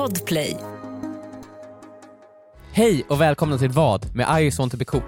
Podplay. 0.00 0.56
Hej 2.72 3.04
och 3.08 3.20
välkomna 3.20 3.58
till 3.58 3.70
Vad 3.70 4.14
med 4.14 4.40
I 4.40 4.44
just 4.44 4.58
want 4.58 4.72
to 4.72 4.78
be 4.78 4.84
cool. 4.84 5.02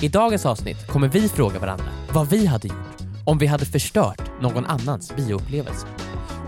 I 0.00 0.08
dagens 0.08 0.46
avsnitt 0.46 0.86
kommer 0.86 1.08
vi 1.08 1.28
fråga 1.28 1.58
varandra 1.58 1.84
vad 2.12 2.30
vi 2.30 2.46
hade 2.46 2.68
gjort 2.68 2.96
om 3.24 3.38
vi 3.38 3.46
hade 3.46 3.66
förstört 3.66 4.40
någon 4.40 4.66
annans 4.66 5.16
bioupplevelse. 5.16 5.86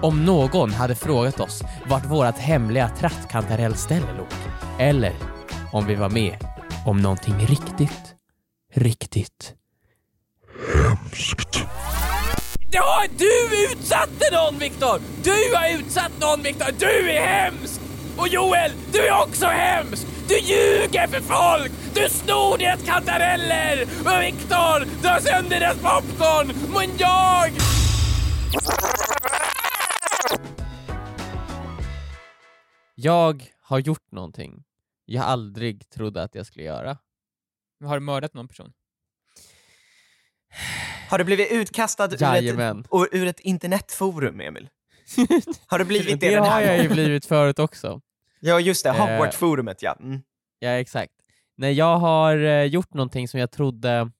Om 0.02 0.24
någon 0.24 0.72
hade 0.72 0.94
frågat 0.94 1.40
oss 1.40 1.62
vart 1.88 2.06
vårt 2.06 2.38
hemliga 2.38 2.88
trattkantarellställe 2.88 4.16
låg. 4.18 4.26
Eller 4.78 5.14
om 5.72 5.86
vi 5.86 5.94
var 5.94 6.10
med 6.10 6.36
om 6.86 7.02
någonting 7.02 7.34
riktigt, 7.34 8.14
riktigt 8.74 9.54
hemskt. 11.08 11.58
Ja, 12.70 13.04
du 13.18 13.64
utsatte 13.72 14.24
någon 14.32 14.58
Viktor! 14.58 15.00
Du 15.22 15.56
har 15.56 15.80
utsatt 15.80 16.12
någon 16.20 16.42
Viktor! 16.42 16.66
Du 16.78 17.10
är 17.10 17.26
hemsk! 17.26 17.77
Och 18.18 18.28
Joel, 18.28 18.72
du 18.92 18.98
är 19.06 19.22
också 19.22 19.46
hemsk! 19.46 20.06
Du 20.28 20.34
ljuger 20.38 21.06
för 21.06 21.20
folk! 21.20 21.72
Du 21.94 22.08
snor 22.08 22.58
deras 22.58 22.82
kantareller! 22.86 23.82
Och 23.82 24.22
Viktor, 24.22 25.02
du 25.02 25.08
har 25.08 25.20
sönder 25.20 25.60
deras 25.60 25.76
popcorn! 25.76 26.52
Men 26.74 26.96
jag... 26.98 27.50
Jag 32.94 33.44
har 33.62 33.78
gjort 33.78 34.12
någonting 34.12 34.64
jag 35.10 35.24
aldrig 35.24 35.90
trodde 35.90 36.22
att 36.22 36.34
jag 36.34 36.46
skulle 36.46 36.64
göra. 36.64 36.98
Har 37.84 37.96
du 37.96 38.00
mördat 38.00 38.34
någon 38.34 38.48
person? 38.48 38.72
Har 41.10 41.18
du 41.18 41.24
blivit 41.24 41.52
utkastad 41.52 42.04
ur 42.04 42.22
ett, 42.60 42.86
ur- 43.12 43.26
ett 43.26 43.40
internetforum, 43.40 44.40
Emil? 44.40 44.68
Har 45.66 45.78
du 45.78 45.84
blivit 45.84 46.20
det 46.20 46.28
det 46.28 46.34
den 46.34 46.44
har 46.44 46.50
här 46.50 46.60
jag 46.62 46.82
ju 46.82 46.88
blivit 46.88 47.26
förut 47.26 47.58
också. 47.58 48.00
Ja, 48.40 48.60
just 48.60 48.84
det. 48.84 48.90
Eh. 48.90 48.96
Hogwarts-forumet, 48.96 49.82
ja. 49.82 49.96
Mm. 50.00 50.22
Ja, 50.58 50.68
exakt. 50.70 51.12
Nej, 51.56 51.72
jag 51.72 51.96
har 51.98 52.36
eh, 52.36 52.64
gjort 52.64 52.94
någonting 52.94 53.28
som 53.28 53.40
jag 53.40 53.50
trodde... 53.50 54.10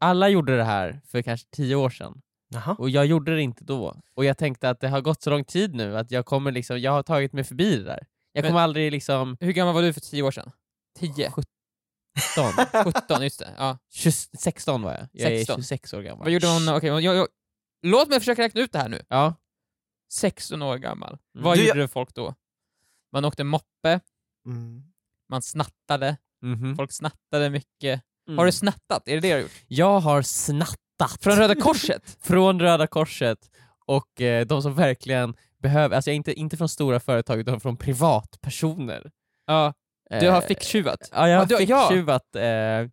Alla 0.00 0.28
gjorde 0.28 0.56
det 0.56 0.64
här 0.64 1.00
för 1.06 1.22
kanske 1.22 1.46
tio 1.50 1.74
år 1.76 1.90
sedan, 1.90 2.22
Jaha. 2.48 2.76
och 2.78 2.90
jag 2.90 3.06
gjorde 3.06 3.34
det 3.34 3.42
inte 3.42 3.64
då. 3.64 4.00
Och 4.14 4.24
jag 4.24 4.38
tänkte 4.38 4.70
att 4.70 4.80
det 4.80 4.88
har 4.88 5.00
gått 5.00 5.22
så 5.22 5.30
lång 5.30 5.44
tid 5.44 5.74
nu 5.74 5.96
att 5.98 6.10
jag 6.10 6.26
kommer 6.26 6.52
liksom, 6.52 6.80
jag 6.80 6.92
har 6.92 7.02
tagit 7.02 7.32
mig 7.32 7.44
förbi 7.44 7.76
det 7.76 7.84
där. 7.84 8.06
Jag 8.32 8.42
Men- 8.42 8.50
kommer 8.50 8.60
aldrig 8.62 8.92
liksom... 8.92 9.36
Hur 9.40 9.52
gammal 9.52 9.74
var 9.74 9.82
du 9.82 9.92
för 9.92 10.00
tio 10.00 10.22
år 10.22 10.30
sedan? 10.30 10.50
10? 10.98 11.30
17, 11.30 11.44
17, 12.92 13.22
just 13.22 13.38
det. 13.38 13.54
Ja. 13.58 13.78
20, 13.92 14.10
16 14.38 14.82
var 14.82 14.92
jag. 14.92 15.08
Jag 15.12 15.28
16. 15.38 15.52
är 15.52 15.56
26 15.56 15.94
år 15.94 16.02
gammal. 16.02 16.24
Vad 16.24 16.32
gjorde 16.32 16.46
hon? 16.46 16.68
Okej, 16.76 16.88
jag, 16.88 17.16
jag, 17.16 17.28
låt 17.82 18.08
mig 18.08 18.18
försöka 18.18 18.42
räkna 18.42 18.60
ut 18.60 18.72
det 18.72 18.78
här 18.78 18.88
nu. 18.88 19.02
Ja. 19.08 19.34
16 20.12 20.62
år 20.62 20.76
gammal. 20.76 21.08
Mm. 21.34 21.44
Vad 21.44 21.58
Du, 21.58 21.68
gjorde 21.68 21.88
folk 21.88 22.14
då? 22.14 22.34
Man 23.12 23.24
åkte 23.24 23.44
moppe, 23.44 24.00
Mm. 24.46 24.82
man 25.30 25.42
snattade, 25.42 26.16
Mhm. 26.42 26.76
folk 26.76 26.92
snattade 26.92 27.50
mycket. 27.50 28.02
Mm. 28.28 28.38
Har 28.38 28.46
du 28.46 28.52
snattat? 28.52 29.08
Är 29.08 29.14
det 29.14 29.20
det 29.20 29.28
du 29.28 29.34
har 29.34 29.40
gjort? 29.40 29.50
Jag 29.68 30.00
har 30.00 30.22
snattat. 30.22 30.78
Från 31.20 31.36
Röda 31.36 31.54
Korset? 31.54 32.16
från 32.22 32.60
Röda 32.60 32.86
Korset 32.86 33.38
och 33.86 34.20
eh, 34.20 34.46
de 34.46 34.62
som 34.62 34.74
verkligen 34.74 35.34
behöver, 35.62 35.96
alltså 35.96 36.10
jag 36.10 36.12
är 36.12 36.16
inte, 36.16 36.32
inte 36.34 36.56
från 36.56 36.68
stora 36.68 37.00
företag 37.00 37.40
utan 37.40 37.60
från 37.60 37.76
privatpersoner. 37.76 39.10
Ja. 39.46 39.74
Du 40.10 40.30
har 40.30 40.42
Eh, 40.42 40.46
ficktjuvat? 40.46 41.08
Ja, 41.12 41.28
jag 41.28 41.38
har 41.38 41.46
ja. 41.62 41.88
ficktjuvat. 41.88 42.34
Eh, 42.36 42.88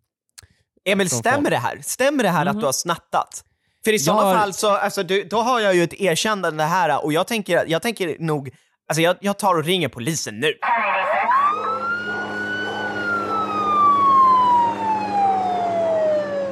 Emil, 0.92 1.10
stämmer 1.10 1.50
det 1.50 1.56
här? 1.58 1.78
Stämmer 1.82 2.22
det 2.22 2.30
här 2.30 2.44
Mhm. 2.44 2.48
att 2.56 2.60
du 2.60 2.66
har 2.66 2.72
snattat? 2.72 3.44
För 3.84 3.92
i 3.92 3.98
sådana 3.98 4.22
har- 4.22 4.34
fall 4.34 4.52
så, 4.54 4.70
alltså, 4.70 5.02
du, 5.02 5.24
då 5.24 5.38
har 5.42 5.60
jag 5.60 5.74
ju 5.74 5.82
ett 5.82 5.94
erkännande 6.00 6.64
här 6.64 7.04
och 7.04 7.12
jag 7.12 7.26
tänker, 7.26 7.64
jag 7.68 7.82
tänker 7.82 8.16
nog, 8.18 8.50
alltså 8.88 9.02
jag, 9.02 9.16
jag 9.20 9.38
tar 9.38 9.54
och 9.54 9.64
ringer 9.64 9.88
polisen 9.88 10.40
nu. 10.40 10.52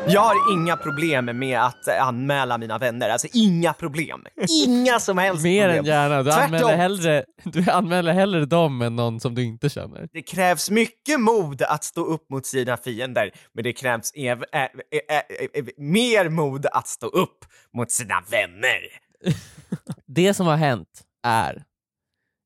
Jag 0.07 0.21
har 0.21 0.53
inga 0.53 0.77
problem 0.77 1.39
med 1.39 1.61
att 1.61 1.89
eh, 1.89 2.07
anmäla 2.07 2.59
mina 2.59 2.79
vänner, 2.79 3.09
alltså 3.09 3.29
inga 3.33 3.73
problem. 3.73 4.25
Inga 4.67 5.01
som 5.01 5.19
helst 5.19 5.43
mer 5.43 5.63
problem. 5.67 5.79
än 5.79 5.85
gärna. 5.85 6.23
Du 6.23 6.31
Tvärtom. 6.31 6.45
anmäler, 6.55 6.77
hellre, 6.77 7.25
du 7.45 7.71
anmäler 7.71 8.13
hellre 8.13 8.47
dem 8.47 8.83
än 8.83 8.97
någon 8.97 9.21
som 9.21 9.35
du 9.35 9.43
inte 9.43 9.69
känner. 9.69 10.09
Det 10.13 10.23
krävs 10.23 10.71
mycket 10.71 11.21
mod 11.21 11.63
att 11.63 11.85
stå 11.85 12.05
upp 12.05 12.31
mot 12.31 12.47
sina 12.47 12.77
fiender, 12.77 13.31
men 13.55 13.65
det 13.65 13.73
krävs 13.73 14.13
ev- 14.15 14.45
ä- 14.53 14.69
ä- 14.91 15.59
ä- 15.59 15.71
mer 15.77 16.29
mod 16.29 16.67
att 16.73 16.89
stå 16.89 17.07
upp 17.07 17.39
mot 17.77 17.91
sina 17.91 18.23
vänner. 18.31 18.81
Det 20.07 20.35
som 20.35 20.47
har 20.47 20.57
hänt 20.57 20.89
är, 21.27 21.63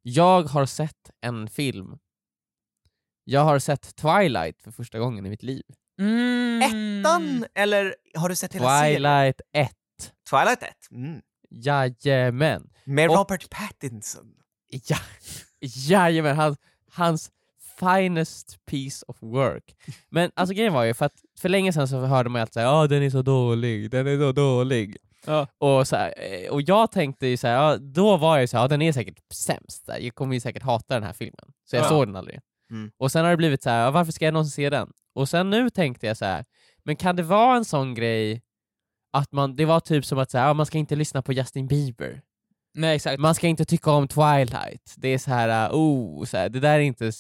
jag 0.02 0.42
har 0.42 0.66
sett 0.66 1.10
en 1.20 1.48
film. 1.48 1.98
Jag 3.24 3.40
har 3.44 3.58
sett 3.58 3.96
Twilight 3.96 4.62
för 4.62 4.70
första 4.70 4.98
gången 4.98 5.26
i 5.26 5.30
mitt 5.30 5.42
liv. 5.42 5.62
Mm. 6.00 6.62
Ettan, 7.02 7.44
eller 7.54 7.94
har 8.14 8.28
du 8.28 8.36
sett 8.36 8.54
hela 8.54 8.80
serien? 8.80 8.96
Twilight 8.96 9.40
1. 9.52 9.72
Twilight 10.30 10.62
1. 10.62 10.68
Mm. 10.90 11.20
Jajamän. 11.50 12.70
Med 12.84 13.10
Och- 13.10 13.16
Robert 13.16 13.50
Pattinson. 13.50 14.34
Ja, 14.70 14.96
jajamän, 15.60 16.36
hans, 16.36 16.58
hans 16.92 17.30
finest 17.80 18.58
piece 18.66 19.04
of 19.08 19.16
work. 19.22 19.76
Men 20.08 20.30
alltså 20.34 20.54
grejen 20.54 20.72
var 20.72 20.84
ju, 20.84 20.94
för 20.94 21.06
att 21.06 21.14
för 21.40 21.48
länge 21.48 21.72
sedan 21.72 21.88
så 21.88 22.00
hörde 22.00 22.28
man 22.30 22.38
ju 22.38 22.42
alltid 22.42 22.52
såhär 22.54 22.66
ja 22.66 22.86
den 22.86 23.02
är 23.02 23.10
så 23.10 23.22
dålig, 23.22 23.90
den 23.90 24.06
är 24.06 24.18
så 24.18 24.32
dålig. 24.32 24.96
Ja. 25.28 25.46
Och, 25.58 25.88
så 25.88 25.96
här, 25.96 26.14
eh, 26.16 26.50
och 26.50 26.62
jag 26.62 26.92
tänkte 26.92 27.26
ju 27.26 27.36
såhär, 27.36 27.54
ja, 27.54 27.76
då 27.76 28.16
var 28.16 28.36
jag 28.36 28.40
ju 28.42 28.46
såhär, 28.46 28.64
ja 28.64 28.68
den 28.68 28.82
är 28.82 28.92
säkert 28.92 29.18
sämst, 29.34 29.88
jag 30.00 30.14
kommer 30.14 30.34
ju 30.34 30.40
säkert 30.40 30.62
hata 30.62 30.94
den 30.94 31.02
här 31.02 31.12
filmen. 31.12 31.52
Så 31.70 31.76
jag 31.76 31.84
Ja. 31.84 31.88
såg 31.88 32.06
den 32.08 32.16
aldrig. 32.16 32.40
Mm. 32.70 32.90
Och 32.98 33.12
sen 33.12 33.24
har 33.24 33.30
det 33.30 33.36
blivit 33.36 33.62
så 33.62 33.70
här, 33.70 33.84
ja, 33.84 33.90
varför 33.90 34.12
ska 34.12 34.24
jag 34.24 34.34
någonsin 34.34 34.50
se 34.64 34.70
den? 34.70 34.92
Och 35.14 35.28
sen 35.28 35.50
nu 35.50 35.70
tänkte 35.70 36.06
jag 36.06 36.16
så 36.16 36.24
här, 36.24 36.44
men 36.84 36.96
kan 36.96 37.16
det 37.16 37.22
vara 37.22 37.56
en 37.56 37.64
sån 37.64 37.94
grej 37.94 38.42
att 39.12 39.32
man, 39.32 39.56
det 39.56 39.64
var 39.64 39.80
typ 39.80 40.04
som 40.04 40.18
att 40.18 40.30
så 40.30 40.38
här, 40.38 40.46
ja, 40.46 40.54
man 40.54 40.66
ska 40.66 40.78
inte 40.78 40.96
lyssna 40.96 41.22
på 41.22 41.32
Justin 41.32 41.66
Bieber. 41.66 42.20
Nej, 42.74 42.96
exakt. 42.96 43.18
Man 43.20 43.34
ska 43.34 43.46
inte 43.46 43.64
tycka 43.64 43.90
om 43.90 44.08
Twilight. 44.08 44.94
Det 44.96 45.08
är 45.08 45.18
så 45.18 45.30
här, 45.30 45.68
uh, 45.70 45.76
oh, 45.76 46.24
så 46.24 46.36
här, 46.36 46.48
det 46.48 46.60
där 46.60 46.74
är 46.74 46.80
inte, 46.80 47.12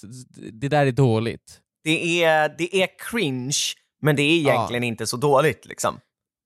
det 0.52 0.68
där 0.68 0.86
är 0.86 0.92
dåligt. 0.92 1.60
Det 1.84 2.24
är, 2.24 2.54
det 2.58 2.82
är 2.82 2.88
cringe, 3.10 3.56
men 4.02 4.16
det 4.16 4.22
är 4.22 4.42
Ja. 4.42 4.50
egentligen 4.54 4.84
inte 4.84 5.06
så 5.06 5.16
dåligt 5.16 5.66
liksom. 5.66 6.00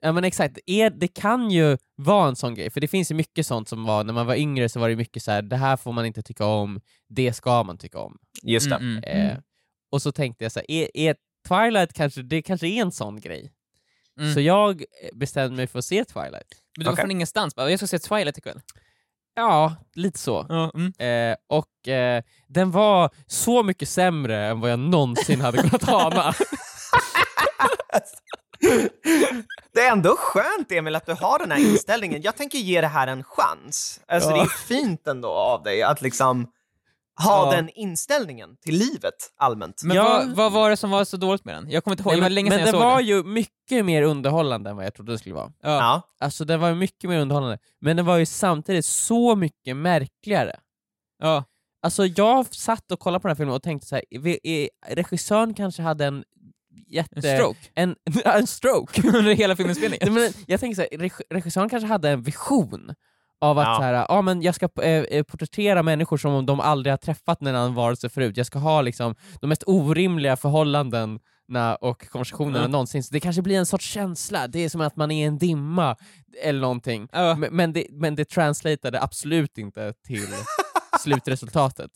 Ja 0.04 0.12
men 0.12 0.24
exakt, 0.24 0.58
är, 0.66 0.90
det 0.90 1.08
kan 1.08 1.50
ju 1.50 1.78
vara 1.96 2.28
en 2.28 2.36
sån 2.36 2.54
grej, 2.54 2.70
för 2.70 2.80
det 2.80 2.88
finns 2.88 3.10
ju 3.10 3.14
mycket 3.14 3.46
sånt 3.46 3.68
som 3.68 3.84
var, 3.84 4.04
när 4.04 4.12
man 4.12 4.26
var 4.26 4.34
yngre 4.34 4.68
så 4.68 4.80
var 4.80 4.88
det 4.88 4.96
mycket 4.96 5.22
så 5.22 5.30
här, 5.30 5.42
det 5.42 5.56
här 5.56 5.76
får 5.76 5.92
man 5.92 6.06
inte 6.06 6.22
tycka 6.22 6.46
om, 6.46 6.80
det 7.08 7.32
ska 7.32 7.62
man 7.62 7.78
tycka 7.78 7.98
om. 7.98 8.18
Just 8.42 8.70
det. 8.70 8.76
Mm, 8.76 9.04
mm. 9.04 9.30
Eh, 9.30 9.38
och 9.92 10.02
så 10.02 10.12
tänkte 10.12 10.44
jag 10.44 10.52
så 10.52 10.58
här, 10.58 10.70
är, 10.70 10.88
är 10.94 11.16
Twilight 11.48 11.92
kanske, 11.92 12.22
det 12.22 12.42
kanske 12.42 12.66
är 12.66 12.82
en 12.82 12.92
sån 12.92 13.20
grej? 13.20 13.52
Mm. 14.20 14.34
Så 14.34 14.40
jag 14.40 14.84
bestämde 15.12 15.56
mig 15.56 15.66
för 15.66 15.78
att 15.78 15.84
se 15.84 16.04
Twilight. 16.04 16.32
Men 16.76 16.84
du 16.84 16.84
var 16.84 16.92
Okej. 16.92 17.02
från 17.02 17.10
ingenstans 17.10 17.54
bara, 17.54 17.70
jag 17.70 17.78
ska 17.78 17.86
se 17.86 17.98
Twilight 17.98 18.38
ikväll. 18.38 18.60
Ja, 19.34 19.76
lite 19.94 20.18
så. 20.18 20.46
Ja, 20.48 20.72
mm. 20.74 20.92
Eh, 20.98 21.36
och 21.46 21.88
eh, 21.88 22.22
den 22.48 22.70
var 22.70 23.10
så 23.26 23.62
mycket 23.62 23.88
sämre 23.88 24.46
än 24.46 24.60
vad 24.60 24.70
jag 24.70 24.78
någonsin 24.78 25.40
hade 25.40 25.58
kunnat 25.58 25.88
ana. 25.88 26.34
Det 29.74 29.80
är 29.80 29.92
ändå 29.92 30.16
skönt, 30.18 30.72
Emil, 30.72 30.94
att 30.96 31.06
du 31.06 31.12
har 31.12 31.38
den 31.38 31.50
här 31.50 31.58
inställningen. 31.72 32.22
Jag 32.22 32.36
tänker 32.36 32.58
ge 32.58 32.80
det 32.80 32.86
här 32.86 33.06
en 33.06 33.24
chans. 33.24 34.00
Alltså, 34.08 34.30
Ja. 34.30 34.36
Det 34.36 34.42
är 34.42 34.46
fint 34.46 35.06
ändå 35.06 35.28
av 35.28 35.62
dig 35.62 35.82
att 35.82 36.02
liksom 36.02 36.46
ha 37.24 37.46
Ja. 37.46 37.56
den 37.56 37.68
inställningen 37.68 38.56
till 38.56 38.74
livet 38.74 39.14
allmänt. 39.36 39.82
Men 39.84 39.96
Ja. 39.96 40.04
vad, 40.04 40.36
vad 40.36 40.52
var 40.52 40.70
det 40.70 40.76
som 40.76 40.90
var 40.90 41.04
så 41.04 41.16
dåligt 41.16 41.44
med 41.44 41.54
den? 41.54 41.70
Jag 41.70 41.84
kommer 41.84 41.92
inte 41.92 42.02
ihåg, 42.02 42.12
Nej, 42.12 42.16
det 42.16 42.20
var 42.22 42.26
men 42.28 42.34
länge 42.34 42.50
men 42.50 42.58
sedan 42.58 42.66
jag 42.66 42.74
den 42.74 42.80
såg 42.80 42.90
var 42.90 42.96
den. 42.98 43.06
ju 43.06 43.22
mycket 43.24 43.84
mer 43.84 44.02
underhållande 44.02 44.70
än 44.70 44.76
vad 44.76 44.84
jag 44.84 44.94
trodde 44.94 45.12
det 45.12 45.18
skulle 45.18 45.34
vara. 45.34 45.52
Ja. 45.62 45.70
Ja. 45.70 46.02
Alltså 46.20 46.44
den 46.44 46.60
var 46.60 46.68
ju 46.68 46.74
mycket 46.74 47.10
mer 47.10 47.18
underhållande, 47.20 47.58
men 47.80 47.96
den 47.96 48.06
var 48.06 48.16
ju 48.16 48.26
samtidigt 48.26 48.84
så 48.84 49.36
mycket 49.36 49.76
märkligare. 49.76 50.60
Ja. 51.22 51.44
Alltså 51.82 52.06
jag 52.06 52.54
satt 52.54 52.92
och 52.92 53.00
kollade 53.00 53.22
på 53.22 53.28
den 53.28 53.34
här 53.36 53.36
filmen 53.36 53.54
och 53.54 53.62
tänkte 53.62 53.86
så 53.88 53.94
här, 53.94 54.04
regissören 54.94 55.54
kanske 55.54 55.82
hade 55.82 56.04
en 56.06 56.24
jätte... 56.88 57.16
En 57.16 57.36
stroke 57.38 57.58
En, 57.74 57.96
en 58.24 58.46
stroke! 58.46 59.02
under 59.18 59.34
hela 59.34 59.56
filminspelningen. 59.56 60.14
Men 60.14 60.32
jag 60.46 60.60
tänker 60.60 60.74
så 60.76 60.82
här, 60.82 60.98
reg- 60.98 61.22
regissören 61.30 61.68
kanske 61.68 61.86
hade 61.86 62.10
en 62.10 62.22
vision 62.22 62.94
av 63.40 63.58
att 63.58 63.66
Ja. 63.66 63.76
så 63.76 63.82
här, 63.82 64.06
ja, 64.08 64.22
men 64.22 64.42
jag 64.42 64.54
ska 64.54 64.68
eh, 64.82 64.88
eh, 64.90 65.22
porträttera 65.22 65.82
människor 65.82 66.16
som 66.16 66.32
om 66.32 66.46
de 66.46 66.60
aldrig 66.60 66.92
har 66.92 66.96
träffat 66.98 67.40
en 67.40 67.46
annan 67.46 67.74
varelse 67.74 68.08
förut. 68.08 68.36
Jag 68.36 68.46
ska 68.46 68.58
ha 68.58 68.82
liksom 68.82 69.14
de 69.40 69.46
mest 69.46 69.62
orimliga 69.66 70.36
förhållandena 70.36 71.76
och 71.80 72.08
konversationerna 72.08 72.64
Ja. 72.64 72.68
någonsin. 72.68 73.02
Så 73.04 73.12
det 73.12 73.20
kanske 73.20 73.42
blir 73.42 73.56
en 73.58 73.66
sorts 73.66 73.84
känsla, 73.86 74.46
det 74.48 74.64
är 74.64 74.68
som 74.68 74.80
att 74.80 74.96
man 74.96 75.10
är 75.10 75.22
i 75.22 75.26
en 75.26 75.38
dimma 75.38 75.96
eller 76.42 76.60
någonting. 76.60 77.08
Ja. 77.12 77.34
Men, 77.34 77.56
men, 77.56 77.72
det, 77.72 77.86
men 77.90 78.14
det 78.14 78.24
translateade 78.24 79.02
absolut 79.02 79.58
inte 79.58 79.92
till 80.06 80.26
slutresultatet. 81.00 81.90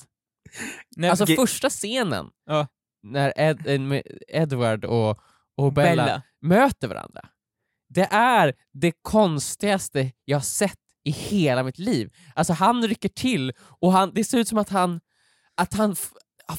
Nej, 0.97 1.11
Alltså 1.11 1.27
första 1.27 1.71
scenen, 1.71 2.27
Ja. 2.47 2.67
När 3.13 3.33
Ed, 3.37 3.67
eh, 3.67 4.01
Edward 4.29 4.85
och, 4.85 5.21
och 5.57 5.73
Bella, 5.73 6.05
Bella. 6.05 6.23
möter 6.43 6.89
varandra, 6.89 7.29
det 7.89 8.09
är 8.11 8.55
det 8.73 8.93
konstigaste 9.03 10.13
jag 10.25 10.45
sett 10.45 10.79
i 11.05 11.11
hela 11.11 11.63
mitt 11.63 11.79
liv. 11.79 12.13
Alltså 12.35 12.53
han 12.53 12.89
rycker 12.89 13.09
till 13.09 13.53
och 13.59 13.93
han, 13.93 14.13
det 14.15 14.25
ser 14.25 14.39
ut 14.39 14.49
som 14.49 14.59
att 14.59 14.69
han, 14.69 15.01
att 15.57 15.75
han 15.75 15.97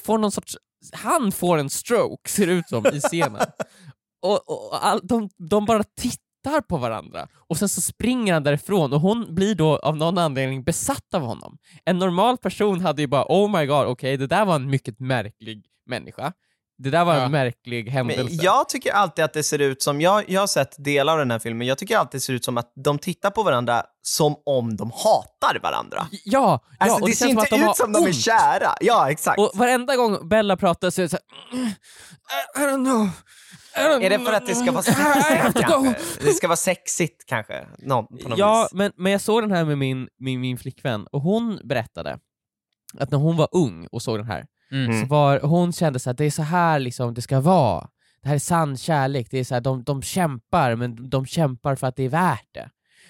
får 0.04 0.18
någon 0.18 0.32
sorts, 0.32 0.58
han 0.94 1.32
får 1.32 1.58
en 1.58 1.70
stroke 1.70 2.30
ser 2.30 2.48
det 2.48 2.54
ut 2.54 2.70
som 2.70 2.86
i 2.88 3.00
scenen. 3.00 3.42
och, 4.22 4.50
och 4.50 4.86
all, 4.86 5.00
de, 5.04 5.30
de 5.50 5.66
bara 5.66 5.84
tittar 5.84 6.62
på 6.62 6.78
varandra 6.78 7.28
och 7.34 7.58
sen 7.58 7.70
så 7.70 7.82
springer 7.82 8.34
han 8.34 8.44
därifrån 8.44 8.94
och 8.94 9.02
hon 9.02 9.36
blir 9.36 9.56
då 9.56 9.78
av 9.78 9.98
någon 9.98 10.18
anledning 10.18 10.64
besatt 10.64 11.14
av 11.14 11.22
honom. 11.22 11.58
En 11.86 12.00
normal 12.00 12.38
person 12.38 12.82
hade 12.82 13.02
ju 13.02 13.08
bara 13.08 13.26
oh 13.30 13.60
my 13.60 13.66
god, 13.66 13.88
okej 13.88 14.18
det 14.18 14.28
där 14.28 14.46
var 14.46 14.56
en 14.56 14.70
mycket 14.70 15.00
märklig 15.00 15.66
människa. 15.88 16.34
Det 16.80 16.90
där 16.90 17.06
var 17.06 17.14
en 17.16 17.22
Ja. 17.22 17.30
märklig 17.30 17.90
händelse. 17.90 18.24
Men 18.24 18.36
jag 18.36 18.70
tycker 18.70 18.92
alltid 18.94 19.26
att 19.26 19.34
det 19.34 19.44
ser 19.44 19.60
ut 19.60 19.82
som, 19.82 20.02
jag, 20.02 20.30
jag 20.30 20.40
har 20.42 20.48
sett 20.48 20.76
delar 20.84 21.14
av 21.14 21.20
den 21.20 21.32
här 21.32 21.40
filmen, 21.40 21.68
jag 21.68 21.78
tycker 21.78 21.98
alltid 21.98 22.18
det 22.20 22.24
ser 22.24 22.34
ut 22.34 22.46
som 22.46 22.58
att 22.58 22.72
de 22.76 23.00
tittar 23.00 23.32
på 23.32 23.44
varandra 23.44 23.84
som 24.02 24.36
om 24.46 24.76
de 24.78 24.92
hatar 24.92 25.60
varandra. 25.64 26.08
Ja, 26.12 26.20
ja 26.24 26.62
Alltså, 26.80 27.02
och 27.02 27.10
det, 27.10 27.16
ser 27.16 27.26
som 27.26 27.30
inte 27.30 27.42
att 27.42 27.50
de 27.50 27.62
har 27.62 27.70
ut 27.72 27.78
som 27.78 27.92
de 27.94 28.04
är 28.06 28.12
kära. 28.12 28.74
Ja, 28.82 29.12
exakt. 29.12 29.40
Och 29.40 29.52
varenda 29.54 29.96
gång 29.96 30.30
Bella 30.30 30.58
pratar 30.58 30.90
så 30.90 31.02
är 31.02 31.04
det 31.04 31.10
såhär 31.10 31.24
I, 31.54 31.58
I 32.58 32.62
don't 32.66 32.86
know. 32.86 33.10
Är 34.04 34.10
det 34.10 34.20
för 34.20 34.34
att 34.34 34.46
det 34.48 34.56
ska 34.56 34.72
vara 34.72 34.84
sexigt 34.84 35.60
kanske? 35.68 35.96
Det 36.26 36.34
ska 36.34 36.48
vara 36.48 36.56
sexigt 36.58 37.26
kanske? 37.26 37.68
Nå, 37.78 38.04
på 38.04 38.30
något 38.30 38.38
Ja, 38.40 38.64
vis. 38.64 38.74
men, 38.74 38.92
men 38.96 39.12
jag 39.12 39.22
såg 39.22 39.44
den 39.44 39.52
här 39.52 39.66
med 39.66 39.78
min, 39.78 40.08
min, 40.20 40.42
min 40.42 40.58
flickvän 40.58 41.08
och 41.12 41.22
hon 41.22 41.60
berättade 41.64 42.20
att 43.00 43.12
när 43.12 43.18
hon 43.18 43.38
var 43.38 43.48
ung 43.52 43.88
och 43.92 44.02
såg 44.02 44.18
den 44.20 44.26
här, 44.28 44.46
Mm. 44.72 45.02
så 45.02 45.08
var, 45.08 45.40
hon 45.40 45.74
kände 45.74 46.00
så 46.00 46.10
att 46.10 46.18
det 46.18 46.26
är 46.26 46.32
så 46.32 46.44
här 46.44 46.80
liksom 46.80 47.14
det 47.14 47.22
ska 47.22 47.40
vara. 47.40 47.90
Det 48.22 48.28
här 48.28 48.36
är 48.36 48.40
sann 48.40 48.78
kärlek, 48.78 49.28
det 49.32 49.40
är 49.40 49.44
så 49.44 49.54
här, 49.54 49.62
de, 49.62 49.84
de 49.84 50.02
kämpar, 50.02 50.76
men 50.76 51.10
de 51.10 51.26
kämpar 51.26 51.76
för 51.76 51.88
att 51.88 51.96
det 51.96 52.04
är 52.04 52.10
värt 52.10 52.48
det. 52.54 52.70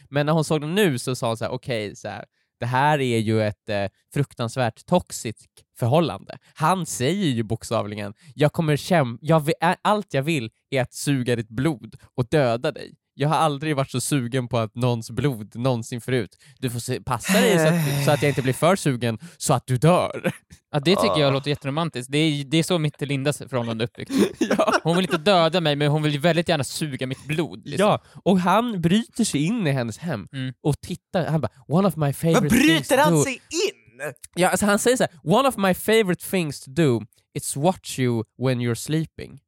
Men 0.09 0.25
när 0.25 0.33
hon 0.33 0.43
såg 0.43 0.61
den 0.61 0.75
nu 0.75 0.99
så 0.99 1.15
sa 1.15 1.27
hon 1.27 1.37
så 1.37 1.45
här: 1.45 1.51
okej, 1.51 1.95
så 1.95 2.07
här, 2.07 2.25
det 2.59 2.65
här 2.65 2.99
är 2.99 3.17
ju 3.17 3.41
ett 3.41 3.69
eh, 3.69 3.85
fruktansvärt 4.13 4.85
toxiskt 4.85 5.63
förhållande. 5.79 6.37
Han 6.53 6.85
säger 6.85 7.27
ju 7.27 7.43
bokstavligen, 7.43 8.13
jag 8.35 8.53
kommer 8.53 8.75
kämpa, 8.77 9.19
jag 9.21 9.51
allt 9.81 10.13
jag 10.13 10.23
vill 10.23 10.51
är 10.69 10.81
att 10.81 10.93
suga 10.93 11.35
ditt 11.35 11.49
blod 11.49 11.95
och 12.15 12.27
döda 12.29 12.71
dig. 12.71 12.95
Jag 13.19 13.29
har 13.29 13.35
aldrig 13.35 13.75
varit 13.75 13.91
så 13.91 14.01
sugen 14.01 14.47
på 14.47 14.57
att 14.57 14.75
någons 14.75 15.11
blod 15.11 15.55
någonsin 15.55 16.01
förut. 16.01 16.37
Du 16.59 16.69
får 16.69 16.79
se, 16.79 17.01
passa 17.01 17.33
dig 17.33 17.59
så 17.59 17.67
att, 17.67 18.05
så 18.05 18.11
att 18.11 18.21
jag 18.21 18.31
inte 18.31 18.41
blir 18.41 18.53
för 18.53 18.75
sugen 18.75 19.19
så 19.37 19.53
att 19.53 19.67
du 19.67 19.77
dör. 19.77 20.31
Ja, 20.71 20.79
det 20.79 20.95
tycker 20.95 21.09
Ah. 21.13 21.19
jag 21.19 21.33
låter 21.33 21.49
jätteromantiskt. 21.49 22.11
Det 22.11 22.17
är, 22.17 22.43
det 22.43 22.57
är 22.57 22.63
så 22.63 22.79
mitt 22.79 23.01
och 23.01 23.07
Lindas 23.07 23.37
förhållande 23.37 23.83
är 23.83 23.85
uppbyggt. 23.85 24.11
ja. 24.39 24.73
Hon 24.83 24.95
vill 24.95 25.05
inte 25.05 25.17
döda 25.17 25.61
mig, 25.61 25.75
men 25.75 25.87
hon 25.91 26.03
vill 26.03 26.19
väldigt 26.19 26.49
gärna 26.49 26.63
suga 26.63 27.07
mitt 27.07 27.25
blod. 27.27 27.67
Liksom. 27.67 27.87
Ja, 27.87 28.01
och 28.25 28.39
han 28.39 28.81
bryter 28.81 29.23
sig 29.23 29.43
in 29.45 29.67
i 29.67 29.71
hennes 29.71 29.97
hem 29.97 30.27
Mm. 30.33 30.53
och 30.61 30.81
tittar, 30.81 31.25
han 31.25 31.41
bara 31.41 31.49
“One 31.67 31.87
of 31.87 31.95
my 31.95 32.13
favorite 32.13 32.41
Men 32.41 32.49
things 32.49 32.87
bryter 32.87 32.97
han 32.97 33.13
do...” 33.13 33.23
sig 33.23 33.33
in? 33.33 34.13
Ja, 34.35 34.49
alltså 34.49 34.65
han 34.65 34.79
säger 34.79 34.97
så 34.97 35.03
här, 35.03 35.19
“One 35.37 35.49
of 35.49 35.57
my 35.57 35.73
favorite 35.73 36.25
things 36.29 36.59
to 36.61 36.71
do 36.71 37.01
is 37.33 37.55
watch 37.55 37.99
you 37.99 38.23
when 38.37 38.59
you're 38.61 38.75
sleeping. 38.75 39.39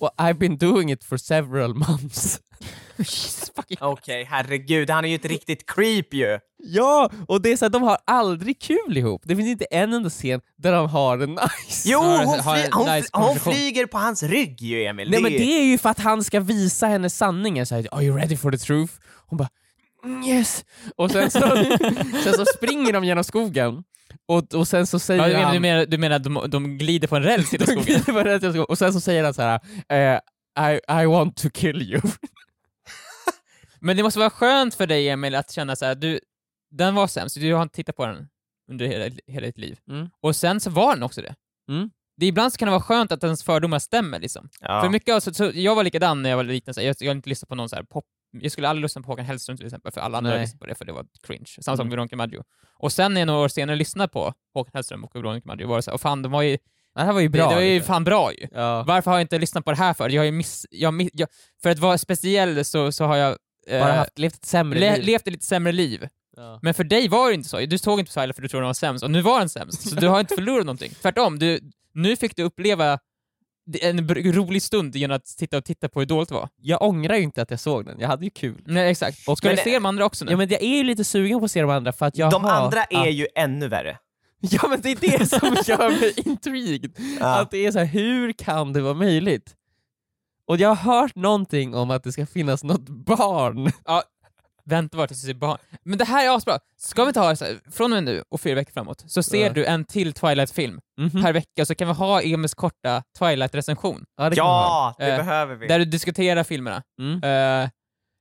Och 0.00 0.10
I've 0.18 0.38
been 0.38 0.58
doing 0.58 0.92
it 0.92 1.04
for 1.04 1.16
several 1.16 1.74
months.” 1.74 2.40
Okej, 3.80 4.26
herregud, 4.30 4.90
han 4.90 5.04
är 5.04 5.08
ju 5.08 5.14
ett 5.14 5.24
riktigt 5.24 5.66
creep 5.70 6.14
ju. 6.14 6.38
Ja, 6.58 7.10
och 7.28 7.42
det 7.42 7.52
är 7.52 7.56
så 7.56 7.64
här, 7.64 7.70
de 7.70 7.82
har 7.82 7.98
aldrig 8.06 8.60
kul 8.60 8.96
ihop. 8.96 9.22
Det 9.24 9.36
finns 9.36 9.48
inte 9.48 9.64
en 9.64 9.92
enda 9.92 10.10
scen 10.10 10.40
där 10.58 10.72
de 10.72 10.88
har 10.88 11.18
det 11.18 11.26
nice. 11.26 11.88
Jo, 11.88 11.98
hon, 12.00 12.40
har 12.40 12.54
fly, 12.54 12.62
en 12.64 12.72
hon, 12.72 12.86
nice 12.94 13.08
hon 13.12 13.38
flyger 13.40 13.86
på 13.86 13.98
hans 13.98 14.22
rygg 14.22 14.62
ju, 14.62 14.84
Emil. 14.84 15.10
Nej 15.10 15.22
men 15.22 15.32
är- 15.32 15.38
det 15.38 15.44
är 15.44 15.64
ju 15.64 15.78
för 15.78 15.90
att 15.90 15.98
han 16.00 16.24
ska 16.24 16.40
visa 16.40 16.86
henne 16.86 17.10
sanningen, 17.10 17.66
så 17.66 17.74
här, 17.74 17.88
“Are 17.92 18.02
you 18.04 18.16
ready 18.18 18.36
for 18.36 18.50
the 18.50 18.58
truth?” 18.58 18.92
Hon 19.26 19.36
bara 19.36 19.48
"Mm, 20.04 20.22
“Yes” 20.22 20.64
och 20.96 21.10
sen 21.10 21.30
så, 21.30 21.40
sen 22.24 22.32
så 22.34 22.44
springer 22.56 22.92
de 22.92 23.04
genom 23.04 23.24
skogen 23.24 23.82
och, 24.28 24.54
och 24.54 24.68
sen 24.68 24.86
så 24.86 24.98
säger 24.98 25.22
Ja, 25.22 25.28
du, 25.28 25.32
menar, 25.34 25.44
han... 25.44 25.54
du, 25.54 25.60
menar, 25.60 25.86
du 25.86 25.98
menar 25.98 26.16
att 26.16 26.24
de, 26.24 26.44
de 26.50 26.78
glider 26.78 27.08
på 27.08 27.16
en 27.16 27.22
räls 27.22 27.50
De 27.50 27.58
skogen? 27.66 27.84
glider 27.84 28.12
på 28.12 28.18
rätt 28.22 28.52
skog. 28.52 28.70
Och 28.70 28.78
sen 28.78 28.92
så 28.92 29.00
säger 29.00 29.24
han 29.24 29.34
så 29.34 29.42
här: 29.42 29.60
eh, 29.88 30.18
I, 30.72 31.02
I 31.02 31.06
want 31.06 31.36
to 31.36 31.48
kill 31.54 31.82
you. 31.82 32.00
Men 33.86 33.96
det 33.96 34.02
måste 34.02 34.18
vara 34.18 34.30
skönt 34.30 34.74
för 34.74 34.86
dig, 34.86 35.08
Emil, 35.08 35.34
att 35.34 35.50
känna 35.52 35.76
så 35.76 35.84
här, 35.84 35.94
du, 35.94 36.20
den 36.70 36.94
var 36.94 37.06
sämst, 37.06 37.40
du 37.40 37.54
har 37.54 37.62
inte 37.62 37.74
tittat 37.74 37.96
på 37.96 38.06
den 38.06 38.28
under 38.70 38.86
hela, 38.86 39.16
hela 39.26 39.46
ditt 39.46 39.58
liv. 39.58 39.78
Mm. 39.90 40.08
Och 40.22 40.36
sen 40.36 40.60
så 40.60 40.70
var 40.70 40.94
den 40.94 41.02
också 41.02 41.22
det. 41.22 41.34
Mm. 41.70 41.90
det 42.16 42.26
ibland 42.26 42.52
så 42.52 42.58
kan 42.58 42.66
det 42.66 42.70
vara 42.72 42.82
skönt 42.82 43.12
att 43.12 43.24
ens 43.24 43.44
fördomar 43.44 43.78
stämmer 43.78 44.20
liksom. 44.20 44.48
Ja. 44.60 44.80
För 44.82 44.88
mycket 44.88 45.14
av, 45.14 45.20
så, 45.20 45.34
så, 45.34 45.50
jag 45.54 45.74
var 45.74 45.84
likadan 45.84 46.22
när 46.22 46.30
jag 46.30 46.36
var 46.36 46.44
liten, 46.44 46.74
så 46.74 46.80
här, 46.80 46.86
jag, 46.86 46.96
jag 47.00 47.08
har 47.08 47.14
inte 47.14 47.28
lyssnat 47.28 47.48
på 47.48 47.54
någon 47.54 47.68
så 47.68 47.76
här 47.76 47.82
pop, 47.82 48.04
jag 48.40 48.52
skulle 48.52 48.68
aldrig 48.68 48.82
lyssna 48.82 49.02
på 49.02 49.08
Håkan 49.08 49.24
Hellström 49.24 49.56
till 49.56 49.66
exempel, 49.66 49.92
för 49.92 50.00
alla 50.00 50.18
andra 50.18 50.36
lyssnade 50.38 50.58
på 50.58 50.66
det 50.66 50.74
för 50.74 50.84
det 50.84 50.92
var 50.92 51.06
cringe. 51.26 51.46
Samma 51.60 51.76
sak 51.76 51.82
Mm. 51.84 51.88
med 51.88 51.96
Veronica 51.96 52.16
Maggio. 52.16 52.42
Och 52.78 52.92
sen 52.92 53.14
när 53.14 53.20
jag 53.20 53.26
några 53.26 53.40
år 53.40 53.48
senare 53.48 53.76
lyssnade 53.76 54.08
på 54.08 54.34
Håkan 54.54 54.70
Hellström 54.74 55.04
och 55.04 55.16
Veronica 55.16 55.46
Maggio 55.46 55.66
var 55.68 55.76
det 55.76 55.82
så 55.82 55.90
här, 55.90 55.94
och 55.94 56.00
fan 56.00 56.22
de 56.22 56.32
var 56.32 56.42
ju, 56.42 56.58
Det 56.94 57.00
här 57.02 57.12
var 57.12 57.20
ju 57.20 57.28
det, 57.28 57.38
bra. 57.38 57.48
det 57.48 57.54
var 57.54 57.62
ju 57.62 57.82
fan 57.82 58.04
bra 58.04 58.32
ju. 58.32 58.46
ja. 58.52 58.84
Varför 58.86 59.10
har 59.10 59.18
jag 59.18 59.24
inte 59.24 59.38
lyssnat 59.38 59.64
på 59.64 59.70
det 59.70 59.76
här 59.76 59.94
för? 59.94 60.08
Jag 60.08 60.24
har 60.24 60.32
miss, 60.32 60.66
jag, 60.70 61.08
jag, 61.12 61.28
för 61.62 61.70
att 61.70 61.78
vara 61.78 61.98
speciell 61.98 62.64
så, 62.64 62.92
så 62.92 63.04
har 63.04 63.16
jag 63.16 63.36
Bara 63.70 63.92
haft, 63.92 64.18
levt 64.18 64.34
ett 64.34 64.44
sämre 64.44 64.78
le, 64.78 64.96
liv. 64.96 65.04
levt 65.04 65.26
ett 65.26 65.32
lite 65.32 65.46
sämre 65.46 65.72
liv. 65.72 66.08
Ja. 66.36 66.58
Men 66.62 66.74
för 66.74 66.84
dig 66.84 67.08
var 67.08 67.28
det 67.28 67.34
inte 67.34 67.48
så. 67.48 67.60
Du 67.60 67.78
såg 67.78 67.98
inte 68.00 68.10
på 68.12 68.20
Twilight 68.20 68.34
för 68.36 68.42
du 68.42 68.48
trodde 68.48 68.62
den 68.62 68.66
var 68.66 68.74
sämst, 68.74 69.04
och 69.04 69.10
nu 69.10 69.22
var 69.22 69.38
den 69.38 69.48
sämst. 69.48 69.88
Så 69.90 69.94
du 69.94 70.08
har 70.08 70.20
inte 70.20 70.34
förlorat 70.34 70.66
någonting. 70.66 70.92
Tvärtom, 71.02 71.38
du, 71.38 71.60
nu 71.94 72.16
fick 72.16 72.36
du 72.36 72.42
uppleva 72.42 72.98
en 73.82 74.08
rolig 74.08 74.62
stund 74.62 74.96
genom 74.96 75.16
att 75.16 75.26
sitta 75.26 75.56
och 75.58 75.64
titta 75.64 75.88
på 75.88 75.98
hur 76.00 76.06
dåligt 76.06 76.28
det 76.28 76.34
var. 76.34 76.48
Jag 76.56 76.82
ångrar 76.82 77.16
ju 77.16 77.22
inte 77.22 77.42
att 77.42 77.50
jag 77.50 77.60
såg 77.60 77.84
den, 77.86 78.00
jag 78.00 78.08
hade 78.08 78.24
ju 78.24 78.30
kul. 78.30 78.62
Nej, 78.66 78.90
exakt. 78.90 79.28
Och 79.28 79.38
ska 79.38 79.48
Men 79.48 79.56
du 79.56 79.62
se 79.62 79.74
de 79.74 79.86
andra 79.86 80.04
också 80.04 80.24
nu? 80.24 80.30
Ja 80.30 80.36
men 80.36 80.48
jag 80.48 80.62
är 80.62 80.76
ju 80.76 80.82
lite 80.82 81.04
sugen 81.04 81.38
på 81.38 81.44
att 81.44 81.50
se 81.50 81.60
de 81.60 81.70
andra 81.70 81.92
för 81.92 82.06
att 82.06 82.18
jag 82.18 82.30
De 82.30 82.44
har... 82.44 82.50
andra 82.50 82.84
är 82.84 83.08
att, 83.08 83.14
ju 83.14 83.26
ännu 83.34 83.68
värre. 83.68 83.98
Ja 84.40 84.68
men 84.68 84.80
det 84.80 84.90
är 84.90 85.18
det 85.18 85.26
som 85.26 85.56
gör 85.66 86.00
mig 86.00 86.12
intrigued. 86.26 86.92
Ja. 87.20 87.40
Att 87.40 87.50
det 87.50 87.66
är 87.66 87.72
så 87.72 87.78
här, 87.78 87.86
hur 87.86 88.32
kan 88.32 88.72
det 88.72 88.80
vara 88.80 88.94
möjligt? 88.94 89.54
Och 90.48 90.56
jag 90.56 90.68
har 90.74 91.00
hört 91.00 91.14
någonting 91.16 91.74
om 91.74 91.90
att 91.90 92.04
det 92.04 92.12
ska 92.12 92.26
finnas 92.26 92.64
något 92.64 92.88
barn. 92.88 93.72
Vänta 94.68 94.96
bara 94.96 95.06
tills 95.06 95.20
du 95.22 95.26
ser 95.26 95.34
barn. 95.34 95.58
Men 95.84 95.98
det 95.98 96.04
här 96.04 96.26
är 96.26 96.36
asbra. 96.36 96.58
Ska 96.76 97.04
vi 97.04 97.12
ta 97.12 97.36
så 97.36 97.44
här, 97.44 97.58
från 97.70 97.84
och 97.92 97.96
med 97.96 98.04
nu 98.04 98.24
och 98.28 98.40
fyra 98.40 98.54
veckor 98.54 98.72
framåt, 98.72 99.04
så 99.06 99.22
ser 99.22 99.46
Ja. 99.46 99.52
du 99.52 99.64
en 99.66 99.84
till 99.84 100.12
Twilight-film 100.12 100.80
Mhm. 101.00 101.22
per 101.22 101.32
vecka, 101.32 101.66
så 101.66 101.74
kan 101.74 101.88
vi 101.88 101.94
ha 101.94 102.22
Emils 102.22 102.54
korta 102.54 103.02
Twilight-recension. 103.18 104.04
Ja, 104.16 104.30
det 104.30 104.40
ha. 104.40 104.94
Ja, 104.98 105.04
det 105.06 105.12
Eh, 105.12 105.16
behöver 105.16 105.54
vi. 105.54 105.66
Där 105.66 105.78
du 105.78 105.84
diskuterar 105.84 106.44
filmerna. 106.44 106.82
Mm. 107.00 107.22
Eh, 107.64 107.70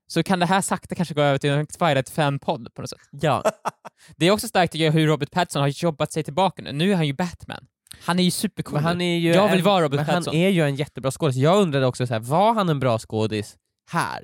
så 0.07 0.23
kan 0.23 0.39
det 0.39 0.45
här 0.45 0.61
sakta 0.61 0.95
kanske 0.95 1.13
gå 1.13 1.21
över 1.21 1.37
till 1.37 1.49
en 1.49 1.67
Twilight-fan-podd 1.67 2.73
på 2.73 2.81
något 2.81 2.89
sätt. 2.89 2.99
Ja. 3.11 3.43
Det 4.17 4.25
är 4.27 4.31
också 4.31 4.47
starkt 4.47 4.71
tycker 4.73 4.85
jag 4.85 4.91
hur 4.91 5.07
Robert 5.07 5.31
Pattinson 5.31 5.61
har 5.61 5.67
jobbat 5.83 6.11
sig 6.13 6.23
tillbaka 6.23 6.61
nu. 6.61 6.71
Nu 6.71 6.91
är 6.91 6.95
han 6.95 7.07
ju 7.07 7.13
Batman. 7.13 7.65
Han 8.05 8.19
är 8.19 8.23
ju 8.23 8.31
supercool. 8.31 8.73
Men 8.73 8.83
han 8.83 9.01
är 9.01 9.17
ju 9.17 9.33
Jag 9.33 9.49
vill 9.49 9.59
en, 9.59 9.65
vara 9.65 9.83
Robert 9.83 9.95
men 9.97 10.05
han 10.05 10.13
Pattinson. 10.15 10.33
är 10.35 10.49
ju 10.49 10.61
en 10.61 10.75
jättebra 10.75 11.11
skådis. 11.11 11.35
Jag 11.35 11.61
undrade 11.61 11.85
också 11.85 12.07
så 12.07 12.13
här, 12.13 12.19
var 12.21 12.53
han 12.53 12.69
en 12.69 12.79
bra 12.79 12.99
skådis 12.99 13.55
här? 13.91 14.23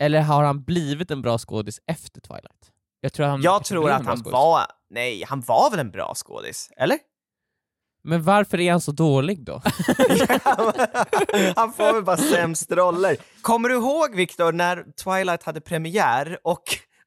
Eller 0.00 0.20
har 0.20 0.44
han 0.44 0.64
blivit 0.64 1.10
en 1.10 1.22
bra 1.22 1.38
skådis 1.38 1.80
efter 1.86 2.20
Twilight? 2.20 2.70
Jag 3.00 3.12
tror, 3.12 3.26
han 3.26 3.42
Jag 3.42 3.64
tror 3.64 3.90
att 3.90 4.04
han 4.06 4.16
skådis. 4.16 4.32
var... 4.32 4.66
Nej, 4.90 5.24
han 5.28 5.40
var 5.40 5.70
väl 5.70 5.80
en 5.80 5.90
bra 5.90 6.12
skådis? 6.14 6.70
Eller? 6.76 6.98
Men 8.04 8.22
varför 8.22 8.60
är 8.60 8.70
han 8.70 8.80
så 8.80 8.92
dålig 8.92 9.44
då? 9.44 9.52
han 11.56 11.72
får 11.72 11.92
väl 11.94 12.02
bara 12.04 12.16
sämst 12.16 12.72
roller. 12.72 13.16
Kommer 13.42 13.68
du 13.68 13.74
ihåg, 13.74 14.14
Viktor, 14.14 14.52
när 14.52 14.84
Twilight 15.04 15.42
hade 15.42 15.60
premiär 15.60 16.38
och, 16.44 16.62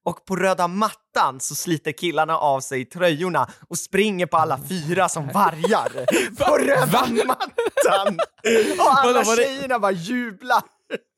och 0.07 0.25
på 0.25 0.35
röda 0.35 0.67
mattan 0.67 1.39
så 1.39 1.55
sliter 1.55 1.91
killarna 1.91 2.37
av 2.37 2.59
sig 2.59 2.85
tröjorna 2.85 3.49
och 3.69 3.77
springer 3.77 4.25
på 4.25 4.37
alla 4.37 4.59
fyra 4.69 5.09
som 5.09 5.27
vargar 5.27 5.89
på 6.45 6.57
röda 6.57 7.25
mattan! 7.25 8.17
Och 8.79 8.93
alla 8.99 9.13
Vadå, 9.23 9.35
det- 9.35 9.43
tjejerna 9.43 9.79
bara 9.79 9.91
jublar. 9.91 10.61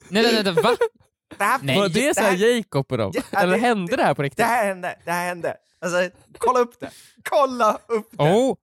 Nej, 0.10 0.24
nej, 0.24 0.44
nej, 0.44 0.54
va? 0.54 0.76
Det 1.38 1.44
här, 1.44 1.60
Nej, 1.64 1.78
Var 1.80 1.90
det 1.90 2.16
så 2.16 2.22
här 2.22 2.36
Jacob 2.36 2.92
och 2.92 2.98
dem? 2.98 3.12
Ja, 3.32 3.40
Eller 3.40 3.54
det- 3.54 3.60
hände 3.60 3.96
det 3.96 4.04
här 4.04 4.14
på 4.14 4.24
riktigt? 4.24 4.38
det 4.38 4.44
här 4.44 4.66
hände, 4.66 4.96
det 5.06 5.12
här 5.12 5.28
hände. 5.28 5.56
Alltså, 5.82 6.10
kolla 6.38 6.60
upp 6.60 6.80
det. 6.80 6.90
Kolla 7.30 7.80
upp 7.88 8.08
det. 8.12 8.24
Oh 8.24 8.56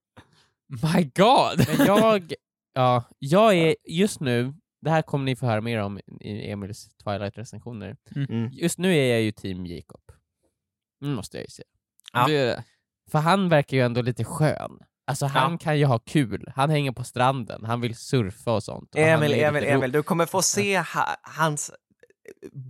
my 0.69 1.11
god! 1.15 1.67
Men 1.79 1.87
jag, 1.87 2.33
ja, 2.73 3.05
jag 3.19 3.55
är 3.55 3.77
just 3.89 4.21
nu, 4.21 4.55
det 4.81 4.91
här 4.91 5.03
kommer 5.03 5.25
ni 5.25 5.37
få 5.37 5.47
höra 5.47 5.61
mer 5.61 5.79
om 5.79 5.99
i 6.21 6.51
Emils 6.51 6.89
Twilight-recensioner. 7.05 7.97
Mm. 8.17 8.51
Just 8.53 8.79
nu 8.79 8.97
är 8.97 9.07
jag 9.11 9.21
ju 9.23 9.33
team 9.33 9.67
Jacob. 9.67 10.01
Mm, 11.07 11.17
måste 11.17 11.37
jag 11.37 11.45
ju 11.45 11.51
säga. 11.51 11.67
Ja. 12.13 12.27
Det, 12.29 12.65
För 13.11 13.19
han 13.19 13.49
verkar 13.49 13.77
ju 13.77 13.83
ändå 13.83 14.03
lite 14.03 14.25
skön. 14.25 14.79
Alltså 15.07 15.27
han 15.27 15.53
Ja. 15.53 15.59
kan 15.59 15.79
ju 15.79 15.85
ha 15.87 15.99
kul, 15.99 16.53
han 16.57 16.71
hänger 16.71 16.93
på 16.93 17.05
stranden, 17.05 17.65
han 17.65 17.81
vill 17.81 17.97
surfa 17.97 18.53
och 18.53 18.63
sånt. 18.63 18.95
Och 18.95 19.01
Emil, 19.01 19.35
Emil, 19.35 19.65
Emil, 19.65 19.93
du 19.93 20.03
kommer 20.03 20.27
få 20.27 20.43
se 20.43 20.79
ha, 20.79 21.17
hans... 21.23 21.71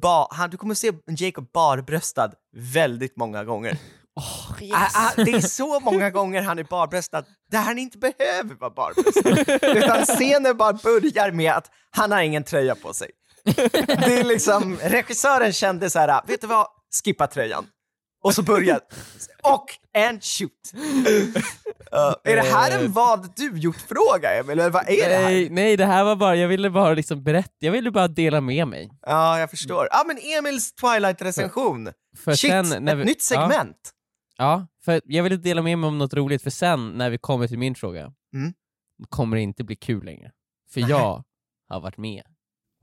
Ba, 0.02 0.28
han, 0.30 0.50
du 0.50 0.56
kommer 0.56 0.74
se 0.74 0.92
Jacob 1.06 1.48
barbröstad 1.52 2.32
väldigt 2.56 3.16
många 3.16 3.44
gånger. 3.44 3.78
Åh, 4.16 4.62
yes. 4.62 4.72
Ah, 4.74 5.06
ah, 5.08 5.12
det 5.24 5.30
är 5.30 5.40
så 5.40 5.80
många 5.80 6.10
gånger 6.10 6.42
han 6.42 6.58
är 6.58 6.64
barbröstad 6.64 7.24
där 7.50 7.58
han 7.62 7.78
inte 7.78 7.98
behöver 7.98 8.54
vara 8.54 8.70
barbröstad. 8.70 9.68
Utan 9.78 10.04
scenen 10.06 10.56
bara 10.56 10.72
börjar 10.72 11.30
med 11.30 11.52
att 11.52 11.70
han 11.90 12.12
har 12.12 12.20
ingen 12.22 12.44
tröja 12.44 12.74
på 12.74 12.92
sig. 12.92 13.10
Det 13.44 14.20
är 14.20 14.24
liksom, 14.24 14.76
regissören 14.82 15.52
kände 15.52 15.90
så 15.90 15.98
här, 15.98 16.20
vet 16.26 16.40
du 16.40 16.46
vad, 16.46 16.66
skippa 17.04 17.26
tröjan. 17.26 17.66
Och 18.26 18.34
så 18.34 18.42
börjar... 18.42 18.80
Och 19.42 19.66
and 20.08 20.24
shoot! 20.24 20.72
Uh, 21.92 22.14
är 22.24 22.36
det 22.36 22.42
här 22.42 22.78
en 22.78 22.92
vad 22.92 23.36
du 23.36 23.58
gjort-fråga, 23.58 24.34
Emil? 24.40 24.50
Eller 24.50 24.70
vad 24.70 24.88
är 24.88 25.08
det 25.08 25.16
här? 25.16 25.24
Nej, 25.24 25.50
nej, 25.50 25.76
det 25.76 25.86
här 25.86 26.04
var 26.04 26.16
bara, 26.16 26.36
jag 26.36 26.48
ville 26.48 26.70
bara 26.70 26.94
liksom 26.94 27.22
berätta, 27.22 27.54
jag 27.58 27.72
ville 27.72 27.90
bara 27.90 28.08
dela 28.08 28.40
med 28.40 28.68
mig. 28.68 28.90
Ja, 29.02 29.38
jag 29.38 29.50
förstår. 29.50 29.88
Ja, 29.90 30.04
men 30.06 30.18
Emils 30.38 30.74
Twilight-recension. 30.74 31.92
För 32.16 32.34
Shit, 32.34 32.50
sen, 32.50 32.84
när 32.84 32.92
ett 32.92 32.98
vi, 32.98 33.04
nytt 33.04 33.22
segment. 33.22 33.76
Ja, 34.36 34.44
ja, 34.44 34.66
för 34.84 35.00
jag 35.04 35.22
ville 35.22 35.36
dela 35.36 35.62
med 35.62 35.78
mig 35.78 35.88
om 35.88 35.98
något 35.98 36.14
roligt, 36.14 36.42
för 36.42 36.50
sen 36.50 36.90
när 36.90 37.10
vi 37.10 37.18
kommer 37.18 37.48
till 37.48 37.58
min 37.58 37.74
fråga, 37.74 38.12
Mm. 38.34 38.52
kommer 39.08 39.36
det 39.36 39.42
inte 39.42 39.64
bli 39.64 39.76
kul 39.76 40.04
längre. 40.04 40.30
För 40.72 40.80
jag 40.80 41.24
har 41.68 41.80
varit 41.80 41.96
med. 41.96 42.22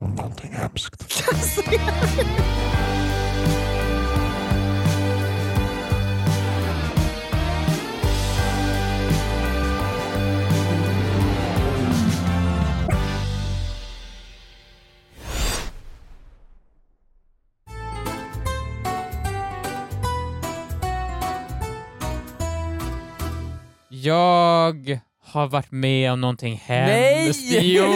Jag 24.04 24.98
har 25.22 25.46
varit 25.48 25.70
med 25.70 26.12
om 26.12 26.20
någonting 26.20 26.62
Nej! 26.68 27.24
hemskt. 27.24 27.40
Jo! 27.62 27.82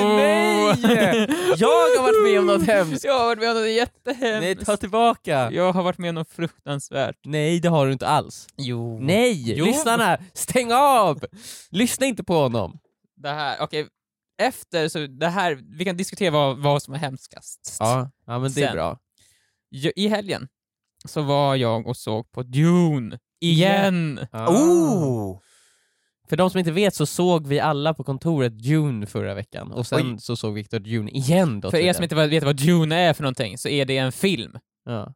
Nej! 0.82 1.26
Jag 1.56 1.68
har 1.68 2.02
varit 2.02 2.30
med 2.30 2.38
om 2.38 2.46
något 2.46 2.66
hemskt! 2.66 3.04
Jag 3.04 3.18
har 3.18 3.26
varit 3.26 3.38
med 3.38 3.50
om 3.50 3.56
något 3.56 3.70
jättehemskt. 3.70 4.40
Nej, 4.40 4.56
ta 4.56 4.76
tillbaka! 4.76 5.50
Jag 5.52 5.72
har 5.72 5.82
varit 5.82 5.98
med 5.98 6.08
om 6.08 6.14
något 6.14 6.30
fruktansvärt. 6.30 7.16
Nej, 7.24 7.60
det 7.60 7.68
har 7.68 7.86
du 7.86 7.92
inte 7.92 8.06
alls. 8.06 8.46
Jo. 8.56 8.98
Nej! 9.00 9.52
Jo. 9.56 9.64
Lyssnarna, 9.64 10.18
stäng 10.34 10.72
av! 10.72 11.24
Lyssna 11.70 12.06
inte 12.06 12.24
på 12.24 12.34
honom. 12.34 12.78
Det 13.16 13.28
här, 13.30 13.56
okej. 13.60 13.86
Efter, 14.42 14.88
så 14.88 15.06
det 15.06 15.28
här, 15.28 15.58
vi 15.78 15.84
kan 15.84 15.96
diskutera 15.96 16.30
vad, 16.30 16.58
vad 16.58 16.82
som 16.82 16.94
är 16.94 16.98
hemskast. 16.98 17.76
Ja, 17.80 18.10
ja 18.26 18.38
men 18.38 18.52
det 18.52 18.62
är 18.62 18.66
Sen. 18.66 18.74
bra. 18.76 18.98
Ju- 19.70 19.92
I 19.96 20.08
helgen 20.08 20.48
så 21.04 21.22
var 21.22 21.56
jag 21.56 21.86
och 21.86 21.96
såg 21.96 22.32
på 22.32 22.42
Dune. 22.42 23.18
Igen! 23.40 24.26
Ja. 24.32 24.48
Oh! 24.48 25.40
För 26.28 26.36
de 26.36 26.50
som 26.50 26.58
inte 26.58 26.70
vet 26.70 26.94
så 26.94 27.06
såg 27.06 27.46
vi 27.46 27.60
alla 27.60 27.94
på 27.94 28.04
kontoret 28.04 28.52
Dune 28.52 29.06
förra 29.06 29.34
veckan, 29.34 29.72
och 29.72 29.86
sen 29.86 30.12
Oj. 30.12 30.18
så 30.20 30.36
såg 30.36 30.54
Victor 30.54 30.78
Dune 30.78 31.10
igen 31.10 31.60
då 31.60 31.70
För 31.70 31.78
er 31.78 31.92
som 31.92 32.02
inte 32.02 32.14
vet 32.26 32.44
vad 32.44 32.56
Dune 32.56 32.96
är 32.96 33.12
för 33.12 33.22
någonting, 33.22 33.58
så 33.58 33.68
är 33.68 33.84
det 33.84 33.96
en 33.98 34.12
film. 34.12 34.58
ja. 34.84 35.14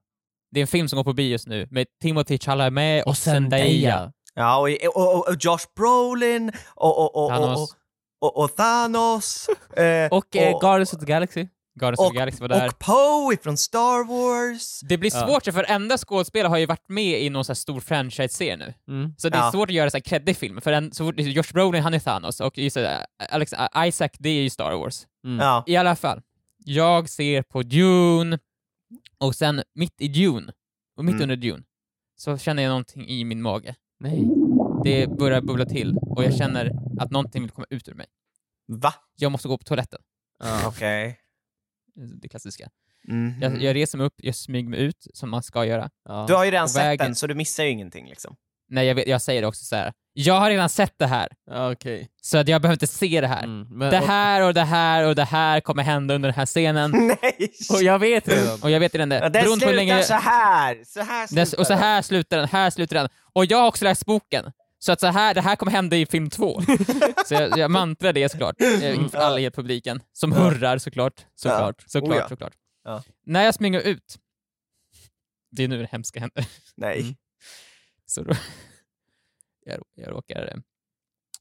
Det 0.54 0.61
är 0.61 0.62
en 0.62 0.66
film 0.69 0.88
som 0.88 0.97
går 0.97 1.04
på 1.04 1.12
bio 1.12 1.26
just 1.31 1.47
nu 1.47 1.69
med 1.71 1.87
Timothy 2.02 2.38
Chalamet 2.38 3.04
och, 3.04 3.09
Och 3.11 3.16
Zendaya. 3.16 4.12
Ja, 4.35 4.59
och, 4.59 4.69
och, 4.97 5.14
och, 5.16 5.28
och 5.28 5.37
Josh 5.40 5.66
Brolin 5.76 6.52
och, 6.75 6.99
och, 6.99 7.16
och, 7.16 7.25
och, 7.25 7.31
Thanos. 7.31 7.75
och, 8.21 8.37
och, 8.37 8.45
och 8.45 8.57
Thanos. 8.57 9.49
eh, 9.76 10.09
Och, 10.11 10.37
eh, 10.37 10.61
Guardians 10.61 10.92
of 10.95 11.00
the 11.00 11.07
Galaxy. 11.07 11.47
Guardians 11.75 12.00
of 12.00 12.07
och, 12.07 12.12
the 12.12 12.19
Galaxy 12.19 12.41
var 12.41 12.49
där. 12.49 12.69
och 12.69 12.79
Poe 12.79 13.37
från 13.43 13.57
Star 13.57 14.05
Wars. 14.09 14.81
Det 14.81 14.99
blir 14.99 15.11
Ja. 15.14 15.26
svårt, 15.26 15.45
för 15.45 15.52
varenda 15.52 15.99
skådespelare 15.99 16.49
har 16.50 16.59
ju 16.59 16.67
varit 16.67 16.88
med 16.88 17.23
i 17.23 17.31
någon 17.31 17.45
sån 17.45 17.50
här 17.52 17.55
stor 17.57 17.81
franchise-serie 17.81 18.57
nu. 18.57 18.75
Mm. 18.88 19.14
Så 19.19 19.29
det 19.29 19.37
är 19.38 19.43
Ja. 19.43 19.52
svårt 19.52 19.69
att 19.69 19.75
göra 19.75 19.91
så 19.91 19.97
här 19.97 20.02
creddig 20.02 20.37
film, 20.37 20.61
för 20.61 20.73
en, 20.73 20.93
så 20.93 21.05
fort, 21.07 21.14
Josh 21.19 21.52
Brolin 21.52 21.83
han 21.83 21.95
är 21.95 21.99
Thanos, 21.99 22.41
och 22.41 22.59
äh, 22.59 22.99
Alex, 23.31 23.52
Isaac 23.87 24.09
det 24.19 24.29
är 24.29 24.43
ju 24.43 24.50
Star 24.50 24.73
Wars. 24.76 25.07
Mm. 25.25 25.38
Ja. 25.47 25.64
I 25.67 25.76
alla 25.76 25.97
fall, 25.97 26.23
jag 26.64 27.09
ser 27.09 27.43
på 27.43 27.62
Dune, 27.62 28.38
och 29.19 29.35
sen 29.35 29.62
mitt 29.75 30.00
i 30.00 30.09
Dune, 30.09 30.52
och 30.97 31.05
mitt 31.05 31.12
Mm. 31.14 31.23
under 31.23 31.37
Dune, 31.37 31.62
så 32.17 32.38
känner 32.38 32.62
jag 32.62 32.71
någonting 32.71 33.09
i 33.09 33.25
min 33.25 33.43
mage. 33.43 33.75
Nej. 34.00 34.25
Det 34.85 35.07
börjar 35.19 35.41
bubbla 35.41 35.64
till, 35.67 35.97
och 35.97 36.25
jag 36.25 36.35
känner 36.35 36.71
att 37.00 37.11
någonting 37.11 37.43
vill 37.43 37.50
komma 37.50 37.67
ut 37.71 37.88
ur 37.88 37.95
mig. 37.95 38.07
Va? 38.69 38.95
Jag 39.17 39.33
måste 39.33 39.49
gå 39.49 39.59
på 39.59 39.64
toaletten. 39.64 40.00
Ja. 40.38 40.62
Okej. 40.67 41.19
Det 42.23 42.29
klassiska. 42.29 42.69
Mhm. 43.09 43.39
Jag, 43.43 43.63
jag 43.63 43.77
reser 43.77 43.99
mig 43.99 44.07
upp, 44.07 44.15
jag 44.17 44.35
smyger 44.35 44.69
mig 44.69 44.81
ut, 44.81 45.07
som 45.15 45.31
man 45.31 45.43
ska 45.43 45.65
göra. 45.65 45.91
Ja. 46.09 46.25
Du 46.29 46.35
har 46.35 46.45
ju 46.45 46.51
redan 46.51 46.65
På 46.67 46.69
sett 46.73 46.83
vägen. 46.83 47.07
den, 47.07 47.15
så 47.15 47.27
du 47.27 47.35
missar 47.35 47.65
ju 47.65 47.71
ingenting 47.71 48.09
liksom. 48.09 48.37
Nej, 48.69 48.87
jag, 48.87 48.95
vet, 48.95 49.07
jag 49.07 49.23
säger 49.23 49.41
det 49.41 49.47
också 49.49 49.65
så 49.65 49.77
här. 49.77 49.93
jag 50.13 50.35
har 50.41 50.51
redan 50.51 50.69
sett 50.69 50.95
det 50.99 51.07
här, 51.07 51.29
okej. 51.51 52.09
så 52.23 52.39
att 52.39 52.49
jag 52.49 52.63
behöver 52.63 52.75
inte 52.75 52.87
se 52.87 53.21
det 53.21 53.27
här. 53.27 53.45
Mm. 53.45 53.67
Men- 53.79 53.91
Det 53.91 53.97
här 53.99 54.43
och 54.47 54.55
det 54.55 54.63
här 54.65 55.07
och 55.09 55.15
det 55.15 55.25
här 55.25 55.61
kommer 55.61 55.83
hända 55.83 56.15
under 56.15 56.29
den 56.29 56.37
här 56.37 56.47
scenen. 56.47 56.91
Nej! 57.23 57.51
Och, 57.73 57.83
jag 57.83 57.99
vet 57.99 58.29
redan. 58.29 58.63
Och 58.63 58.71
jag 58.71 58.81
vet 58.81 58.95
redan 58.95 59.09
det. 59.09 59.17
Ja, 59.17 59.21
den 59.23 59.33
Beroende 59.33 59.61
slutar 59.67 59.75
länge... 59.77 60.03
så 60.03 60.15
här. 60.15 60.83
Så 60.85 61.01
här 61.01 61.29
Den, 61.35 61.47
slutar 61.47 61.61
och 61.61 61.67
så 61.67 61.73
den. 61.73 61.83
här 61.83 62.03
slutar 62.03 62.37
den, 62.37 62.49
här 62.49 62.71
slutar 62.71 62.97
den. 62.97 63.09
Och 63.33 63.45
jag 63.47 63.59
har 63.59 63.67
också 63.69 63.85
läst 63.85 64.07
boken. 64.07 64.53
Så 64.85 64.93
att 64.93 65.01
så 65.01 65.07
här, 65.07 65.35
det 65.35 65.41
här 65.41 65.57
kommer 65.57 65.73
hända 65.73 65.97
i 65.97 66.07
film 66.07 66.31
två. 66.31 66.61
så 67.27 67.35
jag, 67.35 67.59
jag 67.59 67.71
mantrar 67.71 68.12
det 68.12 68.29
såklart, 68.29 68.61
eh, 68.61 68.95
inför 68.95 69.19
alla 69.19 69.41
er 69.41 69.51
publiken, 69.51 70.03
som 70.12 70.33
hurrar 70.33 70.79
såklart. 70.79 71.27
Såklart, 71.35 71.85
såklart, 71.87 72.12
Oh 72.17 72.23
ja. 72.23 72.29
såklart. 72.29 72.55
Ja. 72.85 73.03
När 73.27 73.45
jag 73.45 73.55
springer 73.55 73.81
ut, 73.81 74.19
det 75.51 75.65
är 75.65 75.69
nu 75.69 75.79
det 75.79 75.89
hemska 75.93 76.21
händer, 76.21 76.47
Nej. 76.77 77.01
Mm. 77.01 77.15
så 78.07 78.23
då, 78.23 78.35
jag, 79.65 79.83
jag, 79.95 80.11
råkar, 80.11 80.62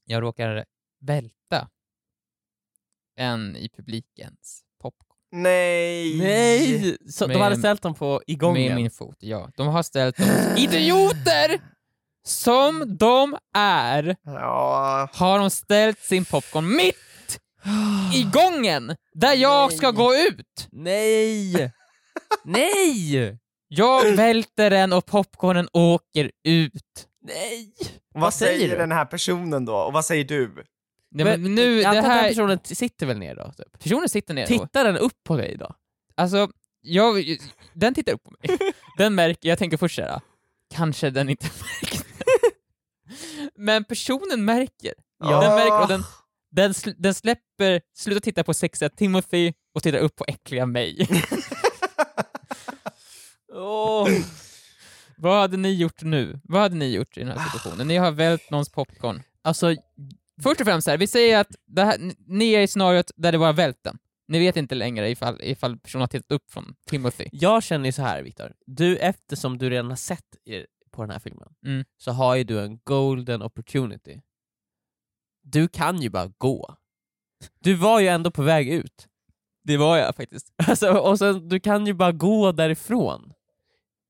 jag 0.04 0.22
råkar 0.22 0.64
välta 1.00 1.68
en 3.16 3.56
i 3.56 3.68
publikens 3.68 4.64
popcorn. 4.80 5.18
Nej! 5.32 6.18
Nej! 6.18 6.96
Så 7.10 7.26
de 7.26 7.32
Med- 7.32 7.42
hade 7.42 7.56
ställt 7.56 7.82
dem 7.82 7.94
på 7.94 8.22
i 8.26 8.34
gången. 8.34 8.62
Med 8.66 8.76
min 8.76 8.90
fot, 8.90 9.16
ja. 9.18 9.50
De 9.56 9.66
har 9.68 9.82
ställt 9.82 10.16
dem 10.16 10.28
idioter! 10.56 11.71
Som 12.24 12.96
de 12.98 13.36
är, 13.54 14.16
Ja. 14.24 15.08
har 15.12 15.38
de 15.38 15.50
ställt 15.50 15.98
sin 15.98 16.24
popcorn 16.24 16.76
mitt 16.76 16.96
i 18.14 18.22
gången, 18.22 18.96
där 19.14 19.34
jag 19.34 19.68
Nej. 19.68 19.76
ska 19.76 19.90
gå 19.90 20.14
ut. 20.14 20.68
Nej! 20.72 21.72
Nej! 22.44 23.38
Jag 23.68 24.12
välter 24.16 24.70
den 24.70 24.92
och 24.92 25.06
popcornen 25.06 25.68
åker 25.72 26.30
ut. 26.44 27.08
Nej! 27.26 27.74
Vad, 28.14 28.34
säger 28.34 28.52
säger 28.58 28.68
du? 28.70 28.76
den 28.76 28.92
här 28.92 29.04
personen 29.04 29.64
då? 29.64 29.74
Och 29.76 29.92
vad 29.92 30.04
säger 30.04 30.24
du? 30.24 30.64
Nej, 31.14 31.24
men 31.38 31.54
nu, 31.54 31.80
jag 31.80 31.94
det 31.94 31.98
antar 31.98 31.98
att 31.98 32.04
den 32.04 32.12
här, 32.12 32.28
personen 32.28 32.58
sitter 32.64 33.06
väl 33.06 33.18
ner 33.18 33.34
då? 33.36 33.52
Typ. 33.56 33.82
personen 33.82 34.08
sitter 34.08 34.34
ner 34.34 34.42
då. 34.42 34.58
Tittar 34.58 34.84
den 34.84 34.96
upp 34.96 35.24
på 35.24 35.36
dig 35.36 35.56
då? 35.58 35.74
Alltså, 36.14 36.48
jag, 36.80 37.38
den 37.72 37.94
tittar 37.94 38.12
upp 38.12 38.22
på 38.24 38.30
mig. 38.30 38.58
Den 38.98 39.14
märker, 39.14 39.48
jag 39.48 39.58
tänker 39.58 39.76
först 39.76 39.96
såhär, 39.96 40.20
kanske 40.74 41.10
den 41.10 41.28
inte 41.28 41.46
märkte. 41.82 42.01
Men 43.54 43.84
personen 43.84 44.44
märker. 44.44 44.94
Ja. 45.18 45.40
Den 45.40 45.54
märker 45.54 45.80
och 45.82 45.88
den, 45.88 46.02
den, 46.50 46.72
sl- 46.72 46.94
den 46.98 47.14
släpper, 47.14 47.80
slutar 47.96 48.20
titta 48.20 48.44
på 48.44 48.54
sexiga 48.54 48.88
Timothy 48.88 49.52
och 49.74 49.82
tittar 49.82 49.98
upp 49.98 50.16
på 50.16 50.24
äckliga 50.28 50.66
mig. 50.66 51.08
Åh. 53.54 54.08
Vad 55.16 55.40
hade 55.40 55.56
ni 55.56 55.74
gjort 55.74 56.02
nu? 56.02 56.40
Vad 56.44 56.62
hade 56.62 56.74
ni 56.76 56.94
gjort 56.94 57.16
i 57.16 57.20
den 57.20 57.28
här 57.38 57.44
situationen? 57.44 57.88
Ni 57.88 57.96
har 57.96 58.10
vält 58.10 58.50
någons 58.50 58.72
popcorn. 58.72 59.22
Alltså, 59.42 59.74
Först 60.42 60.60
och 60.60 60.66
främst, 60.66 60.86
här, 60.86 60.96
vi 60.98 61.06
säger 61.06 61.38
att 61.38 61.56
här, 61.76 62.12
ni 62.26 62.52
är 62.52 62.60
i 62.60 62.66
scenariot 62.66 63.10
där 63.16 63.32
det 63.32 63.38
var 63.38 63.52
vält 63.52 63.78
den. 63.84 63.98
Ni 64.28 64.38
vet 64.38 64.56
inte 64.56 64.74
längre 64.74 65.10
ifall, 65.10 65.40
ifall 65.42 65.78
personen 65.78 66.00
har 66.00 66.08
tittat 66.08 66.32
upp 66.32 66.50
från 66.50 66.74
Timothy. 66.86 67.24
jag 67.32 67.62
känner 67.62 67.86
ju 67.86 67.92
så 67.92 68.02
här 68.02 68.22
Viktor. 68.22 68.52
Du, 68.66 68.96
eftersom 68.96 69.58
du 69.58 69.70
redan 69.70 69.88
har 69.88 69.96
sett 69.96 70.36
på 70.92 71.02
den 71.02 71.10
här 71.10 71.18
filmen, 71.18 71.48
Mm. 71.66 71.84
så 71.98 72.12
har 72.12 72.34
ju 72.34 72.44
du 72.44 72.60
en 72.60 72.80
golden 72.84 73.42
opportunity. 73.42 74.20
Du 75.42 75.68
kan 75.68 76.02
ju 76.02 76.10
bara 76.10 76.32
gå. 76.38 76.76
Du 77.60 77.74
var 77.74 78.00
ju 78.00 78.08
ändå 78.08 78.30
på 78.30 78.42
väg 78.42 78.68
ut. 78.68 79.08
Det 79.64 79.76
var 79.76 79.96
jag 79.96 80.16
faktiskt. 80.16 80.52
Alltså, 80.68 80.92
och 80.92 81.18
sen, 81.18 81.48
du 81.48 81.60
kan 81.60 81.86
ju 81.86 81.94
bara 81.94 82.12
gå 82.12 82.52
därifrån. 82.52 83.32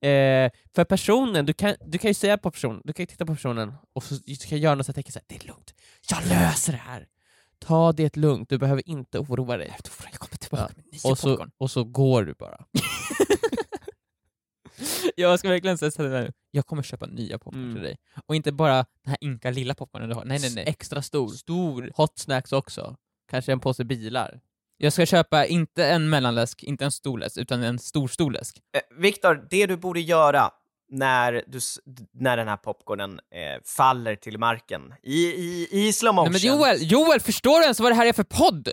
Eh, 0.01 0.51
för 0.75 0.83
personen, 0.85 1.45
du 1.45 1.53
kan, 1.53 1.75
du 1.85 1.97
kan 1.97 2.09
ju 2.09 2.13
säga 2.13 2.37
på 2.37 2.51
personen, 2.51 2.81
du 2.85 2.93
kan 2.93 3.03
ju 3.03 3.07
titta 3.07 3.25
på 3.25 3.33
personen 3.35 3.73
och 3.93 4.03
så, 4.03 4.15
du 4.15 4.35
kan 4.35 4.57
göra 4.57 4.75
något 4.75 4.85
sånt 4.85 4.95
tecken 4.95 5.11
såhär, 5.11 5.25
det 5.27 5.35
är 5.43 5.47
lugnt, 5.47 5.73
jag 6.09 6.25
löser 6.27 6.71
det 6.71 6.77
här. 6.79 7.07
Ta 7.59 7.91
det 7.91 8.15
lugnt, 8.17 8.49
du 8.49 8.57
behöver 8.57 8.89
inte 8.89 9.19
oroa 9.19 9.57
dig. 9.57 9.67
Jag 10.11 10.13
kommer 10.19 10.37
tillbaka 10.37 10.73
Ja. 10.77 10.83
med 10.91 11.11
Och 11.11 11.17
så, 11.17 11.27
popcorn. 11.29 11.51
och 11.57 11.71
så 11.71 11.83
går 11.83 12.23
du 12.23 12.33
bara. 12.33 12.65
Jag 15.15 15.39
ska 15.39 15.49
verkligen 15.49 15.77
säga 15.77 15.91
så 15.91 16.07
här, 16.07 16.33
jag 16.51 16.65
kommer 16.65 16.83
köpa 16.83 17.05
nya 17.05 17.37
popcorn 17.39 17.63
Mm. 17.63 17.75
till 17.75 17.83
dig. 17.83 17.97
Och 18.25 18.35
inte 18.35 18.51
bara 18.51 18.73
den 18.75 18.85
här 19.09 19.17
ynka 19.21 19.51
lilla 19.51 19.75
popcornen 19.75 20.09
du 20.09 20.15
har. 20.15 20.25
Nej, 20.25 20.39
nej, 20.41 20.51
nej. 20.55 20.63
Extra 20.67 21.01
stor. 21.01 21.27
Stor. 21.29 21.91
Hot 21.95 22.19
snacks 22.19 22.51
också. 22.53 22.95
Kanske 23.31 23.51
en 23.51 23.59
påse 23.59 23.83
bilar. 23.83 24.39
Jag 24.77 24.93
ska 24.93 25.05
köpa 25.05 25.45
inte 25.45 25.85
en 25.85 26.09
mellanläsk, 26.09 26.63
inte 26.63 26.85
en 26.85 26.91
stor 26.91 27.17
läsk, 27.17 27.37
utan 27.37 27.63
en 27.63 27.79
stor, 27.79 28.07
stor 28.07 28.31
läsk. 28.31 28.57
Eh, 28.75 28.97
Viktor, 29.01 29.47
det 29.49 29.65
du 29.65 29.77
borde 29.77 29.99
göra 30.01 30.51
när, 30.89 31.43
du, 31.47 31.59
när 32.13 32.37
den 32.37 32.47
här 32.47 32.57
popcornen 32.57 33.11
eh, 33.11 33.61
faller 33.65 34.15
till 34.15 34.37
marken 34.37 34.93
i, 35.03 35.13
i, 35.25 35.67
i 35.71 35.93
slow 35.93 36.15
motion. 36.15 36.31
Nej, 36.31 36.41
men 36.51 36.57
Joel, 36.59 36.77
Joel, 36.91 37.19
förstår 37.19 37.57
du 37.59 37.63
ens 37.63 37.79
vad 37.79 37.91
det 37.91 37.95
här 37.95 38.05
är 38.05 38.13
för 38.13 38.23
podd? 38.23 38.69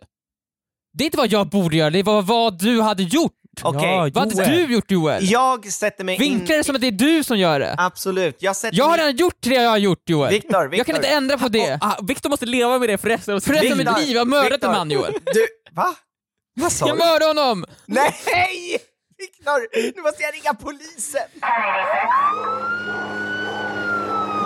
Det 0.92 1.04
är 1.04 1.06
inte 1.06 1.18
vad 1.18 1.32
jag 1.32 1.48
borde 1.48 1.76
göra, 1.76 1.90
det 1.90 2.02
var 2.02 2.22
vad 2.22 2.58
du 2.58 2.80
hade 2.82 3.02
gjort! 3.02 3.32
Okej, 3.62 3.82
Ja, 3.90 4.10
Vad 4.14 4.36
hade 4.36 4.50
du 4.50 4.72
gjort 4.72 4.90
Joel? 4.90 5.30
jag 5.30 5.72
sätter 5.72 6.04
mig 6.04 6.18
Vinklar 6.18 6.46
det 6.54 6.58
in... 6.58 6.64
som 6.64 6.74
att 6.74 6.80
det 6.80 6.86
är 6.86 6.90
du 6.92 7.24
som 7.24 7.38
gör 7.38 7.60
det? 7.60 7.74
Absolut, 7.78 8.36
jag 8.38 8.56
sätter 8.56 8.78
Jag 8.78 8.84
har 8.84 8.90
mig... 8.90 9.00
redan 9.00 9.16
gjort 9.16 9.36
det 9.40 9.54
jag 9.54 9.70
har 9.70 9.78
gjort 9.78 10.08
Joel. 10.08 10.30
Viktor, 10.30 10.62
Viktor. 10.62 10.74
Jag 10.78 10.86
kan 10.86 10.96
inte 10.96 11.08
ändra 11.08 11.38
på 11.38 11.48
det. 11.48 11.78
Ah, 11.80 11.96
Victor 12.02 12.30
måste 12.30 12.46
leva 12.46 12.78
med 12.78 12.88
det 12.88 12.98
för 12.98 13.08
resten 13.08 13.34
av 13.34 13.40
sitt 13.40 13.46
För 13.46 13.54
resten 13.62 13.88
av 13.88 13.98
liv. 14.00 14.08
jag 14.14 14.20
har 14.20 14.26
mördat 14.26 14.52
Viktor, 14.52 14.68
en 14.68 14.72
man 14.76 14.90
Joel. 14.90 15.12
Du, 15.34 15.46
va? 15.72 15.94
Vad 16.54 16.72
sa 16.72 16.86
Jag 16.88 16.96
du? 16.96 17.04
mördade 17.04 17.26
honom! 17.26 17.64
Nej! 17.86 18.14
Viktor, 19.18 19.92
nu 19.96 20.02
måste 20.02 20.22
jag 20.22 20.34
ringa 20.34 20.54
polisen! 20.54 21.20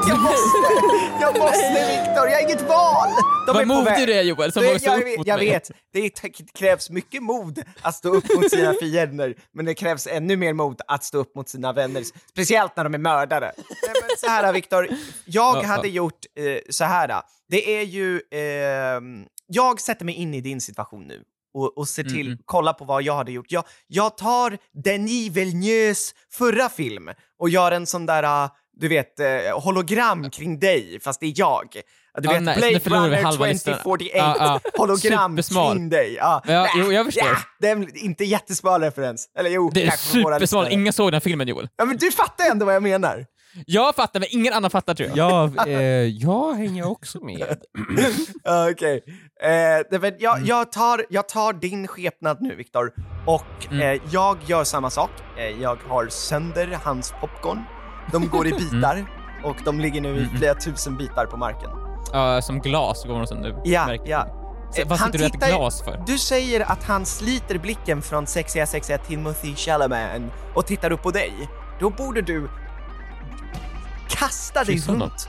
Jag 0.08 0.20
måste! 0.20 0.58
Jag 1.20 1.38
måste 1.38 1.86
Viktor, 1.88 2.28
jag 2.28 2.34
har 2.34 2.42
inget 2.42 2.62
val! 2.62 3.08
De 3.46 3.52
Vad 3.56 3.66
modig 3.66 4.06
du 4.06 4.14
är 4.14 4.22
Joel 4.22 4.52
som 4.52 4.62
vågar 4.64 4.78
stå 4.78 4.90
jag 4.90 4.98
upp 5.00 5.06
vet, 5.06 5.18
mot 5.18 5.26
jag 5.26 5.38
mig. 5.38 5.48
vet, 5.50 5.70
det 5.92 6.10
krävs 6.54 6.90
mycket 6.90 7.22
mod 7.22 7.62
att 7.82 7.94
stå 7.94 8.08
upp 8.08 8.24
mot 8.36 8.50
sina 8.50 8.74
fiender, 8.80 9.34
men 9.54 9.64
det 9.64 9.74
krävs 9.74 10.06
ännu 10.06 10.36
mer 10.36 10.52
mod 10.52 10.80
att 10.86 11.04
stå 11.04 11.18
upp 11.18 11.34
mot 11.36 11.48
sina 11.48 11.72
vänner, 11.72 12.02
speciellt 12.30 12.76
när 12.76 12.84
de 12.84 12.94
är 12.94 12.98
mördare. 12.98 13.52
Nej, 13.56 13.66
men 14.02 14.16
så 14.18 14.26
här 14.26 14.52
Viktor, 14.52 14.88
jag 15.24 15.56
Ja, 15.56 15.62
hade 15.66 15.88
gjort 15.88 16.20
eh, 16.38 16.58
så 16.70 16.84
här. 16.84 17.22
Det 17.48 17.78
är 17.80 17.82
ju, 17.82 18.20
ehm, 18.30 19.24
jag 19.46 19.80
sätter 19.80 20.04
mig 20.04 20.14
in 20.14 20.34
i 20.34 20.40
din 20.40 20.60
situation 20.60 21.06
nu 21.06 21.22
och, 21.54 21.78
och 21.78 21.88
ser 21.88 22.02
till, 22.04 22.26
Mm. 22.26 22.38
kolla 22.44 22.72
på 22.72 22.84
vad 22.84 23.02
jag 23.02 23.14
hade 23.14 23.32
gjort. 23.32 23.52
Jag, 23.52 23.64
jag 23.86 24.16
tar 24.16 24.58
Denis 24.84 25.32
Villeneuves 25.32 26.10
förra 26.32 26.68
film 26.68 27.10
och 27.38 27.48
gör 27.48 27.72
en 27.72 27.86
sån 27.86 28.06
där, 28.06 28.22
uh, 28.44 28.50
du 28.76 28.88
vet, 28.88 29.20
eh, 29.20 29.26
hologram 29.60 30.30
kring 30.30 30.58
dig, 30.58 31.00
fast 31.00 31.20
det 31.20 31.26
är 31.26 31.32
jag. 31.36 31.68
Du 32.18 32.28
Ja, 32.28 32.32
vet, 32.32 32.42
nej, 32.42 32.80
så 32.80 32.88
Blade 32.88 33.06
Runner 33.06 33.22
halva 33.22 33.46
listan. 33.46 33.74
2048, 33.74 34.16
Ja, 34.18 34.34
ja. 34.38 34.70
hologram 34.78 35.32
Supersmal. 35.36 35.76
kring 35.76 35.88
dig. 35.88 36.14
Ja, 36.14 36.42
Ja, 36.46 36.62
Nej, 36.62 36.70
jo, 36.76 36.92
jag 36.92 37.06
förstår. 37.06 37.24
Ja, 37.28 37.36
det 37.60 37.68
är 37.68 38.04
inte 38.04 38.24
jättesmal 38.24 38.80
referens. 38.82 39.28
Eller 39.38 39.50
jo, 39.50 39.70
Det 39.74 39.82
är 39.82 40.40
lyssnare. 40.40 40.72
ingen 40.72 40.92
såg 40.92 41.12
den 41.12 41.20
filmen 41.20 41.48
Joel. 41.48 41.68
Ja, 41.76 41.84
men 41.84 41.96
du 41.96 42.10
fattar 42.12 42.50
ändå 42.50 42.66
vad 42.66 42.74
jag 42.74 42.82
menar. 42.82 43.26
Jag 43.66 43.94
fattar 43.94 44.20
men 44.20 44.28
ingen 44.30 44.52
annan 44.52 44.70
fattar 44.70 44.94
tror 44.94 45.08
jag. 45.14 45.18
Ja, 45.56 45.66
eh, 45.66 45.72
jag 46.06 46.54
hänger 46.54 46.88
också 46.90 47.24
med. 47.24 47.56
Ja, 48.44 48.70
Okej. 48.70 49.02
Eh, 49.42 49.48
det- 49.90 49.98
men 50.00 50.12
jag, 50.18 50.40
jag, 50.46 50.72
tar, 50.72 51.04
jag 51.10 51.28
tar 51.28 51.52
din 51.52 51.88
skepnad 51.88 52.36
nu, 52.40 52.54
Viktor, 52.54 52.92
och 53.26 53.72
eh, 53.82 54.00
jag 54.10 54.36
gör 54.46 54.64
samma 54.64 54.90
sak. 54.90 55.10
Eh, 55.38 55.62
jag 55.62 55.78
har 55.88 56.06
sönder 56.08 56.78
hans 56.84 57.14
popcorn. 57.20 57.62
De 58.12 58.28
går 58.28 58.46
i 58.46 58.50
bitar 58.52 59.06
och 59.44 59.56
de 59.64 59.80
ligger 59.80 60.00
nu 60.00 60.16
i 60.16 60.38
flera 60.38 60.54
tusen 60.54 60.96
bitar 60.96 61.26
på 61.26 61.36
marken. 61.36 61.70
Ja, 62.12 62.42
som 62.42 62.60
glas 62.60 63.04
går 63.04 63.26
de 63.26 63.42
du 63.42 63.60
Ja, 63.64 63.86
märker. 63.86 64.10
ja. 64.10 64.40
Så, 64.72 64.80
Eh, 64.82 64.88
vad 64.88 64.98
han 64.98 65.12
sitter 65.12 65.18
du 65.18 65.24
och 65.24 65.34
äter 65.44 65.48
glas 65.56 65.82
för? 65.84 66.02
Du 66.06 66.18
säger 66.18 66.60
att 66.72 66.84
han 66.84 67.06
sliter 67.06 67.58
blicken 67.58 68.02
från 68.02 68.26
sexiga, 68.26 68.66
sexiga 68.66 68.98
Timothy 68.98 69.54
Chalamet 69.54 70.22
och 70.54 70.66
tittar 70.66 70.90
upp 70.92 71.02
på 71.02 71.10
dig. 71.10 71.32
Då 71.80 71.90
borde 71.90 72.22
du 72.22 72.48
kasta 74.08 74.64
dig 74.64 74.80
honom. 74.80 75.00
runt. 75.00 75.28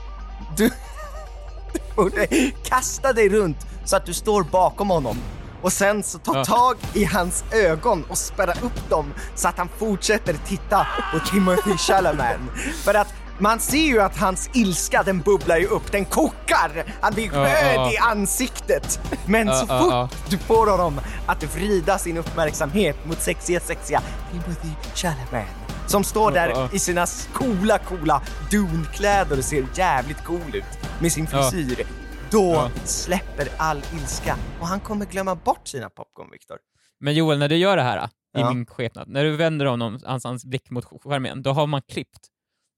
Du, 0.56 0.68
du 1.72 1.80
borde 1.96 2.26
kasta 2.64 3.12
dig 3.12 3.28
runt 3.28 3.66
så 3.84 3.96
att 3.96 4.06
du 4.06 4.14
står 4.14 4.42
bakom 4.42 4.90
honom 4.90 5.16
och 5.62 5.72
sen 5.72 6.02
så 6.02 6.18
ta 6.18 6.44
tag 6.44 6.76
i 6.94 7.04
hans 7.04 7.44
ögon 7.52 8.04
och 8.08 8.18
spärra 8.18 8.52
upp 8.52 8.90
dem 8.90 9.14
så 9.34 9.48
att 9.48 9.58
han 9.58 9.68
fortsätter 9.78 10.36
titta 10.46 10.86
på 11.12 11.18
Timothy 11.18 11.76
Chalamet. 11.76 12.40
För 12.84 12.94
att 12.94 13.14
man 13.38 13.60
ser 13.60 13.86
ju 13.86 14.00
att 14.00 14.16
hans 14.16 14.50
ilska 14.54 15.02
den 15.02 15.20
bubblar 15.20 15.56
ju 15.56 15.66
upp, 15.66 15.92
den 15.92 16.04
kokar! 16.04 16.84
Han 17.00 17.14
blir 17.14 17.30
röd 17.30 17.50
ja, 17.64 17.72
ja. 17.74 17.92
i 17.92 17.96
ansiktet. 17.96 19.00
Men 19.26 19.46
Ja, 19.46 19.54
så 19.54 19.66
fort 19.66 20.30
du 20.30 20.38
får 20.38 20.66
honom 20.66 21.00
att 21.26 21.56
vrida 21.56 21.98
sin 21.98 22.16
uppmärksamhet 22.16 23.06
mot 23.06 23.20
sexiga, 23.20 23.60
sexiga 23.60 24.02
Timothy 24.32 24.68
Chalamet 24.94 25.46
som 25.86 26.04
står 26.04 26.30
där 26.32 26.74
i 26.74 26.78
sina 26.78 27.06
coola, 27.32 27.78
coola 27.78 28.22
Dune-kläder 28.50 29.38
och 29.38 29.44
ser 29.44 29.66
jävligt 29.74 30.24
cool 30.24 30.54
ut 30.54 30.64
med 31.00 31.12
sin 31.12 31.26
frisyr. 31.26 31.86
Då 32.30 32.70
släpper 32.84 33.48
all 33.56 33.82
ilska 33.94 34.36
och 34.60 34.66
han 34.66 34.80
kommer 34.80 35.06
glömma 35.06 35.34
bort 35.34 35.68
sina 35.68 35.90
popcorn, 35.90 36.30
Viktor. 36.32 36.56
Men 37.00 37.14
Joel, 37.14 37.38
när 37.38 37.48
du 37.48 37.56
gör 37.56 37.76
det 37.76 37.82
här 37.82 38.06
i 38.06 38.40
Ja. 38.40 38.50
min 38.52 38.66
skepnad, 38.66 39.08
när 39.08 39.24
du 39.24 39.36
vänder 39.36 39.66
honom, 39.66 40.00
hans, 40.04 40.24
hans 40.24 40.44
blick 40.44 40.70
mot 40.70 40.84
skärmen, 40.84 41.42
då 41.42 41.50
har 41.52 41.66
man 41.66 41.82
klippt. 41.82 42.20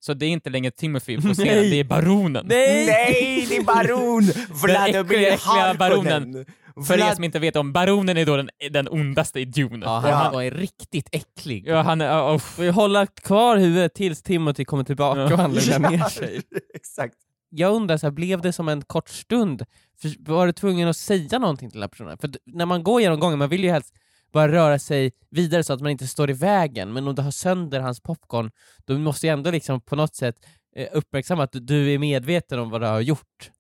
Så 0.01 0.15
det 0.15 0.27
är 0.27 0.31
inte 0.31 0.51
längre 0.51 0.71
Timothy 0.71 1.17
på 1.23 1.35
scenen, 1.35 1.55
Nej. 1.55 1.71
det 1.71 1.77
är 1.81 1.85
baronen. 1.85 2.47
Nej! 2.49 2.87
Nej, 2.87 3.47
det 3.49 3.57
är 3.57 3.63
baron! 3.65 4.23
Vladimir 4.63 5.01
äckliga, 5.05 5.35
äckliga 5.35 5.75
baronen. 5.79 6.13
Harkonnen. 6.13 6.47
För 6.87 6.99
er 7.11 7.15
som 7.15 7.25
inte 7.25 7.39
vet 7.39 7.57
om, 7.57 7.73
baronen 7.73 8.17
är 8.17 8.27
då 8.27 8.37
den, 8.37 8.51
den 8.71 8.89
ondaste 8.89 9.41
i 9.41 9.45
Dune. 9.45 9.87
Ja, 9.87 9.99
han, 9.99 10.11
Ja. 10.11 10.17
han 10.17 10.33
var 10.35 10.43
riktigt 10.51 11.09
äcklig. 11.13 11.65
Ja, 11.67 11.83
han 11.83 12.01
är... 12.01 12.39
Får 12.39 12.63
vi 12.63 12.69
hålla 12.69 13.07
kvar 13.07 13.57
huvudet 13.57 13.95
tills 13.95 14.23
Timothy 14.23 14.65
kommer 14.65 14.85
tillbaka 14.85 15.21
Ja. 15.21 15.33
och 15.33 15.39
han 15.39 15.55
lugnar 15.55 15.91
ner 15.91 16.05
sig. 16.09 16.41
Exakt. 16.75 17.15
Jag 17.51 17.73
undrar, 17.75 17.97
så 17.97 18.07
här, 18.07 18.11
blev 18.11 18.41
det 18.41 18.53
som 18.53 18.69
en 18.69 18.83
kort 18.83 19.09
stund? 19.09 19.63
För, 20.03 20.31
var 20.33 20.47
du 20.47 20.53
tvungen 20.53 20.89
att 20.89 20.97
säga 20.97 21.39
någonting 21.39 21.71
till 21.71 21.77
den 21.81 21.83
här 21.83 21.89
personen? 21.89 22.19
För 22.19 22.31
när 22.47 22.67
man 22.67 22.83
går 22.83 23.01
genom 23.01 23.21
gången, 23.21 23.39
man 23.39 23.49
vill 23.49 23.65
ju 23.65 23.71
helst 23.71 23.95
bara 24.33 24.53
röra 24.53 24.79
sig 24.79 25.12
vidare 25.31 25.64
så 25.64 25.73
att 25.73 25.81
man 25.81 25.91
inte 25.91 26.07
står 26.07 26.31
i 26.31 26.33
vägen, 26.33 26.93
men 26.93 27.09
om 27.09 27.14
du 27.14 27.23
har 27.23 27.31
sönder 27.31 27.81
hans 27.81 28.01
popcorn, 28.01 28.51
då 28.85 28.99
måste 28.99 29.27
jag 29.27 29.33
ändå 29.38 29.51
liksom 29.51 29.81
på 29.81 29.97
något 29.97 30.14
sätt 30.17 30.37
eh, 30.77 30.88
uppmärksamma 30.93 31.43
att 31.45 31.53
du- 31.53 31.61
du 31.61 31.95
är 31.95 31.99
medveten 31.99 32.59
om 32.59 32.71
vad 32.71 32.81
du 32.81 32.87
har 32.87 33.01
gjort. 33.01 33.51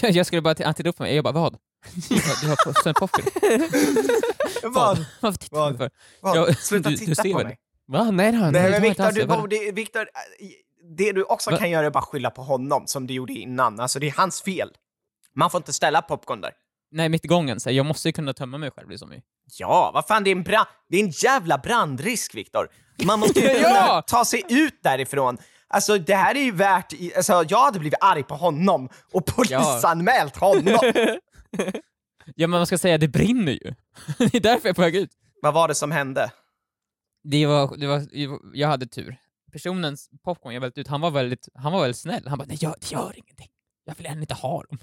Jag 0.00 0.10
jag 0.12 0.26
skulle 0.26 0.42
bara, 0.42 0.54
t- 0.54 0.64
han 0.64 0.74
tittade 0.74 0.88
upp 0.90 0.96
på 0.96 1.02
mig, 1.02 1.14
jag 1.14 1.24
bara 1.24 1.34
vad? 1.34 1.56
Du 2.08 2.14
har, 2.48 2.66
du 2.66 2.80
sen 2.84 2.94
popcorn. 2.94 3.24
Vad? 4.62 5.04
Varför 5.20 5.38
tittar 5.38 5.56
du 5.56 5.62
Vad? 5.62 5.76
för? 5.78 5.90
Vad? 6.20 6.36
Ja, 6.36 6.54
Sluta 6.54 6.88
du- 6.88 6.94
du 6.94 6.98
titta 7.06 7.22
ser 7.22 7.32
på 7.32 7.42
mig. 7.44 7.58
Va? 7.86 8.10
Nej 8.10 8.32
det 8.32 8.38
har 8.38 8.44
han 8.44 8.52
Nej, 8.52 8.70
men 8.70 8.82
Viktor, 8.82 9.12
du. 9.12 9.24
Vadå? 9.24 9.40
borde- 9.40 9.72
Viktor, 9.72 10.08
det 10.96 11.12
du 11.12 11.22
också 11.22 11.50
Va? 11.50 11.56
kan 11.56 11.70
göra 11.70 11.86
är 11.86 11.90
bara 11.90 12.02
skylla 12.02 12.30
på 12.30 12.42
honom 12.42 12.82
som 12.86 13.06
du 13.06 13.14
gjorde 13.14 13.32
innan. 13.32 13.80
Alltså 13.80 13.98
det 13.98 14.06
är 14.08 14.12
hans 14.16 14.42
fel. 14.42 14.70
Man 15.34 15.50
får 15.50 15.58
inte 15.58 15.72
ställa 15.72 16.02
popcorn 16.02 16.40
där. 16.40 16.52
Nej, 16.90 17.08
mitt 17.08 17.24
i 17.24 17.28
gången, 17.28 17.60
så 17.60 17.68
här, 17.68 17.76
jag 17.76 17.86
måste 17.86 18.08
ju 18.08 18.12
kunna 18.12 18.32
tömma 18.32 18.58
mig 18.58 18.70
själv 18.70 18.90
liksom. 18.90 19.12
Ja, 19.58 19.90
vad 19.94 20.06
fan, 20.06 20.24
det 20.24 20.30
är 20.30 20.36
en, 20.36 20.42
bra- 20.42 20.68
det 20.88 20.96
är 21.00 21.04
en 21.04 21.10
jävla 21.10 21.58
brandrisk, 21.58 22.34
Viktor. 22.34 22.68
Man 23.04 23.20
måste 23.20 23.40
ju 23.44 23.46
Ja! 23.46 23.54
kunna 23.68 24.02
ta 24.02 24.24
sig 24.24 24.42
ut 24.48 24.82
därifrån. 24.82 25.38
Alltså 25.68 25.98
det 25.98 26.14
här 26.14 26.34
är 26.34 26.40
ju 26.42 26.52
värt, 26.52 26.92
alltså 27.16 27.44
jag 27.48 27.64
hade 27.64 27.78
blivit 27.78 27.98
arg 28.02 28.22
på 28.22 28.34
honom 28.34 28.88
och 29.12 29.26
polisanmält 29.26 30.36
honom. 30.36 30.78
Ja, 32.34 32.46
men 32.46 32.50
man 32.50 32.66
ska 32.66 32.78
säga, 32.78 32.98
det 32.98 33.08
brinner 33.08 33.52
ju. 33.52 33.74
det 34.18 34.34
är 34.34 34.40
därför 34.40 34.68
jag 34.68 34.70
är 34.70 34.74
på 34.74 34.80
väg 34.82 34.96
ut. 34.96 35.10
Vad 35.42 35.54
var 35.54 35.68
det 35.68 35.74
som 35.74 35.90
hände? 35.90 36.30
Det 37.24 37.46
var, 37.46 37.76
det 37.76 37.86
var, 37.86 38.06
jag 38.54 38.68
hade 38.68 38.86
tur. 38.86 39.16
Personens 39.52 40.10
popcorn 40.24 40.54
jag 40.54 40.60
välte 40.60 40.80
ut, 40.80 40.88
han 40.88 41.00
var 41.00 41.10
väldigt, 41.10 41.48
han 41.54 41.72
var 41.72 41.80
väldigt 41.80 41.96
snäll. 41.96 42.28
Han 42.28 42.38
bara, 42.38 42.44
nej 42.48 42.56
jag, 42.60 42.74
det 42.80 42.92
gör 42.92 43.12
ingenting. 43.16 43.48
Jag 43.84 43.94
vill 43.94 44.06
ännu 44.06 44.20
inte 44.20 44.34
ha 44.34 44.62
dem. 44.62 44.78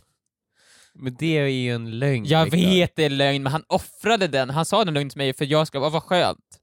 Men 1.00 1.16
det 1.20 1.38
är 1.38 1.46
ju 1.48 1.72
en 1.76 2.00
lögn. 2.00 2.26
Jag 2.26 2.44
Viktor. 2.46 2.58
vet 2.70 2.96
det 2.96 3.04
är 3.06 3.10
lögn, 3.10 3.44
men 3.44 3.52
han 3.52 3.64
offrade 3.68 4.28
den. 4.28 4.50
Han 4.50 4.66
sa 4.66 4.86
den 4.86 4.94
lögn 4.94 5.10
till 5.10 5.18
mig 5.18 5.34
för 5.34 5.46
jag 5.46 5.68
ska, 5.68 5.80
vad 5.80 5.92
vad 5.92 6.04
skönt. 6.04 6.60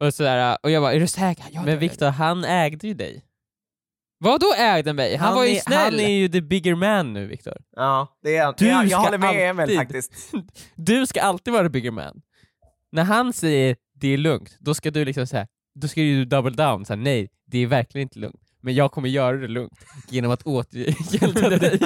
Och 0.00 0.14
sådär, 0.14 0.58
och 0.62 0.70
jag 0.70 0.82
bara, 0.82 0.92
är 0.92 1.00
du 1.00 1.06
säker? 1.06 1.44
Ja, 1.52 1.62
Men 1.62 1.78
Viktor, 1.78 2.06
han 2.06 2.44
ägde 2.44 2.86
ju 2.88 2.94
dig. 2.94 3.24
Vad 4.18 4.40
då 4.40 4.54
ägde 4.58 4.92
mig? 4.92 5.16
Han, 5.16 5.34
var 5.34 5.44
ju 5.44 5.56
är, 5.56 5.60
snäll! 5.60 5.78
Han 5.78 6.00
är 6.00 6.08
ju 6.08 6.28
the 6.28 6.40
bigger 6.40 6.74
man 6.74 7.12
nu 7.12 7.26
Viktor. 7.26 7.56
Ja, 7.76 8.18
det 8.22 8.36
är, 8.36 8.54
Du 8.58 8.66
jag, 8.66 8.82
jag 8.84 8.90
ska 8.90 8.98
håller 8.98 9.18
med 9.18 9.50
Emil 9.50 9.62
alltid- 9.62 9.76
faktiskt. 9.78 10.32
Du 10.76 11.06
ska 11.06 11.20
alltid 11.20 11.52
vara 11.52 11.62
the 11.62 11.68
bigger 11.68 11.90
man. 11.90 12.22
När 12.92 13.04
han 13.04 13.32
säger 13.32 13.76
det 13.94 14.08
är 14.08 14.18
lugnt, 14.18 14.56
då 14.60 14.74
ska 14.74 14.90
du 14.90 15.04
liksom 15.04 15.26
säga, 15.26 15.46
då 15.74 15.88
ska 15.88 16.00
du 16.00 16.24
double 16.24 16.50
down, 16.50 16.84
så 16.84 16.92
här, 16.92 17.00
nej, 17.00 17.28
det 17.46 17.58
är 17.58 17.66
verkligen 17.66 18.02
inte 18.02 18.18
lugnt. 18.18 18.42
Men 18.60 18.74
jag 18.74 18.92
kommer 18.92 19.08
göra 19.08 19.36
det 19.36 19.48
lugnt 19.48 19.84
genom 20.08 20.30
att 20.30 20.42
återgälda 20.42 21.48
dig 21.58 21.80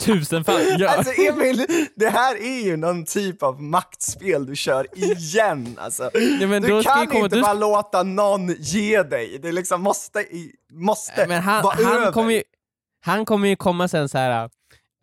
tusenfalt. 0.00 0.62
Ja. 0.78 0.88
Alltså 0.88 1.12
Emil, 1.22 1.66
det 1.96 2.08
här 2.08 2.36
är 2.36 2.64
ju 2.64 2.76
någon 2.76 3.04
typ 3.04 3.42
av 3.42 3.62
maktspel 3.62 4.46
du 4.46 4.56
kör 4.56 4.86
igen 4.98 5.76
alltså. 5.80 6.10
Ja, 6.40 6.46
men 6.46 6.62
du 6.62 6.82
kan 6.82 7.06
komma- 7.06 7.24
inte 7.24 7.36
du 7.36 7.42
bara 7.42 7.54
låta 7.54 8.02
någon 8.02 8.48
ge 8.58 9.02
dig. 9.02 9.38
Det 9.42 9.52
liksom 9.52 9.82
måste, 9.82 10.24
måste 10.72 11.26
men 11.28 11.42
han, 11.42 11.62
vara 11.62 11.76
över. 11.78 12.00
han, 12.04 12.12
kommer 12.12 12.30
ju, 12.32 12.42
han 13.00 13.24
kommer 13.24 13.48
ju 13.48 13.56
komma 13.56 13.88
sen 13.88 14.08
så 14.08 14.18
här. 14.18 14.50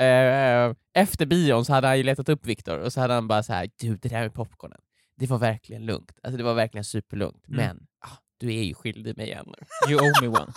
eh, 0.02 0.74
efter 0.94 1.26
bion 1.26 1.66
så 1.66 1.74
hade 1.74 1.88
han 1.88 1.98
ju 1.98 2.04
letat 2.04 2.30
upp 2.30 2.46
Viktor 2.46 2.78
och 2.80 2.94
så 2.94 3.02
hade 3.02 3.14
han 3.14 3.28
bara 3.28 3.44
så 3.44 3.54
här, 3.54 3.70
du 3.80 3.96
det 3.98 4.10
där 4.10 4.22
med 4.22 4.34
popcornen, 4.34 4.80
det 5.18 5.28
var 5.28 5.38
verkligen 5.38 5.86
lugnt. 5.86 6.12
Alltså 6.24 6.38
det 6.38 6.44
var 6.44 6.54
verkligen 6.54 6.84
superlugnt. 6.86 7.48
Mm. 7.48 7.58
Men 7.58 7.78
ah, 8.06 8.18
du 8.40 8.48
är 8.56 8.64
ju 8.64 8.74
skyldig 8.74 9.18
mig 9.18 9.32
en. 9.32 9.46
You 9.90 10.00
owe 10.02 10.22
me 10.22 10.28
one. 10.28 10.54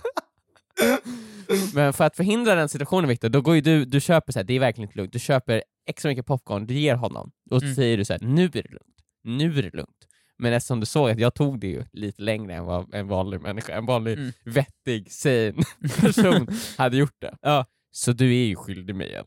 Men 1.74 1.92
för 1.92 2.04
att 2.04 2.16
förhindra 2.16 2.54
den 2.54 2.68
situationen 2.68 3.08
Viktor, 3.08 3.28
då 3.28 3.40
går 3.40 3.54
ju 3.54 3.60
du, 3.60 3.84
du 3.84 4.00
köper 4.00 4.32
så 4.32 4.38
här, 4.38 4.44
det 4.44 4.54
är 4.54 4.60
verkligen 4.60 4.88
inte 4.88 4.98
lugnt, 4.98 5.12
du 5.12 5.18
köper 5.18 5.62
extra 5.86 6.08
mycket 6.08 6.26
popcorn, 6.26 6.66
du 6.66 6.74
ger 6.74 6.94
honom, 6.94 7.32
och 7.50 7.60
så 7.60 7.64
Mm. 7.66 7.74
säger 7.76 7.96
du 7.96 8.04
så 8.04 8.12
här, 8.12 8.20
nu 8.20 8.44
är 8.44 8.48
det 8.48 8.62
lugnt, 8.70 8.96
nu 9.24 9.58
är 9.58 9.62
det 9.62 9.76
lugnt. 9.76 10.08
Men 10.38 10.52
eftersom 10.52 10.80
du 10.80 10.86
såg 10.86 11.10
att 11.10 11.18
jag 11.18 11.34
tog 11.34 11.60
det 11.60 11.66
ju 11.66 11.84
lite 11.92 12.22
längre 12.22 12.54
än 12.54 12.64
vad 12.64 12.94
en 12.94 13.08
vanlig 13.08 13.40
människa, 13.40 13.74
en 13.74 13.86
vanlig 13.86 14.12
Mm. 14.18 14.32
vettig, 14.44 15.12
sane 15.12 15.52
person 16.00 16.48
hade 16.78 16.96
gjort 16.96 17.16
det. 17.20 17.36
Ja. 17.42 17.66
Så 17.90 18.12
du 18.12 18.30
är 18.34 18.44
ju 18.46 18.56
skyldig 18.56 18.94
mig 18.94 19.14
en. 19.14 19.24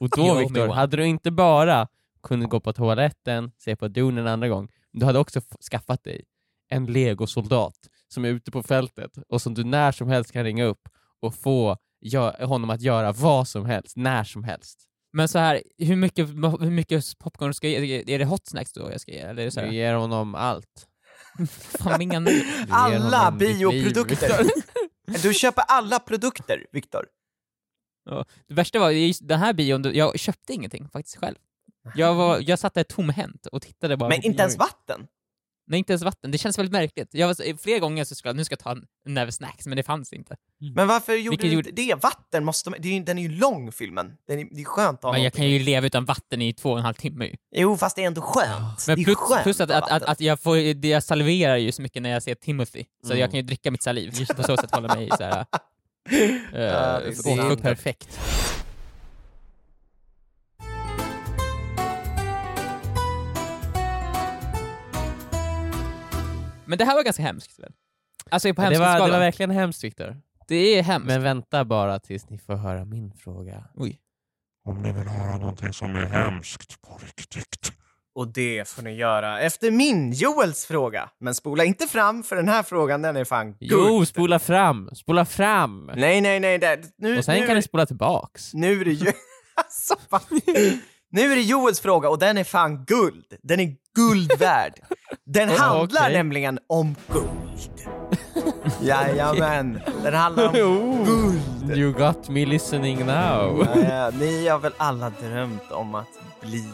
Och 0.00 0.08
då 0.16 0.34
Viktor, 0.38 0.68
hade 0.68 0.96
du 0.96 1.04
inte 1.06 1.30
bara 1.30 1.88
kunnat 2.22 2.50
gå 2.50 2.60
på 2.60 2.72
toaletten, 2.72 3.52
se 3.58 3.76
på 3.76 3.88
Dune 3.88 4.20
en 4.20 4.26
andra 4.26 4.48
gång, 4.48 4.68
du 4.92 5.06
hade 5.06 5.18
också 5.18 5.40
skaffat 5.70 6.04
dig 6.04 6.24
en 6.68 6.86
legosoldat 6.86 7.74
som 8.08 8.24
är 8.24 8.28
ute 8.28 8.50
på 8.50 8.62
fältet 8.62 9.10
och 9.28 9.42
som 9.42 9.54
du 9.54 9.64
när 9.64 9.92
som 9.92 10.08
helst 10.08 10.32
kan 10.32 10.44
ringa 10.44 10.64
upp 10.64 10.88
och 11.20 11.34
få 11.34 11.76
honom 12.40 12.70
att 12.70 12.80
göra 12.80 13.12
vad 13.12 13.48
som 13.48 13.66
helst, 13.66 13.96
när 13.96 14.24
som 14.24 14.44
helst. 14.44 14.88
Men 15.12 15.28
så 15.28 15.38
här, 15.38 15.62
hur 15.78 15.96
mycket, 15.96 16.28
hur 16.28 16.70
mycket 16.70 17.18
popcorn 17.18 17.54
ska 17.54 17.68
jag 17.68 17.84
ge? 17.84 18.14
Är 18.14 18.18
det 18.18 18.24
hot 18.24 18.46
snacks 18.46 18.72
då 18.72 18.90
jag 18.90 19.00
ska 19.00 19.12
ge? 19.12 19.18
Eller 19.18 19.42
är 19.42 19.44
det 19.44 19.50
så 19.50 19.60
Du 19.60 19.66
här, 19.66 19.72
ger 19.72 19.94
honom 19.94 20.34
allt. 20.34 20.86
fan 21.50 21.98
du? 21.98 22.30
Du 22.30 22.30
ger 22.30 22.66
Alla 22.70 23.30
bioprodukter. 23.30 24.46
Du 25.22 25.34
köper 25.34 25.64
alla 25.68 25.98
produkter, 25.98 26.66
Viktor. 26.72 27.06
Det 28.48 28.54
värsta 28.54 28.78
var, 28.78 29.26
den 29.26 29.38
här 29.38 29.52
bion, 29.52 29.94
jag 29.94 30.18
köpte 30.18 30.52
ingenting 30.52 30.88
faktiskt 30.88 31.16
själv. 31.16 31.36
Jag, 31.94 32.14
var, 32.14 32.38
jag 32.40 32.58
satt 32.58 32.74
där 32.74 32.84
tomhänt 32.84 33.46
och 33.46 33.62
tittade 33.62 33.96
bara 33.96 34.08
Men 34.08 34.20
på 34.20 34.26
inte 34.26 34.42
ens 34.42 34.58
vatten. 34.58 35.06
Nej, 35.66 35.78
inte 35.78 35.92
ens 35.92 36.02
vatten. 36.02 36.30
Det 36.30 36.38
känns 36.38 36.58
väldigt 36.58 36.72
märkligt. 36.72 37.08
Jag 37.12 37.26
var, 37.26 37.58
flera 37.58 37.78
gånger 37.78 38.04
så 38.04 38.14
skulle 38.14 38.28
jag, 38.28 38.36
nu 38.36 38.44
ska 38.44 38.52
jag 38.52 38.58
ta 38.58 38.70
en 38.72 38.86
näve 39.14 39.32
snacks, 39.32 39.66
men 39.66 39.76
det 39.76 39.82
fanns 39.82 40.12
inte. 40.12 40.36
Men 40.74 40.88
varför 40.88 41.12
gjorde 41.12 41.30
Vilket 41.30 41.50
du 41.50 41.54
gjorde- 41.54 41.70
det? 41.70 41.94
Vatten 42.02 42.44
måste 42.44 42.70
man... 42.70 42.78
Det 42.82 42.96
är, 42.96 43.00
den 43.00 43.18
är 43.18 43.22
ju 43.22 43.28
lång, 43.28 43.72
filmen. 43.72 44.12
Den 44.28 44.38
är, 44.38 44.48
det 44.50 44.60
är 44.60 44.64
skönt 44.64 44.98
att 44.98 45.02
ha 45.04 45.12
Men 45.12 45.20
jag 45.20 45.24
någonting. 45.24 45.40
kan 45.42 45.50
ju 45.50 45.58
leva 45.58 45.86
utan 45.86 46.04
vatten 46.04 46.42
i 46.42 46.52
två 46.52 46.70
och 46.72 46.78
en 46.78 46.84
halv 46.84 46.94
timme 46.94 47.24
ju. 47.24 47.34
Jo, 47.56 47.76
fast 47.76 47.96
det 47.96 48.02
är 48.02 48.06
ändå 48.06 48.20
skönt. 48.20 48.86
Men 48.86 48.96
det 48.96 49.02
är 49.02 49.04
plus, 49.04 49.16
skönt 49.16 49.42
plus 49.42 49.60
att, 49.60 49.70
att, 49.70 49.90
att, 49.90 50.02
att 50.02 50.20
jag, 50.20 50.40
får, 50.40 50.74
det- 50.74 50.88
jag 50.88 51.02
salverar 51.02 51.56
ju 51.56 51.72
så 51.72 51.82
mycket 51.82 52.02
när 52.02 52.10
jag 52.10 52.22
ser 52.22 52.34
Timothy, 52.34 52.84
så 53.02 53.10
Mm. 53.12 53.20
jag 53.20 53.30
kan 53.30 53.36
ju 53.40 53.42
dricka 53.46 53.70
mitt 53.70 53.82
saliv. 53.82 54.26
På 54.36 54.42
så 54.42 54.56
sätt 54.56 54.74
hålla 54.74 54.94
mig 54.94 55.08
så 55.18 55.24
här, 55.24 55.46
Ja, 56.10 56.18
det 56.52 56.58
är 56.58 56.96
uh, 56.98 57.02
Det 57.02 57.08
är 57.08 57.12
sant. 57.48 57.62
perfekt. 57.62 58.20
Men 66.66 66.78
det 66.78 66.84
här 66.84 66.94
var 66.94 67.02
ganska 67.02 67.22
hemskt 67.22 67.58
väl? 67.58 67.72
Alltså 68.30 68.54
på 68.54 68.62
Det 68.62 68.78
var, 68.78 68.94
det 68.94 69.12
var 69.12 69.18
verkligen 69.18 69.50
hemskt 69.50 69.84
Viktor. 69.84 70.16
Det 70.48 70.56
är 70.78 70.82
hemskt. 70.82 71.06
Men 71.06 71.22
vänta 71.22 71.64
bara 71.64 71.98
tills 71.98 72.30
ni 72.30 72.38
får 72.38 72.54
höra 72.54 72.84
min 72.84 73.12
fråga. 73.12 73.64
Oj. 73.74 74.00
Om 74.68 74.82
ni 74.82 74.92
vill 74.92 75.08
höra 75.08 75.36
någonting 75.38 75.72
som 75.72 75.96
är 75.96 76.06
hemskt 76.06 76.82
på 76.82 76.98
riktigt. 77.06 77.72
Och 78.14 78.28
det 78.32 78.68
får 78.68 78.82
ni 78.82 78.94
göra 78.96 79.40
efter 79.40 79.70
min, 79.70 80.12
Joels 80.12 80.66
fråga. 80.66 81.10
Men 81.20 81.34
spola 81.34 81.64
inte 81.64 81.86
fram, 81.86 82.22
för 82.22 82.36
den 82.36 82.48
här 82.48 82.62
frågan 82.62 83.02
den 83.02 83.16
är 83.16 83.24
fan 83.24 83.56
Jo, 83.60 83.78
guld. 83.78 84.08
spola 84.08 84.38
fram! 84.38 84.90
Spola 84.94 85.24
fram! 85.24 85.90
Nej, 85.96 86.20
nej, 86.20 86.40
nej. 86.40 86.58
Det, 86.58 86.80
nu, 86.98 87.18
Och 87.18 87.24
sen 87.24 87.40
nu, 87.40 87.46
kan 87.46 87.56
ni 87.56 87.62
spola 87.62 87.86
tillbaks. 87.86 88.54
nu 88.54 88.80
är 88.80 88.84
det 88.84 88.92
ju... 88.92 89.06
alltså, 89.54 89.94
fan. 90.10 90.40
Nu 91.10 91.32
är 91.32 91.36
det 91.36 91.42
Joels 91.42 91.80
fråga 91.80 92.08
och 92.08 92.18
den 92.18 92.38
är 92.38 92.44
fan 92.44 92.84
guld. 92.84 93.26
Den 93.42 93.60
är 93.60 93.76
guld 93.94 94.38
värd. 94.38 94.72
Den 95.24 95.48
handlar 95.58 96.00
okej. 96.02 96.12
nämligen 96.16 96.58
om 96.66 96.96
guld. 97.12 97.28
Jajamän, 98.82 99.80
den 100.02 100.14
handlar 100.14 100.46
om 100.46 100.56
Oh, 100.56 101.04
guld. 101.04 101.76
You 101.78 101.92
got 101.92 102.28
me 102.28 102.46
listening 102.46 102.98
now. 103.06 103.66
Ja, 103.74 103.80
ja, 103.88 104.10
ni 104.20 104.48
har 104.48 104.58
väl 104.58 104.72
alla 104.76 105.12
drömt 105.22 105.70
om 105.70 105.94
att 105.94 106.08
bli 106.40 106.64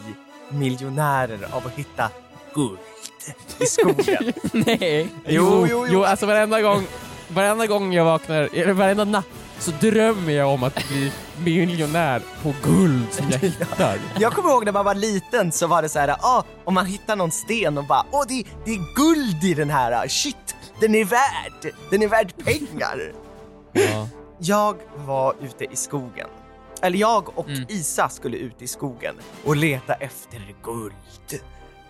miljonärer 0.49 1.39
av 1.51 1.67
att 1.67 1.73
hitta 1.73 2.09
guld 2.53 2.79
i 3.59 3.65
skogen? 3.65 4.33
Nej. 4.65 5.07
Jo, 5.27 5.67
jo, 5.69 5.87
jo. 5.89 6.03
alltså 6.03 6.25
varenda 6.25 6.61
gång, 6.61 6.83
varenda 7.27 7.67
gång 7.67 7.93
jag 7.93 8.05
vaknar, 8.05 8.49
eller 8.53 8.73
varenda 8.73 9.05
natt, 9.05 9.25
så 9.61 9.71
drömmer 9.71 10.31
jag 10.31 10.49
om 10.49 10.63
att 10.63 10.87
bli 10.87 11.11
miljonär 11.45 12.21
på 12.43 12.53
guld 12.63 13.07
som 13.11 13.29
jag 13.29 13.39
hittar. 13.39 13.99
Jag 14.19 14.33
kommer 14.33 14.49
ihåg 14.49 14.65
när 14.65 14.71
man 14.71 14.85
var 14.85 14.95
liten 14.95 15.51
så 15.51 15.67
var 15.67 15.81
det 15.81 15.89
så 15.89 15.99
här, 15.99 16.15
ah, 16.19 16.43
om 16.63 16.73
man 16.73 16.85
hittar 16.85 17.15
någon 17.15 17.31
sten 17.31 17.77
och 17.77 17.85
bara, 17.85 18.05
åh 18.11 18.23
det, 18.27 18.43
det 18.65 18.71
är 18.71 18.95
guld 18.95 19.43
i 19.43 19.53
den 19.53 19.69
här, 19.69 20.07
shit, 20.07 20.55
den 20.79 20.95
är 20.95 21.05
värd, 21.05 21.73
den 21.89 22.01
är 22.01 22.07
värd 22.07 22.33
pengar. 22.45 23.11
Ja. 23.73 24.07
Jag 24.37 24.75
var 24.95 25.35
ute 25.41 25.63
i 25.63 25.75
skogen. 25.75 26.27
Eller 26.81 26.97
jag 26.99 27.37
och 27.37 27.47
Mm. 27.47 27.65
Isa 27.69 28.09
skulle 28.09 28.37
ut 28.37 28.61
i 28.61 28.67
skogen 28.67 29.15
och 29.45 29.55
leta 29.55 29.93
efter 29.93 30.55
guld. 30.63 31.41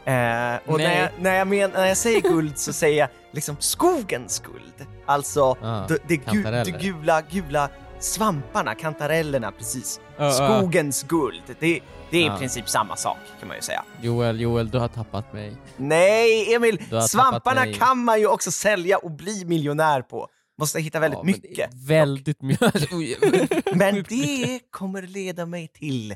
Eh, 0.05 0.59
och 0.71 0.77
när 0.79 0.99
jag, 1.01 1.09
när, 1.19 1.35
jag 1.35 1.47
men, 1.47 1.71
när 1.71 1.85
jag 1.87 1.97
säger 1.97 2.21
guld 2.21 2.57
så 2.57 2.73
säger 2.73 2.99
jag 2.99 3.09
liksom 3.31 3.55
skogens 3.59 4.39
guld. 4.39 4.87
Alltså 5.05 5.57
Ah, 5.61 5.87
det, 5.87 5.97
det, 6.07 6.17
gu, 6.17 6.43
det 6.43 6.71
gula, 6.81 7.21
gula 7.21 7.69
svamparna, 7.99 8.75
kantarellerna 8.75 9.51
precis. 9.51 9.99
Ja, 10.17 10.25
ja. 10.25 10.31
Skogens 10.31 11.03
guld. 11.03 11.41
Det, 11.47 11.79
det 12.09 12.17
är 12.17 12.21
i 12.23 12.25
Ja. 12.25 12.37
princip 12.37 12.69
samma 12.69 12.95
sak 12.95 13.17
kan 13.39 13.47
man 13.47 13.57
ju 13.57 13.61
säga. 13.61 13.83
Joel, 14.01 14.39
Joel, 14.41 14.69
du 14.69 14.77
har 14.79 14.87
tappat 14.87 15.33
mig. 15.33 15.57
Nej, 15.77 16.53
Emil! 16.53 16.79
Svamparna 17.09 17.73
kan 17.73 18.03
man 18.03 18.19
ju 18.19 18.27
också 18.27 18.51
sälja 18.51 18.97
och 18.97 19.11
bli 19.11 19.45
miljonär 19.45 20.01
på. 20.01 20.27
Måste 20.59 20.79
hitta 20.79 20.99
väldigt 20.99 21.17
Ja, 21.19 21.23
mycket. 21.23 21.69
Väldigt 21.87 22.41
mycket. 22.41 23.75
Men 23.75 24.03
det 24.09 24.59
kommer 24.71 25.01
leda 25.01 25.45
mig 25.45 25.67
till 25.67 26.15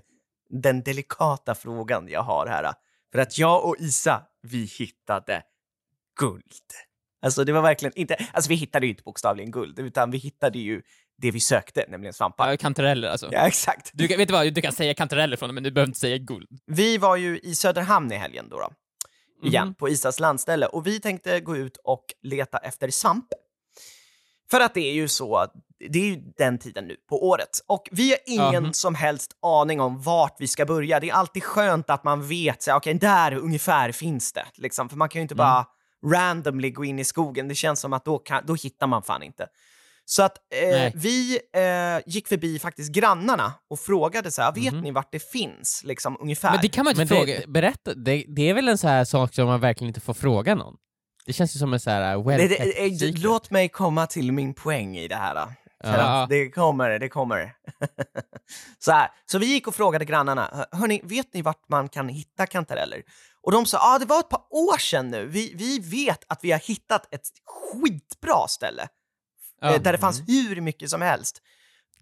den 0.50 0.84
delikata 0.84 1.56
frågan 1.56 2.08
jag 2.10 2.22
har 2.24 2.48
här. 2.48 2.74
För 3.16 3.22
att 3.22 3.38
jag 3.38 3.66
och 3.66 3.76
Isa, 3.80 4.24
vi 4.42 4.66
hittade 4.66 5.44
guld. 6.20 6.44
Alltså 7.22 7.44
det 7.44 7.52
var 7.54 7.62
verkligen 7.62 7.94
inte, 8.00 8.16
alltså 8.34 8.50
vi 8.50 8.56
hittade 8.56 8.86
ju 8.86 8.90
inte 8.90 9.04
bokstavligen 9.04 9.52
guld, 9.52 9.80
utan 9.80 10.12
vi 10.12 10.18
hittade 10.18 10.60
ju 10.60 10.82
det 11.18 11.32
vi 11.32 11.40
sökte, 11.40 11.86
nämligen 11.90 12.14
svampar. 12.14 12.50
Ja, 12.52 12.58
kantareller 12.58 13.08
alltså. 13.08 13.30
Ja, 13.32 13.48
exakt. 13.48 13.92
Du, 13.94 14.08
vet 14.08 14.28
du 14.28 14.32
vad, 14.32 14.54
du 14.54 14.62
kan 14.62 14.72
säga 14.74 14.94
kantareller 14.94 15.38
från 15.38 15.50
det, 15.50 15.54
men 15.54 15.64
du 15.64 15.72
behöver 15.72 15.88
inte 15.90 16.00
säga 16.00 16.18
guld. 16.18 16.48
Vi 16.66 16.98
var 16.98 17.16
ju 17.16 17.40
i 17.40 17.56
Söderhamn 17.56 18.12
i 18.12 18.16
helgen 18.16 18.50
då, 18.50 18.60
då 18.60 18.70
igen, 19.48 19.68
Mhm. 19.68 19.76
på 19.76 19.90
Isas 19.90 20.20
landställe 20.20 20.66
och 20.66 20.88
vi 20.88 21.00
tänkte 21.00 21.40
gå 21.40 21.58
ut 21.58 21.78
och 21.78 22.06
leta 22.22 22.58
efter 22.58 22.90
svamp. 22.90 23.26
För 24.52 24.60
att 24.62 24.74
det 24.74 24.82
är 24.90 24.94
ju 24.94 25.08
så, 25.08 25.48
det 25.90 26.00
är 26.00 26.06
ju 26.06 26.22
den 26.38 26.58
tiden 26.58 26.88
nu 26.88 26.96
på 27.10 27.28
året. 27.28 27.50
Och 27.68 27.88
vi 27.92 28.10
har 28.10 28.20
ingen 28.26 28.64
Mhm. 28.64 28.74
som 28.74 28.96
helst 28.96 29.32
aning 29.42 29.82
om 29.82 30.02
vart 30.02 30.36
vi 30.40 30.48
ska 30.48 30.66
börja. 30.66 31.00
Det 31.00 31.10
är 31.10 31.14
alltid 31.14 31.44
skönt 31.44 31.90
att 31.90 32.04
man 32.04 32.28
vet, 32.28 32.64
så 32.64 32.72
här, 32.72 32.78
okej, 32.78 32.94
där 32.94 33.34
ungefär 33.36 33.92
finns 33.92 34.34
det. 34.34 34.46
Liksom. 34.56 34.90
För 34.90 34.98
man 34.98 35.10
kan 35.10 35.20
ju 35.20 35.22
inte 35.22 35.36
bara 35.36 35.66
randomly 36.06 36.72
gå 36.72 36.86
in 36.86 37.00
i 37.00 37.04
skogen. 37.04 37.48
Det 37.48 37.56
känns 37.56 37.80
som 37.80 37.94
att 37.94 38.06
då, 38.06 38.18
kan, 38.20 38.44
då 38.46 38.54
hittar 38.56 38.88
man 38.88 39.04
fan 39.04 39.24
inte. 39.24 39.48
Så 40.08 40.24
att 40.24 40.38
eh, 40.74 40.92
vi 40.96 41.40
eh, 41.54 42.04
gick 42.14 42.28
förbi 42.28 42.60
faktiskt 42.60 42.92
grannarna 42.92 43.54
och 43.70 43.80
frågade 43.80 44.32
så 44.32 44.42
här, 44.42 44.52
vet 44.54 44.74
Mhm. 44.74 44.82
ni 44.84 44.92
vart 44.92 45.12
det 45.12 45.32
finns? 45.32 45.82
Liksom 45.86 46.18
ungefär. 46.20 46.52
Men 46.52 46.62
det 46.62 46.70
kan 46.70 46.86
man 46.86 46.92
inte 46.92 47.00
Men 47.00 47.08
fråga. 47.08 47.40
det, 47.40 47.48
berätta, 47.48 47.94
det, 47.94 48.26
det 48.28 48.50
är 48.50 48.54
väl 48.54 48.68
en 48.68 48.78
så 48.78 48.88
här 48.88 49.06
sak 49.06 49.34
som 49.34 49.48
man 49.48 49.60
verkligen 49.60 49.88
inte 49.90 50.02
får 50.02 50.14
fråga 50.14 50.56
någon? 50.56 50.76
Det 51.26 51.34
känns 51.34 51.56
ju 51.56 51.60
som 51.60 51.74
en 51.74 51.80
så 51.80 51.90
här 51.90 52.16
uh, 52.18 52.28
well 52.28 52.40
Det, 52.40 52.48
det, 52.48 53.06
eh, 53.08 53.14
låt 53.16 53.52
mig 53.52 53.70
komma 53.70 54.08
till 54.08 54.32
min 54.32 54.54
poäng 54.54 54.98
i 54.98 55.08
det 55.08 55.16
här. 55.16 55.48
Ja. 55.94 56.28
det 56.30 56.50
kommer, 56.50 57.00
det 57.00 57.10
kommer. 57.10 57.54
så, 58.80 58.92
här, 58.92 59.10
så 59.26 59.38
vi 59.38 59.46
gick 59.46 59.68
och 59.68 59.76
frågade 59.76 60.06
grannarna, 60.06 60.66
hörni, 60.72 61.02
vet 61.04 61.34
ni 61.34 61.42
vart 61.42 61.70
man 61.70 61.90
kan 61.90 62.10
hitta 62.10 62.46
kantareller? 62.46 63.02
Och 63.42 63.52
de 63.52 63.66
sa, 63.66 63.78
ja 63.78 63.96
ah, 63.96 64.00
det 64.00 64.06
var 64.06 64.20
ett 64.20 64.30
par 64.30 64.44
år 64.50 64.78
sedan 64.78 65.12
nu, 65.12 65.26
vi, 65.28 65.54
vi 65.56 65.80
vet 65.80 66.20
att 66.28 66.40
vi 66.44 66.52
har 66.52 66.60
hittat 66.60 67.14
ett 67.14 67.22
skitbra 67.46 68.48
ställe. 68.48 68.88
Ja. 69.62 69.76
eh, 69.76 69.82
Där 69.82 69.92
det 69.92 69.98
fanns 69.98 70.22
hur 70.28 70.62
mycket 70.62 70.90
som 70.90 71.02
helst. 71.02 71.42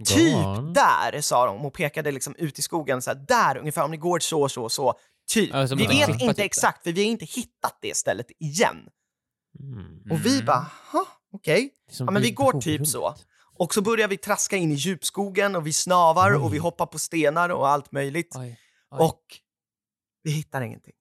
Typ 0.05 0.35
on. 0.35 0.73
där, 0.73 1.21
sa 1.21 1.45
de 1.45 1.65
och 1.65 1.73
pekade 1.73 2.11
liksom 2.11 2.35
ut 2.35 2.59
i 2.59 2.61
skogen, 2.61 3.01
så 3.01 3.09
här, 3.11 3.25
där 3.27 3.57
ungefär, 3.57 3.83
om 3.83 3.91
ni 3.91 3.97
går 3.97 4.19
så, 4.19 4.49
så, 4.49 4.69
så. 4.69 4.93
Typ. 5.31 5.49
Ja, 5.53 5.67
som 5.67 5.77
vi 5.77 5.87
vet 5.87 6.09
inte 6.09 6.27
typ. 6.33 6.39
exakt, 6.45 6.83
för 6.83 6.91
vi 6.91 7.03
har 7.03 7.09
inte 7.11 7.25
hittat 7.25 7.77
det 7.81 7.97
stället 7.97 8.27
igen. 8.39 8.77
Mm. 9.59 10.11
Och 10.11 10.25
vi 10.25 10.33
Mm. 10.33 10.45
bara, 10.45 10.65
okej. 11.33 11.69
Som 11.91 12.05
Ja, 12.07 12.11
men 12.11 12.21
vi 12.21 12.27
vid 12.27 12.35
går 12.35 12.61
typ 12.61 12.87
så. 12.87 13.15
Och 13.63 13.73
så 13.73 13.81
börjar 13.81 14.07
vi 14.07 14.17
traska 14.17 14.57
in 14.57 14.71
i 14.71 14.75
djupskogen 14.75 15.55
och 15.55 15.67
vi 15.67 15.73
snavar 15.73 16.43
och 16.43 16.53
vi 16.53 16.57
hoppar 16.57 16.85
på 16.85 16.99
stenar 16.99 17.49
och 17.49 17.69
allt 17.69 17.91
möjligt. 17.91 18.35
Oj. 18.35 18.59
Oj. 18.91 18.99
Och 18.99 19.21
vi 20.23 20.31
hittar 20.31 20.61
ingenting. 20.61 20.93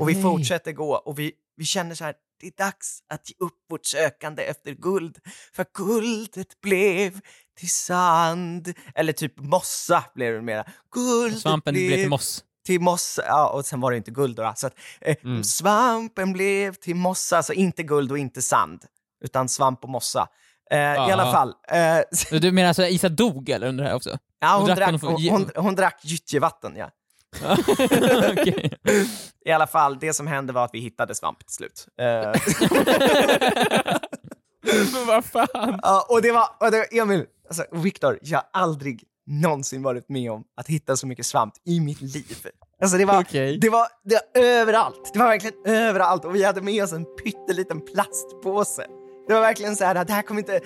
Och 0.00 0.08
vi 0.08 0.12
Nej. 0.12 0.22
fortsätter 0.22 0.72
gå 0.72 0.96
och 0.96 1.18
vi, 1.18 1.32
vi 1.56 1.64
känner 1.64 1.94
så 1.94 2.04
här, 2.04 2.14
det 2.40 2.46
är 2.46 2.52
dags 2.64 3.02
att 3.08 3.30
ge 3.30 3.34
upp 3.38 3.54
vårt 3.70 3.86
sökande 3.86 4.42
efter 4.42 4.72
guld. 4.72 5.18
För 5.52 5.66
guldet 5.74 6.60
blev 6.60 7.20
till 7.58 7.70
sand. 7.70 8.74
Eller 8.94 9.12
typ 9.12 9.38
mossa 9.38 10.04
blev 10.14 10.34
det 10.34 10.42
mera. 10.42 10.64
Guldet 10.90 11.40
Svampen 11.40 11.74
blev 11.74 11.96
till 11.96 12.08
moss. 12.08 12.44
till 12.66 12.80
mossa, 12.80 13.22
ja, 13.26 13.48
och 13.50 13.66
sen 13.66 13.80
var 13.80 13.90
det 13.90 13.96
inte 13.96 14.10
guld 14.10 14.36
då. 14.36 14.52
Så 14.56 14.66
att, 14.66 14.74
eh, 15.00 15.16
Mm. 15.24 15.44
Svampen 15.44 16.32
blev 16.32 16.74
till 16.74 16.96
mossa, 16.96 17.36
alltså 17.36 17.52
inte 17.52 17.82
guld 17.82 18.12
och 18.12 18.18
inte 18.18 18.42
sand, 18.42 18.84
utan 19.24 19.48
svamp 19.48 19.84
och 19.84 19.90
mossa. 19.90 20.28
Eh, 20.70 20.78
I 20.78 21.12
alla 21.12 21.32
fall. 21.32 21.54
Eh, 21.68 22.38
Du 22.40 22.52
menar 22.52 22.68
alltså 22.68 22.86
Isa 22.86 23.08
dog 23.08 23.48
eller 23.48 23.66
under 23.68 23.84
det 23.84 23.90
här 23.90 23.96
också? 23.96 24.18
ja, 24.40 24.56
hon, 24.58 24.66
drack 24.66 24.78
drack, 24.78 24.90
hon 25.02 25.12
hon, 25.12 25.22
hon, 25.30 25.50
hon 25.64 25.74
drack 25.74 26.00
gyttjevatten, 26.04 26.76
ja. 26.76 26.90
I 29.44 29.52
alla 29.52 29.66
fall, 29.66 29.98
det 29.98 30.12
som 30.12 30.26
hände 30.26 30.52
var 30.52 30.64
att 30.64 30.70
vi 30.74 30.78
hittade 30.80 31.14
svamp 31.14 31.38
till 31.46 31.54
slut. 31.54 31.86
Eh, 32.00 32.32
Men 34.92 35.06
vad 35.06 35.24
fan? 35.24 35.78
ja, 35.82 36.06
och 36.08 36.22
det 36.22 36.32
var, 36.32 36.48
och 36.60 36.70
det 36.70 36.98
Emil, 36.98 37.24
alltså 37.48 37.64
Viktor, 37.72 38.18
jag 38.22 38.38
har 38.38 38.46
aldrig 38.62 39.04
någonsin 39.26 39.82
varit 39.82 40.08
med 40.08 40.32
om 40.32 40.44
att 40.56 40.66
hitta 40.68 40.96
så 40.96 41.06
mycket 41.06 41.26
svamp 41.26 41.54
i 41.66 41.80
mitt 41.80 42.00
liv. 42.00 42.36
Alltså 42.82 42.96
det 42.98 43.04
var, 43.04 43.20
Okej. 43.20 43.58
det 43.60 43.70
var, 43.70 43.86
det 44.04 44.14
var 44.34 44.42
överallt. 44.42 45.10
Det 45.12 45.18
var 45.18 45.26
verkligen 45.26 45.56
överallt 45.64 46.24
och 46.24 46.34
vi 46.34 46.44
hade 46.44 46.60
med 46.62 46.84
oss 46.84 46.92
en 46.92 47.04
pytteliten 47.24 47.80
plastpåse. 47.80 48.86
Det 49.28 49.34
var 49.34 49.40
verkligen 49.40 49.76
så 49.76 49.84
här, 49.84 50.04
det 50.04 50.12
här 50.12 50.22
kommer 50.22 50.40
inte... 50.40 50.60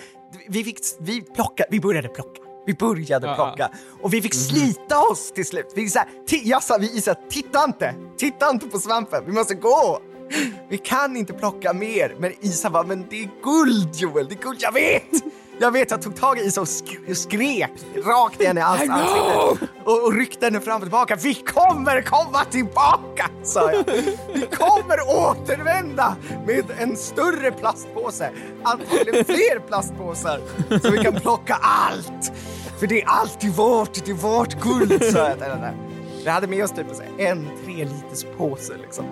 Vi, 0.48 0.64
fick, 0.64 0.78
vi, 1.00 1.20
plocka, 1.20 1.64
vi 1.70 1.80
började 1.80 2.08
plocka. 2.08 2.40
Vi 2.66 2.74
började 2.74 3.26
Ja, 3.26 3.34
plocka 3.34 3.70
och 4.02 4.14
vi 4.14 4.22
fick 4.22 4.34
slita 4.34 5.00
oss 5.00 5.32
till 5.32 5.46
slut. 5.46 5.72
Vi 5.74 5.90
så 5.90 5.98
här, 5.98 6.08
jag 6.44 6.62
sa, 6.62 6.78
vi 6.78 6.96
Isa, 6.96 7.14
titta 7.30 7.64
inte! 7.64 7.94
Titta 8.16 8.50
inte 8.50 8.66
på 8.66 8.78
svampen, 8.78 9.22
vi 9.26 9.32
måste 9.32 9.54
gå! 9.54 10.00
Vi 10.68 10.78
kan 10.78 11.16
inte 11.16 11.32
plocka 11.32 11.72
mer. 11.72 12.16
Men 12.18 12.32
Isa 12.40 12.70
bara, 12.70 12.82
men 12.82 13.06
det 13.10 13.22
är 13.22 13.30
guld 13.42 13.96
Joel, 13.96 14.28
det 14.28 14.34
är 14.34 14.42
guld, 14.42 14.58
jag 14.60 14.72
vet! 14.72 15.24
Jag 15.62 15.72
vet, 15.72 15.90
jag 15.90 16.02
tog 16.02 16.16
tag 16.16 16.38
i 16.38 16.42
Isa 16.42 16.60
och 16.60 16.66
sk- 16.66 17.10
och 17.10 17.16
skrek 17.16 17.70
rakt 18.04 18.40
i 18.40 18.46
henne 18.46 18.60
i 18.60 18.62
ans- 18.62 18.90
ansiktet 18.90 19.68
och, 19.84 20.04
och 20.06 20.14
ryckte 20.14 20.46
henne 20.46 20.60
fram 20.60 20.76
och 20.76 20.82
tillbaka. 20.82 21.16
Vi 21.16 21.34
kommer 21.34 22.02
komma 22.02 22.44
tillbaka, 22.44 23.30
sa 23.42 23.72
jag. 23.72 23.84
Vi 24.34 24.46
kommer 24.52 25.00
återvända 25.08 26.16
med 26.46 26.64
en 26.78 26.96
större 26.96 27.50
plastpåse, 27.52 28.30
antagligen 28.62 29.24
fler 29.24 29.58
plastpåsar, 29.68 30.40
så 30.82 30.90
vi 30.90 30.98
kan 30.98 31.14
plocka 31.20 31.54
allt. 31.62 32.32
För 32.80 32.86
det 32.86 33.02
är 33.02 33.06
alltid 33.08 33.52
vårt, 33.52 34.04
det 34.04 34.10
är 34.10 34.14
vårt 34.14 34.60
guld, 34.60 35.04
sa 35.12 35.18
jag 35.18 35.38
till 35.38 35.46
henne. 35.50 35.74
Vi 36.24 36.30
hade 36.30 36.46
med 36.46 36.64
oss 36.64 36.70
typ 36.70 36.86
en 37.18 37.48
tre 37.64 37.74
liters 37.84 38.24
påse 38.38 38.72
liksom. 38.82 39.04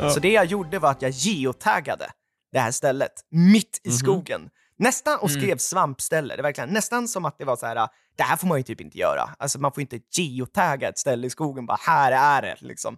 Eh, 0.00 0.08
Så 0.10 0.20
det 0.20 0.32
jag 0.32 0.44
gjorde 0.44 0.78
var 0.78 0.90
att 0.90 1.02
jag 1.02 1.10
geotaggade 1.10 2.06
det 2.52 2.58
här 2.58 2.70
stället 2.70 3.12
mitt 3.30 3.80
i 3.84 3.90
skogen. 3.90 4.48
Nästan, 4.78 5.18
och 5.18 5.30
skrev 5.30 5.56
svampställe. 5.56 6.34
Det 6.36 6.40
är 6.40 6.42
verkligen 6.42 6.70
nästan 6.70 7.08
som 7.08 7.24
att 7.24 7.38
det 7.38 7.44
var 7.44 7.56
så 7.56 7.66
här, 7.66 7.88
det 8.16 8.22
här 8.22 8.36
får 8.36 8.46
man 8.48 8.58
ju 8.58 8.62
typ 8.62 8.80
inte 8.80 8.98
göra. 8.98 9.30
Alltså 9.38 9.60
man 9.60 9.72
får 9.72 9.80
inte 9.80 10.00
geotagga 10.16 10.88
ett 10.88 10.98
ställe 10.98 11.26
i 11.26 11.30
skogen, 11.30 11.66
bara 11.66 11.78
här 11.80 12.12
är 12.12 12.42
det 12.42 12.56
liksom. 12.66 12.96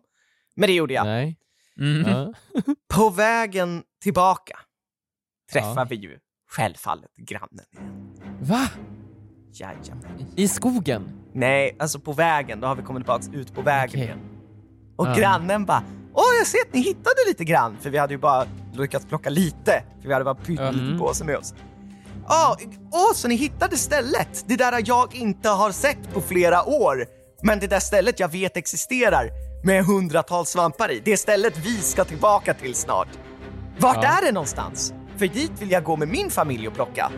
Men 0.56 0.66
det 0.66 0.72
gjorde 0.74 0.94
jag. 0.94 1.04
Nej. 1.06 1.36
Mm. 1.80 2.10
Ja. 2.10 2.32
På 2.94 3.10
vägen 3.10 3.82
tillbaka 4.02 4.58
träffar 5.52 5.86
vi 5.86 5.96
ju 5.96 6.18
självfallet 6.50 7.10
grannen 7.16 7.64
igen. 7.72 8.08
Va? 8.40 8.68
Jajamän. 9.52 10.26
I 10.36 10.48
skogen? 10.48 11.08
Nej, 11.32 11.76
alltså 11.78 12.00
på 12.00 12.12
vägen, 12.12 12.60
då 12.60 12.66
har 12.66 12.74
vi 12.76 12.82
kommit 12.82 13.02
tillbaka 13.02 13.24
ut 13.32 13.54
på 13.54 13.62
vägen 13.62 14.00
igen. 14.00 14.18
Och 14.96 15.06
Ja. 15.06 15.14
grannen 15.14 15.64
bara 15.64 15.82
Åh, 16.14 16.22
jag 16.38 16.46
ser 16.46 16.58
att 16.68 16.74
ni 16.74 16.80
hittade 16.80 17.16
lite 17.28 17.44
grann, 17.44 17.76
för 17.80 17.90
vi 17.90 17.98
hade 17.98 18.14
ju 18.14 18.18
bara 18.18 18.46
lyckats 18.72 19.06
plocka 19.06 19.30
lite, 19.30 19.82
för 20.00 20.08
vi 20.08 20.12
hade 20.12 20.24
bara 20.24 20.34
pyttelite 20.34 20.84
Mm. 20.84 20.98
påse 20.98 21.24
med 21.24 21.36
oss. 21.36 21.54
Åh, 22.32 22.56
åh, 22.92 23.12
så 23.14 23.28
ni 23.28 23.34
hittade 23.34 23.76
stället? 23.76 24.44
Det 24.46 24.56
där 24.56 24.82
jag 24.86 25.14
inte 25.14 25.48
har 25.48 25.72
sett 25.72 26.14
på 26.14 26.20
flera 26.20 26.64
år, 26.64 27.06
men 27.42 27.60
det 27.60 27.66
där 27.66 27.80
stället 27.80 28.20
jag 28.20 28.28
vet 28.32 28.56
existerar 28.56 29.30
med 29.64 29.84
hundratals 29.84 30.48
svampar 30.50 30.90
i. 30.90 31.02
Det 31.04 31.16
stället 31.16 31.58
vi 31.58 31.80
ska 31.80 32.04
tillbaka 32.04 32.54
till 32.54 32.74
snart. 32.74 33.08
Vart 33.78 33.96
Ja. 34.02 34.08
är 34.08 34.24
det 34.26 34.32
någonstans? 34.32 34.92
För 35.16 35.26
dit 35.26 35.50
vill 35.58 35.70
jag 35.70 35.84
gå 35.84 35.96
med 35.96 36.08
min 36.08 36.30
familj 36.30 36.68
och 36.68 36.74
plocka. 36.74 37.10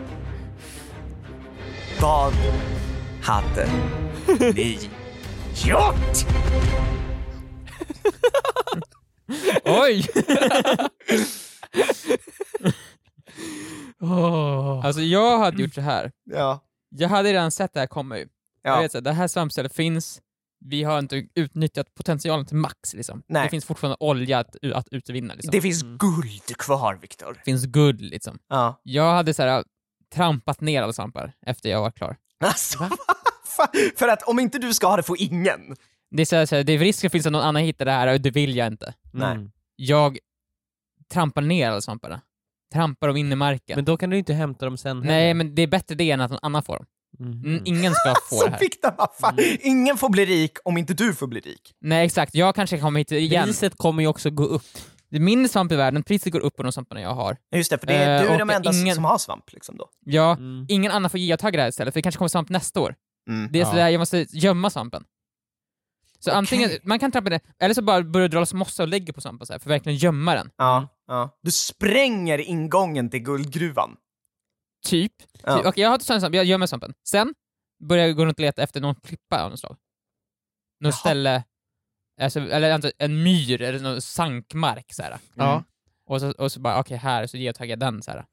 Vad 2.01 2.33
hade 3.23 3.67
ni 4.53 4.89
gjort? 5.65 6.25
Oj! 9.65 10.07
Oh. 14.01 14.42
Alltså 14.83 15.01
jag 15.01 15.39
hade 15.39 15.61
gjort 15.61 15.73
så 15.73 15.81
här. 15.81 16.11
Ja. 16.23 16.59
Jag 16.89 17.09
hade 17.09 17.29
redan 17.33 17.51
sett 17.51 17.73
det 17.73 17.79
här 17.79 17.87
komma 17.87 18.17
ju. 18.17 18.27
Jag 18.61 18.77
Ja. 18.77 18.81
vet 18.81 18.95
att 18.95 19.03
det 19.03 19.11
här 19.11 19.27
svampstället 19.27 19.73
finns, 19.73 20.21
vi 20.65 20.83
har 20.83 20.99
inte 20.99 21.27
utnyttjat 21.35 21.95
potentialen 21.95 22.45
till 22.45 22.55
max 22.57 22.93
liksom. 22.93 23.23
Nej. 23.27 23.43
Det 23.43 23.49
finns 23.49 23.65
fortfarande 23.65 23.97
olja 23.99 24.39
att, 24.39 24.55
att 24.73 24.87
utvinna 24.91 25.33
liksom. 25.33 25.51
Det 25.51 25.61
finns 25.61 25.81
guld 25.83 26.57
kvar, 26.57 26.95
Viktor. 27.01 27.33
Det 27.33 27.43
finns 27.45 27.65
guld 27.65 28.01
liksom. 28.01 28.39
Ja. 28.47 28.81
Jag 28.83 29.13
hade 29.13 29.33
så 29.33 29.43
här, 29.43 29.63
trampat 30.13 30.61
ner 30.61 30.81
alla 30.81 30.93
svampar 30.93 31.33
efter 31.45 31.69
jag 31.69 31.81
var 31.81 31.91
klar. 31.91 32.15
Alltså, 32.39 32.77
för 33.97 34.07
att 34.07 34.23
om 34.23 34.39
inte 34.39 34.59
du 34.59 34.73
ska 34.73 34.87
ha 34.87 34.95
det 34.97 35.03
får 35.03 35.21
ingen. 35.21 35.75
Det 36.11 36.21
är, 36.21 36.25
så 36.25 36.35
här, 36.35 36.45
så 36.45 36.55
här, 36.55 36.63
det 36.63 36.73
är 36.73 36.79
risken 36.79 37.09
finns 37.09 37.25
att 37.25 37.31
någon 37.31 37.41
annan 37.41 37.61
hittar 37.61 37.85
det 37.85 37.91
här 37.91 38.13
och 38.13 38.21
det 38.21 38.31
vill 38.31 38.55
jag 38.55 38.67
inte. 38.67 38.93
Nej. 39.13 39.31
Mm. 39.31 39.51
Jag 39.75 40.17
trampar 41.13 41.41
ner 41.41 41.69
alla 41.69 41.81
svamparna. 41.81 42.21
Trampar 42.73 43.07
dem 43.07 43.17
in 43.17 43.31
i 43.31 43.35
marken. 43.35 43.75
Men 43.75 43.85
då 43.85 43.97
kan 43.97 44.09
du 44.09 44.17
inte 44.17 44.33
hämta 44.33 44.65
dem 44.65 44.77
sen 44.77 44.99
Nej, 44.99 45.21
heller. 45.21 45.33
men 45.33 45.55
det 45.55 45.61
är 45.61 45.67
bättre 45.67 45.95
det 45.95 46.11
än 46.11 46.21
att 46.21 46.31
någon 46.31 46.39
annan 46.41 46.63
får 46.63 46.75
dem. 46.77 46.85
Mhm. 47.19 47.45
Mm, 47.45 47.61
Ingen 47.65 47.93
ska 47.93 48.13
få 48.29 48.35
Så 48.35 48.45
det 48.45 48.51
här. 48.51 48.59
Viktor, 48.59 48.91
vad 48.97 49.09
fan. 49.21 49.37
Ingen 49.61 49.97
får 49.97 50.09
bli 50.09 50.25
rik 50.25 50.57
om 50.63 50.77
inte 50.77 50.93
du 50.93 51.13
får 51.13 51.27
bli 51.27 51.39
rik. 51.39 51.73
Nej, 51.81 52.05
exakt. 52.05 52.35
Jag 52.35 52.55
kanske 52.55 52.79
kommer 52.79 52.99
hit 52.99 53.11
igen. 53.11 53.45
Priset 53.45 53.77
kommer 53.77 54.01
ju 54.03 54.07
också 54.07 54.29
gå 54.29 54.43
upp. 54.43 54.63
Det 55.09 55.17
är 55.17 55.21
min 55.21 55.49
svamp 55.49 55.71
i 55.71 55.75
världen, 55.75 56.03
priset 56.03 56.33
går 56.33 56.39
upp 56.39 56.55
på 56.55 56.63
de 56.63 56.71
svamparna 56.71 57.01
jag 57.01 57.13
har. 57.13 57.37
Just 57.55 57.71
det, 57.71 57.77
för 57.77 57.87
det 57.87 57.93
är, 57.93 58.15
Eh, 58.15 58.21
du 58.21 58.27
är 58.33 58.39
de 58.39 58.49
och 58.49 58.55
enda 58.55 58.71
ingen- 58.73 58.95
som 58.95 59.03
har 59.05 59.17
svamp 59.17 59.43
liksom 59.51 59.77
då. 59.77 59.89
Ja, 60.05 60.31
Mm. 60.35 60.65
ingen 60.69 60.91
annan 60.91 61.09
får 61.09 61.19
geotagga 61.19 61.57
det 61.57 61.61
här 61.61 61.69
istället, 61.69 61.93
för 61.93 61.97
det 61.97 62.03
kanske 62.03 62.17
kommer 62.17 62.29
svamp 62.29 62.49
nästa 62.49 62.79
år. 62.81 62.95
Mm. 63.29 63.49
Det 63.51 63.59
är 63.59 63.63
Ja. 63.63 63.69
sådär, 63.69 63.89
jag 63.89 63.99
måste 63.99 64.25
gömma 64.29 64.69
svampen. 64.69 65.03
Så 66.23 66.29
Okej. 66.29 66.37
antingen, 66.37 66.71
man 66.83 66.99
kan 66.99 67.11
trampa 67.11 67.29
det, 67.29 67.39
eller 67.59 67.73
så 67.73 67.81
bara 67.81 68.03
börjar 68.03 68.27
dra 68.27 68.39
loss 68.39 68.53
mossa 68.53 68.83
och 68.83 68.89
lägger 68.89 69.13
på 69.13 69.21
svampen 69.21 69.47
så 69.47 69.53
här, 69.53 69.59
för 69.59 69.69
att 69.69 69.71
verkligen 69.71 69.97
gömma 69.97 70.33
den. 70.33 70.49
Ja, 70.57 70.87
ja. 71.07 71.39
Du 71.41 71.51
spränger 71.51 72.37
ingången 72.37 73.09
till 73.09 73.19
guldgruvan. 73.19 73.97
Typ. 74.85 75.11
Ja. 75.43 75.57
Typ. 75.57 75.65
Okej, 75.65 75.81
jag 75.81 75.89
har 75.89 75.95
inte 75.95 76.05
svamp, 76.05 76.35
jag 76.35 76.45
gömmer 76.45 76.65
svampen. 76.67 76.93
Sen 77.07 77.33
börjar 77.83 78.07
jag 78.07 78.15
gå 78.15 78.25
runt 78.25 78.37
och 78.37 78.41
leta 78.41 78.63
efter 78.63 78.81
någon 78.81 78.95
klippa 78.95 79.43
av 79.43 79.49
något 79.49 79.59
slag. 79.59 79.71
Något 79.71 79.79
Jaha. 80.79 80.91
ställe, 80.91 81.43
alltså, 82.21 82.39
eller 82.39 82.93
en 82.97 83.23
myr 83.23 83.61
eller 83.61 83.79
någon 83.79 84.01
sankmark 84.01 84.93
så 84.93 85.03
här. 85.03 85.17
Ja. 85.35 85.63
Och, 86.05 86.19
så, 86.19 86.31
och 86.31 86.51
så 86.51 86.59
bara, 86.59 86.79
okej 86.79 86.97
här, 86.97 87.27
så 87.27 87.37
geotaggar 87.37 87.69
jag 87.69 87.79
den 87.79 88.01
så 88.01 88.11
här. 88.11 88.25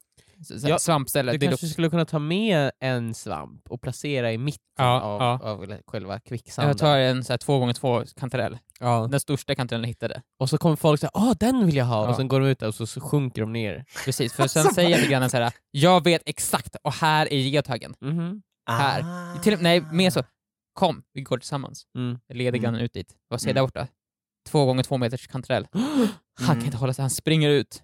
Ja, 0.63 0.79
svampställe, 0.79 1.33
Du 1.33 1.47
kanske 1.47 1.67
skulle 1.67 1.91
kunna 1.91 2.05
ta 2.05 2.19
med 2.19 2.71
en 2.81 3.15
svamp 3.15 3.71
och 3.71 3.81
placera 3.81 4.33
i 4.33 4.39
mitten 4.39 4.61
Ja, 4.79 5.01
av, 5.01 5.21
ja. 5.23 5.51
av 5.51 5.77
själva 5.87 6.21
kvicksanden. 6.21 6.69
Jag 6.69 6.79
tar 6.79 6.99
en 6.99 7.25
så 7.25 7.33
här 7.33 7.39
två 7.39 7.59
gånger 7.59 7.73
två 7.75 8.05
kantarell. 8.17 8.59
ja. 8.81 9.09
Den 9.11 9.21
största 9.21 9.55
kantarellen 9.55 9.85
jag 9.85 9.89
hittade. 9.89 10.23
Och 10.39 10.51
så 10.51 10.59
kommer 10.59 10.77
folk 10.77 11.01
säga 11.01 11.11
åh 11.15 11.33
den 11.41 11.67
vill 11.67 11.77
jag 11.77 11.85
ha, 11.85 12.09
och 12.09 12.17
sen 12.17 12.29
går 12.29 12.41
de 12.41 12.47
ut 12.47 12.63
och 12.63 12.75
så, 12.75 12.87
sjunker 13.01 13.41
de 13.41 13.53
ner. 13.53 13.85
Precis, 14.05 14.33
för 14.33 14.47
sen 14.47 14.65
säger 14.75 14.99
jag 14.99 15.09
grannen 15.09 15.31
så 15.31 15.37
här. 15.37 15.53
jag 15.71 16.05
vet 16.05 16.23
exakt, 16.27 16.77
och 16.83 16.93
här 16.93 17.33
är 17.33 17.37
geotaggen. 17.39 17.95
Mhm. 18.01 18.43
Här. 18.71 19.05
Ah. 19.37 19.39
Till, 19.43 19.59
nej, 19.61 19.81
mer 19.93 20.11
så. 20.11 20.23
Kom, 20.73 21.03
vi 21.13 21.21
går 21.23 21.39
tillsammans. 21.39 21.85
Mm. 21.99 22.19
Jag 22.27 22.37
leder 22.37 22.49
Mm. 22.59 22.63
grannen 22.63 22.81
ut 22.81 22.93
dit. 22.93 23.15
Vad 23.29 23.41
ser 23.41 23.47
Mm. 23.51 23.55
där 23.55 23.63
borta? 23.63 23.87
Två 24.49 24.65
gånger 24.65 24.83
två 24.83 24.97
meters 24.97 25.27
kantarell. 25.27 25.67
Han 25.73 26.47
kan 26.47 26.51
Mm. 26.55 26.65
inte 26.65 26.77
hålla 26.77 26.93
sig, 26.95 27.03
han 27.03 27.11
springer 27.11 27.51
ut. 27.51 27.83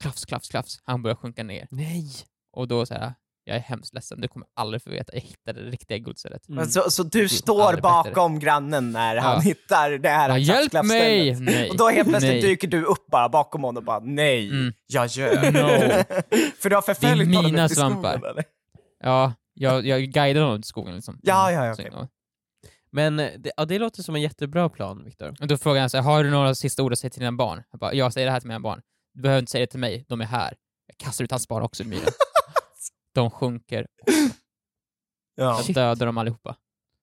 Klafs, 0.00 0.24
klafs, 0.24 0.48
klafs. 0.48 0.78
Han 0.84 1.02
börjar 1.02 1.14
sjunka 1.16 1.42
ner. 1.42 1.66
Nej. 1.70 2.10
Och 2.52 2.68
då 2.68 2.86
så 2.86 2.94
här. 2.94 3.14
jag 3.44 3.56
är 3.56 3.60
hemskt 3.60 3.94
ledsen, 3.94 4.20
du 4.20 4.28
kommer 4.28 4.46
aldrig 4.54 4.82
få 4.82 4.90
veta. 4.90 5.12
Jag 5.14 5.20
hittade 5.20 5.64
det 5.64 5.70
riktiga 5.70 5.98
guldstället. 5.98 6.48
Mm. 6.48 6.66
Så, 6.66 6.90
så 6.90 7.02
du 7.02 7.28
står 7.28 7.62
aldrig 7.62 7.82
bättre. 7.82 8.10
bakom 8.10 8.38
grannen 8.38 8.92
när 8.92 9.16
han 9.16 9.32
Ja. 9.34 9.40
hittar 9.40 9.90
det 9.90 10.08
här 10.08 10.28
Ja, 10.28 10.38
hjälp 10.38 10.72
mig! 10.84 11.40
Nej. 11.40 11.70
Och 11.70 11.76
då 11.76 11.88
helt 11.88 12.08
plötsligt 12.08 12.32
Nej. 12.32 12.42
dyker 12.42 12.68
du 12.68 12.84
upp 12.84 13.06
bara 13.06 13.28
bakom 13.28 13.62
honom 13.64 13.76
och 13.80 13.84
bara 13.84 13.98
nej, 14.00 14.48
Mm. 14.48 14.72
jag 14.86 15.06
ljög. 15.06 15.54
No. 15.54 15.58
För 16.58 16.68
du 16.70 16.74
har 16.74 16.82
förföljt 16.82 17.26
honom 17.34 17.50
mina 17.50 17.64
ut 17.64 17.70
i 17.70 17.74
skogen, 17.74 17.90
svampar. 17.92 18.28
eller? 18.30 18.44
Ja, 19.02 19.32
jag, 19.54 19.86
jag 19.86 20.02
guidade 20.02 20.40
honom 20.46 20.62
till 20.62 20.68
skogen 20.68 20.94
liksom. 20.94 21.18
Ja, 21.22 21.52
ja, 21.52 21.66
ja, 21.66 21.72
okej. 21.72 21.90
ja. 21.92 22.08
Men 22.90 23.20
eh, 23.20 23.30
det, 23.38 23.52
ja, 23.56 23.64
det 23.64 23.78
låter 23.78 24.02
som 24.02 24.14
en 24.14 24.22
jättebra 24.22 24.68
plan, 24.68 25.04
Viktor. 25.04 25.34
Och 25.40 25.46
då 25.46 25.56
frågar 25.58 25.80
han 25.80 25.90
så 25.90 25.96
här, 25.96 26.04
har 26.04 26.24
du 26.24 26.30
några 26.30 26.54
sista 26.54 26.82
ord 26.82 26.92
att 26.92 26.98
säga 26.98 27.10
till 27.10 27.20
dina 27.20 27.32
barn? 27.32 27.62
Jag 27.70 27.80
bara, 27.80 27.94
jag 27.94 28.12
säger 28.12 28.26
det 28.26 28.30
här 28.32 28.40
till 28.40 28.48
mina 28.48 28.60
barn. 28.60 28.80
Du 29.16 29.22
behöver 29.22 29.38
inte 29.38 29.52
säga 29.52 29.66
det 29.66 29.70
till 29.70 29.80
mig, 29.80 30.04
de 30.08 30.20
är 30.20 30.24
här. 30.24 30.54
Jag 30.86 30.96
kastar 30.96 31.24
ut 31.24 31.30
hans 31.30 31.48
barn 31.48 31.62
också 31.62 31.82
i 31.82 31.86
myren. 31.86 32.12
de 33.14 33.30
sjunker, 33.30 33.86
Ja. 35.34 35.62
jag 35.66 35.74
dödar 35.74 36.06
dem 36.06 36.18
allihopa. 36.18 36.56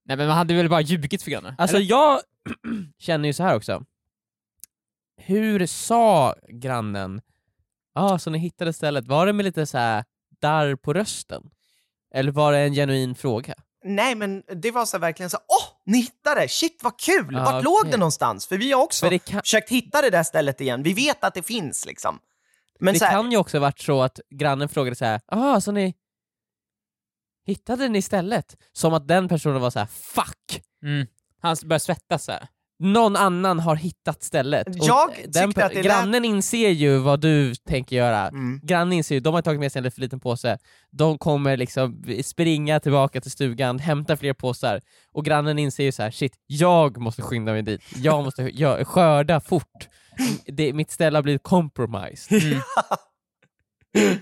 Nej 0.06 0.18
men 0.18 0.28
man 0.28 0.38
hade 0.38 0.54
väl 0.54 0.70
bara 0.70 0.82
ljugit 0.82 1.24
för 1.24 1.32
grannen? 1.32 1.56
Alltså 1.58 1.78
Eller? 1.78 1.86
jag 1.90 2.22
känner 3.00 3.28
ju 3.30 3.34
så 3.34 3.44
här 3.44 3.56
också. 3.56 3.86
Hur 5.18 5.66
sa 5.66 6.36
grannen, 6.48 7.22
ja 7.94 8.02
ah, 8.14 8.20
så 8.20 8.30
ni 8.30 8.38
hittade 8.38 8.74
stället, 8.74 9.08
var 9.08 9.26
det 9.26 9.34
med 9.34 9.46
lite 9.46 9.66
så 9.66 9.78
här 9.78 10.06
darr 10.42 10.76
på 10.76 10.94
rösten? 10.94 11.50
Eller 12.16 12.32
var 12.32 12.52
det 12.54 12.60
en 12.60 12.74
genuin 12.74 13.16
fråga? 13.16 13.54
Nej, 13.86 14.16
men 14.16 14.44
det 14.56 14.72
var 14.72 14.86
så 14.86 14.98
här 14.98 15.02
verkligen 15.02 15.30
så 15.30 15.38
åh, 15.38 15.73
ni 15.86 15.98
hittade 15.98 16.42
det, 16.42 16.48
shit 16.48 16.84
vad 16.84 17.00
kul! 17.00 17.30
Ja, 17.32 17.44
Vart 17.44 17.64
låg 17.64 17.80
okej. 17.80 17.92
det 17.92 17.98
någonstans? 17.98 18.48
För 18.48 18.58
vi 18.58 18.72
har 18.72 18.82
också 18.82 19.10
kan, 19.10 19.42
försökt 19.42 19.70
hitta 19.70 20.02
det 20.02 20.10
där 20.10 20.24
stället 20.24 20.62
igen, 20.62 20.84
vi 20.84 20.94
vet 20.94 21.24
att 21.24 21.34
det 21.34 21.44
finns 21.44 21.86
liksom. 21.86 22.20
Men 22.80 22.94
det 22.94 23.00
så 23.00 23.06
här, 23.06 23.12
kan 23.12 23.32
ju 23.32 23.38
också 23.38 23.60
varit 23.60 23.80
så 23.80 24.02
att 24.02 24.20
grannen 24.30 24.70
frågade 24.70 24.96
så 24.96 25.06
här, 25.06 25.22
ah 25.26 25.62
så 25.62 25.72
ni 25.72 25.96
hittade 27.46 27.90
ni 27.90 28.02
stället? 28.02 28.58
Som 28.74 28.94
att 28.94 29.08
den 29.08 29.28
personen 29.28 29.62
var 29.62 29.70
så 29.70 29.80
här, 29.80 29.86
fuck! 29.86 30.64
Mm. 30.84 31.08
Han 31.42 31.56
börjar 31.66 31.80
svettas 31.80 32.24
så 32.24 32.32
här. 32.32 32.48
Någon 32.80 33.16
annan 33.16 33.60
har 33.60 33.76
hittat 33.76 34.24
stället. 34.24 34.68
Jag 34.72 35.10
den, 35.28 35.54
att 35.56 35.74
grannen 35.74 36.26
inser 36.26 36.70
ju 36.70 36.98
vad 36.98 37.20
du 37.22 37.56
tänker 37.56 37.96
göra. 37.96 38.28
Mm. 38.28 38.60
Grannen 38.64 38.94
inser 38.94 39.16
ju, 39.16 39.22
de 39.22 39.34
har 39.34 39.42
tagit 39.42 39.60
med 39.60 39.72
sig 39.72 39.86
en 39.86 39.92
för 39.92 40.02
liten 40.02 40.20
påse, 40.20 40.58
de 40.92 41.18
kommer 41.18 41.58
liksom 41.58 42.04
springa 42.24 42.80
tillbaka 42.80 43.22
till 43.22 43.32
stugan, 43.32 43.80
hämta 43.80 44.18
fler 44.18 44.34
påsar, 44.34 44.82
och 45.12 45.26
grannen 45.26 45.60
inser 45.60 45.84
ju 45.84 45.92
så 45.92 46.04
här: 46.04 46.12
shit, 46.12 46.34
jag 46.48 46.98
måste 46.98 47.22
skynda 47.22 47.52
mig 47.52 47.62
dit, 47.62 47.82
jag 47.96 48.24
måste 48.24 48.42
jag, 48.54 48.88
skörda 48.88 49.40
fort. 49.40 49.88
Det, 50.46 50.74
mitt 50.74 50.92
ställe 50.92 51.18
har 51.18 51.24
blivit 51.24 51.44
compromised. 51.44 52.42
Mm. 53.96 54.18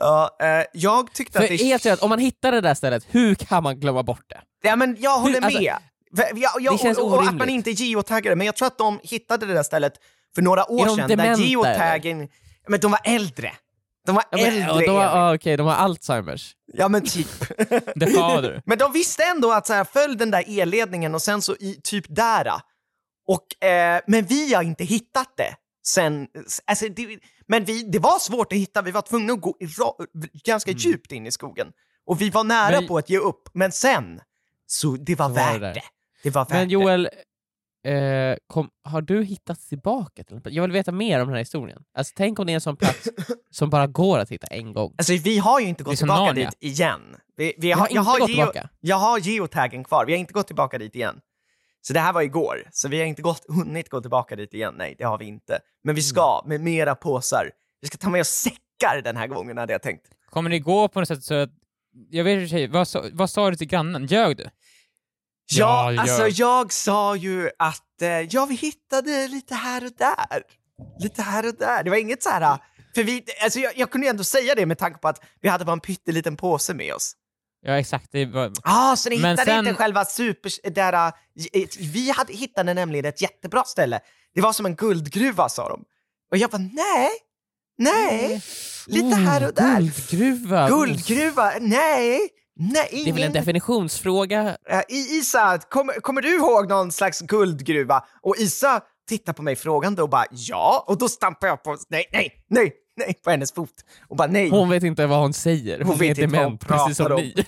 Ja, 0.00 0.36
eh, 0.40 0.64
jag 0.72 1.12
tyckte 1.12 1.38
För 1.38 1.44
att 1.44 1.50
det... 1.50 1.64
helt 1.64 1.82
seriöst, 1.82 2.02
om 2.02 2.10
man 2.10 2.18
hittar 2.18 2.52
det 2.52 2.60
där 2.60 2.74
stället, 2.74 3.06
hur 3.10 3.34
kan 3.34 3.62
man 3.62 3.80
glömma 3.80 4.02
bort 4.02 4.24
det? 4.28 4.40
Ja, 4.62 4.76
men 4.76 4.96
jag 5.00 5.18
håller 5.18 5.42
alltså, 5.42 5.60
med. 5.60 5.72
För- 5.72 5.97
Jag, 6.10 6.60
jag, 6.60 6.74
det 6.74 6.78
känns 6.78 6.98
och, 6.98 7.12
och 7.12 7.22
att 7.22 7.34
man 7.34 7.48
inte 7.48 7.70
geotaggade, 7.70 8.36
men 8.36 8.46
jag 8.46 8.56
tror 8.56 8.66
att 8.66 8.78
de 8.78 9.00
hittade 9.02 9.46
det 9.46 9.54
där 9.54 9.62
stället 9.62 9.92
för 10.34 10.42
några 10.42 10.70
år 10.70 10.86
de 10.86 10.96
sedan. 10.96 11.08
dementa, 11.08 11.36
där 11.36 11.44
geotaggen... 11.48 12.28
Men 12.68 12.80
de 12.80 12.90
var 12.90 13.00
äldre. 13.04 13.52
De 14.06 14.14
var 14.14 14.24
Ja, 14.30 14.36
men, 14.38 14.46
äldre. 14.46 14.70
och 14.72 14.80
de 14.82 14.96
ah, 14.96 15.34
okej, 15.34 15.56
de 15.56 15.66
har 15.66 15.74
Alzheimers. 15.74 16.54
Ja 16.72 16.88
men 16.88 17.02
typ. 17.04 17.28
The 18.00 18.06
father. 18.06 18.62
men 18.66 18.78
de 18.78 18.92
visste 18.92 19.24
ändå 19.24 19.52
att 19.52 19.66
så 19.66 19.72
här, 19.72 19.84
följ 19.84 20.16
den 20.16 20.30
där 20.30 20.44
elledningen 20.60 21.14
och 21.14 21.22
sen 21.22 21.42
så 21.42 21.54
i 21.54 21.80
typ 21.84 22.04
där. 22.08 22.52
Och, 23.28 23.64
eh, 23.68 24.00
men 24.06 24.24
vi 24.24 24.54
har 24.54 24.62
inte 24.62 24.84
hittat 24.84 25.32
det 25.36 25.54
sen. 25.86 26.26
Alltså, 26.66 26.88
det, 26.88 27.18
men 27.46 27.64
vi, 27.64 27.82
det 27.82 27.98
var 27.98 28.18
svårt 28.18 28.52
att 28.52 28.58
hitta, 28.58 28.82
vi 28.82 28.90
var 28.90 29.02
tvungna 29.02 29.32
att 29.32 29.40
gå 29.40 29.54
ra, 29.78 29.94
ganska 30.44 30.70
djupt 30.70 31.12
in 31.12 31.26
i 31.26 31.30
skogen. 31.32 31.66
Och 32.06 32.20
vi 32.20 32.30
var 32.30 32.44
nära 32.44 32.68
Mm. 32.68 32.80
Men- 32.80 32.88
på 32.88 32.98
att 32.98 33.10
ge 33.10 33.18
upp, 33.18 33.48
men 33.54 33.72
sen, 33.72 34.20
så 34.66 34.90
det 34.90 35.14
var 35.14 35.28
Så 35.28 35.34
var 35.34 35.52
det 35.52 35.58
värt 35.58 35.74
det. 35.74 35.82
Det 36.22 36.30
var 36.30 36.44
värt 36.44 36.50
Men. 36.52 36.70
Joel, 36.70 37.08
eh, 37.86 38.36
kom, 38.46 38.70
har 38.84 39.02
du 39.02 39.24
hittat 39.24 39.60
tillbaka 39.60 40.24
till 40.24 40.36
en 40.36 40.42
plats? 40.42 40.54
Jag 40.56 40.62
vill 40.62 40.72
veta 40.72 40.92
mer 40.92 41.20
om 41.20 41.26
den 41.26 41.34
här 41.34 41.38
historien. 41.38 41.82
Alltså, 41.94 42.12
tänk 42.16 42.38
om 42.38 42.46
det 42.46 42.52
är 42.52 42.54
en 42.54 42.60
sån 42.60 42.76
plats 42.76 43.08
som 43.50 43.70
bara 43.70 43.86
går 43.86 44.18
att 44.18 44.30
hitta 44.30 44.46
en 44.46 44.72
gång. 44.72 44.94
Alltså 44.98 45.12
vi 45.12 45.38
har 45.38 45.60
ju 45.60 45.66
inte 45.66 45.84
gått 45.84 45.98
som 45.98 46.06
tillbaka 46.06 46.22
Narnia. 46.24 46.50
dit 46.60 46.72
igen. 46.72 47.16
Vi, 47.36 47.54
vi 47.58 47.72
har, 47.72 47.80
har 47.80 47.86
jag, 47.86 47.90
inte 47.90 48.10
har 48.10 48.18
gått 48.18 48.28
tillbaka. 48.28 48.68
jag 48.80 48.96
har 48.96 49.18
geotaggen 49.18 49.84
kvar, 49.84 50.06
vi 50.06 50.12
har 50.12 50.18
inte 50.18 50.32
gått 50.32 50.46
tillbaka 50.46 50.78
dit 50.78 50.94
igen. 50.94 51.20
Så 51.80 51.92
det 51.92 52.00
här 52.00 52.12
var 52.12 52.22
igår, 52.22 52.68
så 52.72 52.88
vi 52.88 52.98
har 52.98 53.06
inte 53.06 53.22
gått, 53.22 53.44
hunnit 53.48 53.88
gå 53.88 54.00
tillbaka 54.00 54.36
dit 54.36 54.54
igen. 54.54 54.74
Nej, 54.78 54.94
det 54.98 55.04
har 55.04 55.18
vi 55.18 55.24
inte. 55.24 55.58
Men 55.84 55.94
vi 55.94 56.02
ska 56.02 56.42
med 56.46 56.60
mera 56.60 56.94
påsar. 56.94 57.50
Vi 57.80 57.88
ska 57.88 57.98
ta 57.98 58.08
med 58.10 58.20
oss 58.20 58.28
säckar 58.28 59.02
den 59.04 59.16
här 59.16 59.26
gången 59.26 59.58
hade 59.58 59.72
jag 59.72 59.82
tänkt. 59.82 60.06
Kommer 60.30 60.50
det 60.50 60.58
gå 60.58 60.88
på 60.88 61.00
något 61.00 61.08
sätt 61.08 61.24
så 61.24 61.34
att... 61.34 61.50
Jag 62.10 62.24
vet 62.24 62.34
i 62.34 62.38
och 62.38 62.42
för 62.42 62.48
sig, 62.56 62.66
vad, 62.66 62.88
sa- 62.88 63.04
vad 63.12 63.30
sa 63.30 63.50
du 63.50 63.56
till 63.56 63.66
grannen? 63.66 64.06
Ljög 64.06 64.36
du? 64.36 64.50
Ja, 65.50 65.92
Ja, 65.92 66.00
alltså 66.00 66.22
ja. 66.22 66.28
jag 66.28 66.72
sa 66.72 67.16
ju 67.16 67.50
att 67.58 68.02
eh, 68.02 68.08
ja, 68.08 68.46
vi 68.46 68.54
hittade 68.54 69.28
lite 69.28 69.54
här 69.54 69.84
och 69.84 69.92
där. 69.98 70.42
Lite 71.00 71.22
här 71.22 71.46
och 71.48 71.54
där. 71.54 71.82
Det 71.84 71.90
var 71.90 71.96
inget 71.96 72.22
så 72.22 72.30
här... 72.30 72.58
För 72.94 73.04
vi, 73.04 73.24
alltså 73.42 73.58
jag, 73.58 73.72
jag 73.76 73.90
kunde 73.90 74.06
ju 74.06 74.10
ändå 74.10 74.24
säga 74.24 74.54
det 74.54 74.66
med 74.66 74.78
tanke 74.78 74.98
på 74.98 75.08
att 75.08 75.20
vi 75.40 75.48
hade 75.48 75.64
bara 75.64 75.72
en 75.72 75.80
pytteliten 75.80 76.36
påse 76.36 76.74
med 76.74 76.94
oss. 76.94 77.12
Ja, 77.62 77.78
exakt. 77.78 78.08
Det 78.12 78.26
var... 78.26 78.52
Ah, 78.62 78.96
så 78.96 79.08
ni 79.08 79.16
hittade 79.16 79.44
sen- 79.44 79.58
inte 79.58 79.74
själva 79.74 80.04
super... 80.04 80.70
Där, 80.70 80.92
äh, 80.92 81.12
vi 81.80 82.10
hade, 82.10 82.32
hittade 82.32 82.74
nämligen 82.74 83.04
ett 83.04 83.22
jättebra 83.22 83.64
ställe. 83.64 84.00
Det 84.34 84.40
var 84.40 84.52
som 84.52 84.66
en 84.66 84.74
guldgruva, 84.76 85.48
sa 85.48 85.68
de. 85.68 85.84
Och 86.30 86.36
jag 86.36 86.50
bara, 86.50 86.62
nej, 86.72 87.10
nej, 87.78 88.42
lite 88.86 89.16
här 89.16 89.46
och 89.46 89.54
där. 89.54 89.74
Oh, 89.74 89.78
Guldgruva! 89.80 90.68
Guldgruva, 90.68 91.52
nej, 91.60 92.28
nej, 92.58 92.88
Det 92.92 92.98
är 93.00 93.04
väl 93.04 93.12
en 93.12 93.18
ingen... 93.18 93.32
definitionsfråga? 93.32 94.56
I- 94.88 95.18
Isa, 95.18 95.58
kommer, 95.70 95.92
kommer 95.94 96.22
du 96.22 96.36
ihåg 96.36 96.68
någon 96.68 96.92
slags 96.92 97.20
guldgruva? 97.20 98.04
Och 98.22 98.36
Isa 98.38 98.80
tittar 99.08 99.32
på 99.32 99.42
mig 99.42 99.56
frågande 99.56 100.02
och 100.02 100.08
bara, 100.08 100.24
ja. 100.30 100.84
Och 100.86 100.98
då 100.98 101.08
stampar 101.08 101.46
jag 101.48 101.62
på, 101.62 101.76
nej, 101.88 102.04
nej, 102.12 102.32
nej, 102.50 102.72
nej, 102.96 103.14
på 103.24 103.30
hennes 103.30 103.52
fot. 103.52 103.70
Och 104.08 104.16
bara, 104.16 104.28
nej. 104.28 104.50
Hon 104.50 104.68
vet 104.70 104.82
inte 104.82 105.06
vad 105.06 105.18
hon 105.20 105.32
säger. 105.32 105.78
Hon, 105.78 105.86
Hon 105.86 105.96
vet 105.98 106.18
inte 106.18 106.36
vad 106.36 106.44
hon 106.46 106.58
precis 106.58 106.96
som 106.96 107.12
om. 107.12 107.16
ni. 107.20 107.34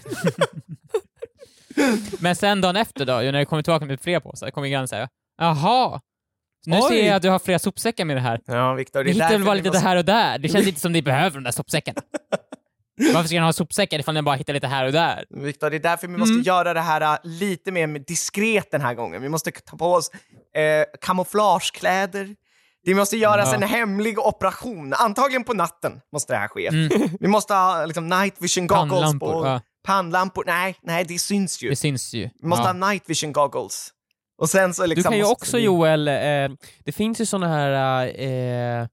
Men 2.21 2.37
sen 2.37 2.61
dagen 2.61 2.77
efter 2.77 3.05
då, 3.07 3.13
när 3.13 3.33
du 3.39 3.45
kommer 3.45 3.63
tillbaka 3.63 3.85
med 3.87 4.01
fler 4.01 4.21
påsar, 4.21 4.51
kommer 4.51 4.69
grannen 4.69 4.89
säga 4.89 5.09
Jaha, 5.39 6.01
nu 6.67 6.77
Oj. 6.77 6.89
ser 6.89 7.07
jag 7.07 7.17
att 7.17 7.23
du 7.23 7.29
har 7.31 7.39
flera 7.39 7.59
sopsäckar 7.59 8.05
med 8.05 8.17
det 8.17 8.21
här. 8.21 8.41
Ja, 8.47 8.75
Viktor, 8.75 9.05
det 9.05 9.11
är 9.11 9.13
hittar 9.13 9.25
därför 9.27 9.39
väl 9.39 9.47
bara 9.47 9.55
lite 9.55 9.69
måste- 9.69 9.81
det 9.83 9.89
här 9.89 9.97
och 9.97 10.05
där? 10.05 10.39
Det 10.39 10.49
känns 10.49 10.67
inte 10.69 10.81
som 10.81 10.93
ni 10.93 11.03
behöver 11.03 11.31
de 11.35 11.45
där 11.45 11.51
sopsäckarna. 11.51 12.01
Varför 13.15 13.29
ska 13.29 13.35
ni 13.37 13.41
ha 13.41 13.53
sopsäckar 13.53 13.99
ifall 13.99 14.15
ni 14.15 14.23
bara 14.23 14.35
hittar 14.37 14.53
lite 14.53 14.67
här 14.67 14.87
och 14.87 14.93
där? 14.93 15.25
Viktor, 15.31 15.71
det 15.71 15.77
är 15.77 15.81
därför 15.81 16.09
vi 16.09 16.17
måste 16.17 16.33
Mm. 16.33 16.43
göra 16.43 16.75
det 16.75 16.81
här 16.81 17.01
äh, 17.01 17.17
lite 17.23 17.73
mer 17.73 17.87
diskret 17.87 18.71
den 18.71 18.81
här 18.81 18.95
gången. 18.95 19.23
Vi 19.23 19.29
måste 19.29 19.51
ta 19.51 19.77
på 19.77 19.93
oss 19.93 20.11
eh, 20.55 20.85
kamouflagekläder. 21.01 22.35
Det 22.85 22.95
måste 22.95 23.17
göras 23.17 23.49
Ja. 23.49 23.55
en 23.55 23.63
hemlig 23.63 24.19
operation. 24.19 24.93
Antagligen 24.95 25.45
på 25.45 25.55
natten 25.55 26.01
måste 26.13 26.33
det 26.33 26.37
här 26.39 26.49
ske. 26.49 26.67
Mm. 26.69 26.89
Vi 27.21 27.29
måste 27.29 27.55
ha 27.55 27.85
liksom, 27.87 28.09
night 28.09 28.35
vision 28.39 28.67
goggles 28.67 28.91
Pannlampor, 28.91 29.33
på... 29.33 29.47
ja. 29.47 29.61
Pannlampor. 29.87 30.45
Nej, 30.47 30.77
nej, 30.83 31.05
det 31.05 31.19
syns 31.19 31.63
ju. 31.63 31.71
Det 31.71 31.77
syns 31.77 32.15
ju. 32.15 32.31
Vi 32.43 32.47
måste 32.49 32.63
ja. 32.63 32.67
ha 32.73 32.91
night 32.91 33.03
vision 33.07 33.33
goggles. 33.33 33.91
Och 34.39 34.51
sen 34.51 34.75
så 34.75 34.83
Du 34.83 34.89
liksom 34.89 35.03
kan 35.11 35.19
ju 35.19 35.23
måste 35.23 35.33
också 35.33 35.57
vi- 35.57 35.63
Joel, 35.63 36.09
eh, 36.09 36.15
det 36.85 36.93
finns 36.93 37.21
ju 37.21 37.27
såna 37.27 37.49
här 37.49 38.03
eh, 38.83 38.87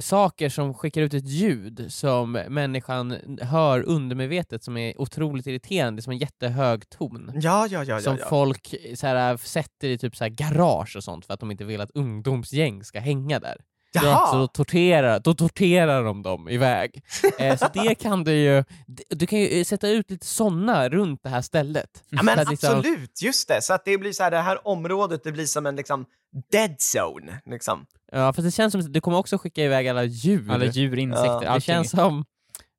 saker 0.00 0.48
som 0.48 0.74
skickar 0.74 1.02
ut 1.02 1.14
ett 1.14 1.28
ljud 1.28 1.86
som 1.88 2.32
människan 2.32 3.38
hör 3.42 3.82
undermedvetet 3.82 4.64
som 4.64 4.76
är 4.76 5.00
otroligt 5.00 5.46
irriterande, 5.46 6.02
som 6.02 6.10
en 6.10 6.18
jättehög 6.18 6.88
ton. 6.88 7.32
Ja, 7.34 7.66
ja, 7.70 7.84
ja, 7.84 8.00
som 8.00 8.18
folk 8.28 8.74
så 8.94 9.06
här, 9.06 9.36
sätter 9.36 9.88
i 9.88 9.98
typ 9.98 10.16
så 10.16 10.24
här 10.24 10.30
garage 10.30 10.96
och 10.96 11.04
sånt 11.04 11.26
för 11.26 11.34
att 11.34 11.40
de 11.40 11.50
inte 11.50 11.64
vill 11.64 11.80
att 11.80 11.90
ungdomsgäng 11.90 12.84
ska 12.84 13.00
hänga 13.00 13.40
där. 13.40 13.56
Jaha! 13.92 14.32
Så 14.32 14.36
då 14.36 14.46
torterar, 14.46 15.20
då 15.20 15.34
torterar 15.34 16.04
de 16.04 16.22
dem 16.22 16.48
iväg. 16.48 17.02
eh, 17.38 17.56
så 17.56 17.66
det 17.74 17.94
kan 17.94 18.24
du 18.24 18.32
ju, 18.32 18.64
du 19.08 19.26
kan 19.26 19.38
ju 19.38 19.64
sätta 19.64 19.88
ut 19.88 20.10
lite 20.10 20.26
såna 20.26 20.88
runt 20.88 21.22
det 21.22 21.28
här 21.28 21.42
stället. 21.42 22.04
Ja, 22.10 22.22
men 22.22 22.38
liksom- 22.50 22.78
absolut, 22.78 23.22
just 23.22 23.48
det. 23.48 23.62
Så 23.62 23.74
att 23.74 23.84
det 23.84 23.98
blir 23.98 24.12
så 24.12 24.22
här, 24.22 24.30
det 24.30 24.38
här 24.38 24.68
området, 24.68 25.24
det 25.24 25.32
blir 25.32 25.46
som 25.46 25.66
en 25.66 25.76
liksom 25.76 26.06
dead 26.52 26.76
zone. 26.96 27.40
Liksom. 27.46 27.86
Ja, 28.12 28.32
för 28.32 28.42
det 28.42 28.50
känns 28.50 28.72
som 28.72 28.80
att 28.80 28.92
du 28.92 29.00
kommer 29.00 29.18
också 29.18 29.38
skicka 29.38 29.62
iväg 29.62 29.88
alla 29.88 30.04
djur. 30.04 30.52
Alla 30.52 30.64
djur, 30.64 30.98
insekter, 30.98 31.44
Ja, 31.44 31.54
det 31.54 31.60
känns 31.60 31.90
som... 31.90 32.24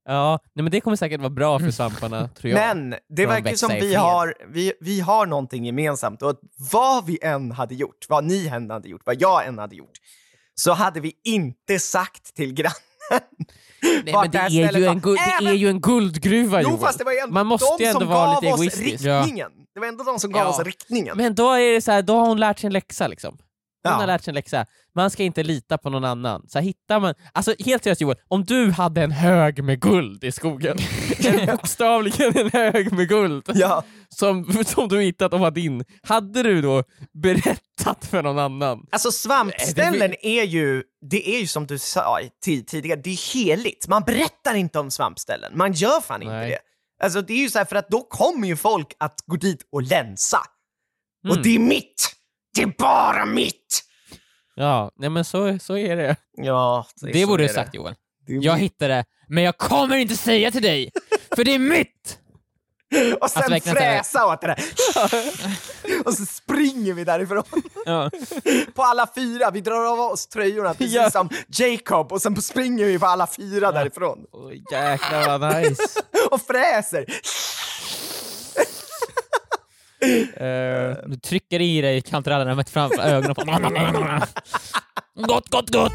Ja, 0.05 0.39
nej, 0.53 0.63
men 0.63 0.71
det 0.71 0.81
kommer 0.81 0.97
säkert 0.97 1.19
vara 1.19 1.29
bra 1.29 1.59
för 1.59 1.71
svamparna, 1.71 2.27
tror 2.35 2.53
jag. 2.53 2.59
Men 2.59 2.89
det 2.89 2.99
de 3.09 3.25
verkar 3.25 3.55
som 3.55 3.69
vi 3.69 3.95
har, 3.95 4.33
vi, 4.47 4.73
vi 4.79 4.99
har 4.99 5.25
någonting 5.25 5.65
gemensamt 5.65 6.21
och 6.21 6.29
att 6.29 6.39
vad 6.71 7.05
vi 7.05 7.19
än 7.21 7.51
hade 7.51 7.75
gjort, 7.75 8.05
vad 8.09 8.23
ni 8.23 8.47
än 8.47 8.69
hade 8.69 8.89
gjort, 8.89 9.01
vad 9.05 9.21
jag 9.21 9.47
än 9.47 9.57
hade 9.57 9.75
gjort, 9.75 9.91
så 10.59 10.73
hade 10.73 10.99
vi 10.99 11.13
inte 11.23 11.79
sagt 11.79 12.35
till 12.35 12.53
grannen 12.53 12.73
nej, 14.03 14.13
men 14.13 14.31
det, 14.31 14.37
är 14.37 14.49
ju 14.49 14.85
var. 14.85 14.91
en 14.91 14.99
guld, 15.01 15.19
det 15.39 15.45
är 15.49 15.53
ju 15.53 15.69
en 15.69 15.81
guldgruva 15.81 16.61
Jo, 16.61 16.69
Joel. 16.69 16.79
fast 16.81 16.97
det 16.97 17.03
var 17.03 17.23
ändå 17.23 17.33
Man 17.33 17.47
måste 17.47 17.83
ju 17.83 17.89
ändå 17.89 18.05
vara 18.05 18.33
lite 18.39 18.47
egoistisk. 18.47 19.05
riktningen. 19.05 19.49
Det 19.73 19.79
var 19.79 19.87
ändå 19.87 20.03
de 20.03 20.19
som 20.19 20.31
gav 20.31 20.41
Ja. 20.43 20.49
oss 20.49 20.59
riktningen. 20.59 21.17
Men 21.17 21.35
då 21.35 21.51
är 21.53 21.71
det 21.73 21.81
så 21.81 21.91
här, 21.91 22.01
då 22.01 22.15
har 22.17 22.27
hon 22.27 22.39
lärt 22.39 22.59
sig 22.59 22.67
en 22.67 22.73
läxa 22.73 23.07
liksom. 23.07 23.37
Hon 23.83 23.91
Ja. 23.91 23.97
har 23.99 24.07
lärt 24.07 24.23
sig 24.23 24.31
en 24.31 24.35
läxa. 24.35 24.65
Man 24.95 25.11
ska 25.11 25.23
inte 25.23 25.43
lita 25.43 25.77
på 25.77 25.89
någon 25.89 26.05
annan. 26.05 26.45
Så 26.47 26.57
här, 26.59 26.65
hittar 26.65 26.99
man... 26.99 27.13
Alltså 27.33 27.53
helt 27.65 27.83
seriöst 27.83 28.01
Joel, 28.01 28.17
om 28.27 28.45
du 28.45 28.71
hade 28.71 29.01
en 29.03 29.11
hög 29.11 29.63
med 29.63 29.79
guld 29.81 30.23
i 30.23 30.31
skogen, 30.31 30.77
en 31.25 31.45
bokstavligen 31.45 32.37
en 32.37 32.49
hög 32.53 32.91
med 32.93 33.07
guld, 33.09 33.43
Ja. 33.53 33.83
som, 34.09 34.63
som 34.65 34.87
du 34.87 35.01
hittat 35.01 35.33
och 35.33 35.39
var 35.39 35.51
din, 35.51 35.85
hade 36.03 36.43
du 36.43 36.61
då 36.61 36.83
berättat 37.23 38.05
för 38.05 38.23
någon 38.23 38.39
annan? 38.39 38.85
Alltså 38.91 39.11
svampställen 39.11 40.13
är 40.21 40.43
ju, 40.43 40.83
det 41.09 41.35
är 41.35 41.39
ju 41.39 41.47
som 41.47 41.67
du 41.67 41.77
sa 41.79 42.19
tidigare, 42.45 43.01
det 43.03 43.09
är 43.09 43.33
heligt. 43.33 43.87
Man 43.87 44.03
berättar 44.03 44.55
inte 44.55 44.79
om 44.79 44.91
svampställen, 44.91 45.51
man 45.57 45.73
gör 45.73 46.01
fan 46.01 46.21
inte 46.21 46.33
Nej. 46.33 46.49
det. 46.49 46.59
Alltså 47.03 47.21
det 47.21 47.33
är 47.33 47.37
ju 47.41 47.49
så 47.49 47.57
här, 47.57 47.65
för 47.65 47.75
att 47.75 47.89
då 47.89 48.01
kommer 48.01 48.47
ju 48.47 48.55
folk 48.55 48.93
att 48.99 49.19
gå 49.25 49.35
dit 49.35 49.67
och 49.71 49.81
länsa. 49.83 50.39
Och 51.27 51.31
Mm. 51.31 51.43
det 51.43 51.55
är 51.55 51.59
mitt! 51.59 52.15
Det 52.59 52.63
är 52.63 52.73
bara 52.77 53.25
mitt! 53.25 53.83
Ja, 54.55 54.91
nej 54.95 55.09
men 55.09 55.25
så, 55.25 55.59
så 55.59 55.77
är 55.77 55.95
det. 55.95 56.15
Ja, 56.37 56.85
Det 57.01 57.21
så 57.21 57.27
borde 57.27 57.43
du 57.43 57.49
sagt 57.49 57.75
Joel. 57.75 57.95
Det 58.27 58.33
Jag 58.33 58.57
hittade, 58.57 59.05
men 59.27 59.43
jag 59.43 59.57
kommer 59.57 59.97
inte 59.97 60.15
säga 60.15 60.51
till 60.51 60.61
dig, 60.61 60.91
för 61.35 61.43
det 61.43 61.53
är 61.55 61.59
mitt! 61.59 62.19
Och 63.21 63.29
sen 63.29 63.53
Alltså, 63.53 63.69
fräsa 63.69 64.27
åt 64.27 64.41
det 64.41 64.47
där. 64.47 64.59
och 66.05 66.13
så 66.13 66.25
springer 66.25 66.93
vi 66.93 67.03
därifrån. 67.03 67.43
Ja. 67.85 68.11
På 68.75 68.83
alla 68.83 69.07
fyra, 69.15 69.51
vi 69.51 69.61
drar 69.61 69.85
av 69.93 69.99
oss 69.99 70.27
tröjorna 70.27 70.73
precis 70.73 70.93
Ja. 70.95 71.11
som 71.11 71.29
Jacob 71.47 72.11
och 72.11 72.21
sen 72.21 72.41
springer 72.41 72.85
vi 72.85 72.99
på 72.99 73.05
alla 73.05 73.27
fyra 73.27 73.71
därifrån. 73.71 74.17
Åh, 74.31 74.51
jäklar 74.71 75.37
vad 75.39 75.55
nice. 75.61 75.83
Och 76.31 76.41
fräser. 76.41 77.05
Eh, 80.01 80.95
Du 81.07 81.15
trycker 81.23 81.61
i 81.61 81.81
dig 81.81 82.01
kantarellerna 82.01 82.55
mitt 82.55 82.69
framför 82.69 83.01
ögonen 83.01 83.35
på 83.35 83.43
Gott, 85.15 85.49
gott, 85.49 85.69
gott! 85.69 85.93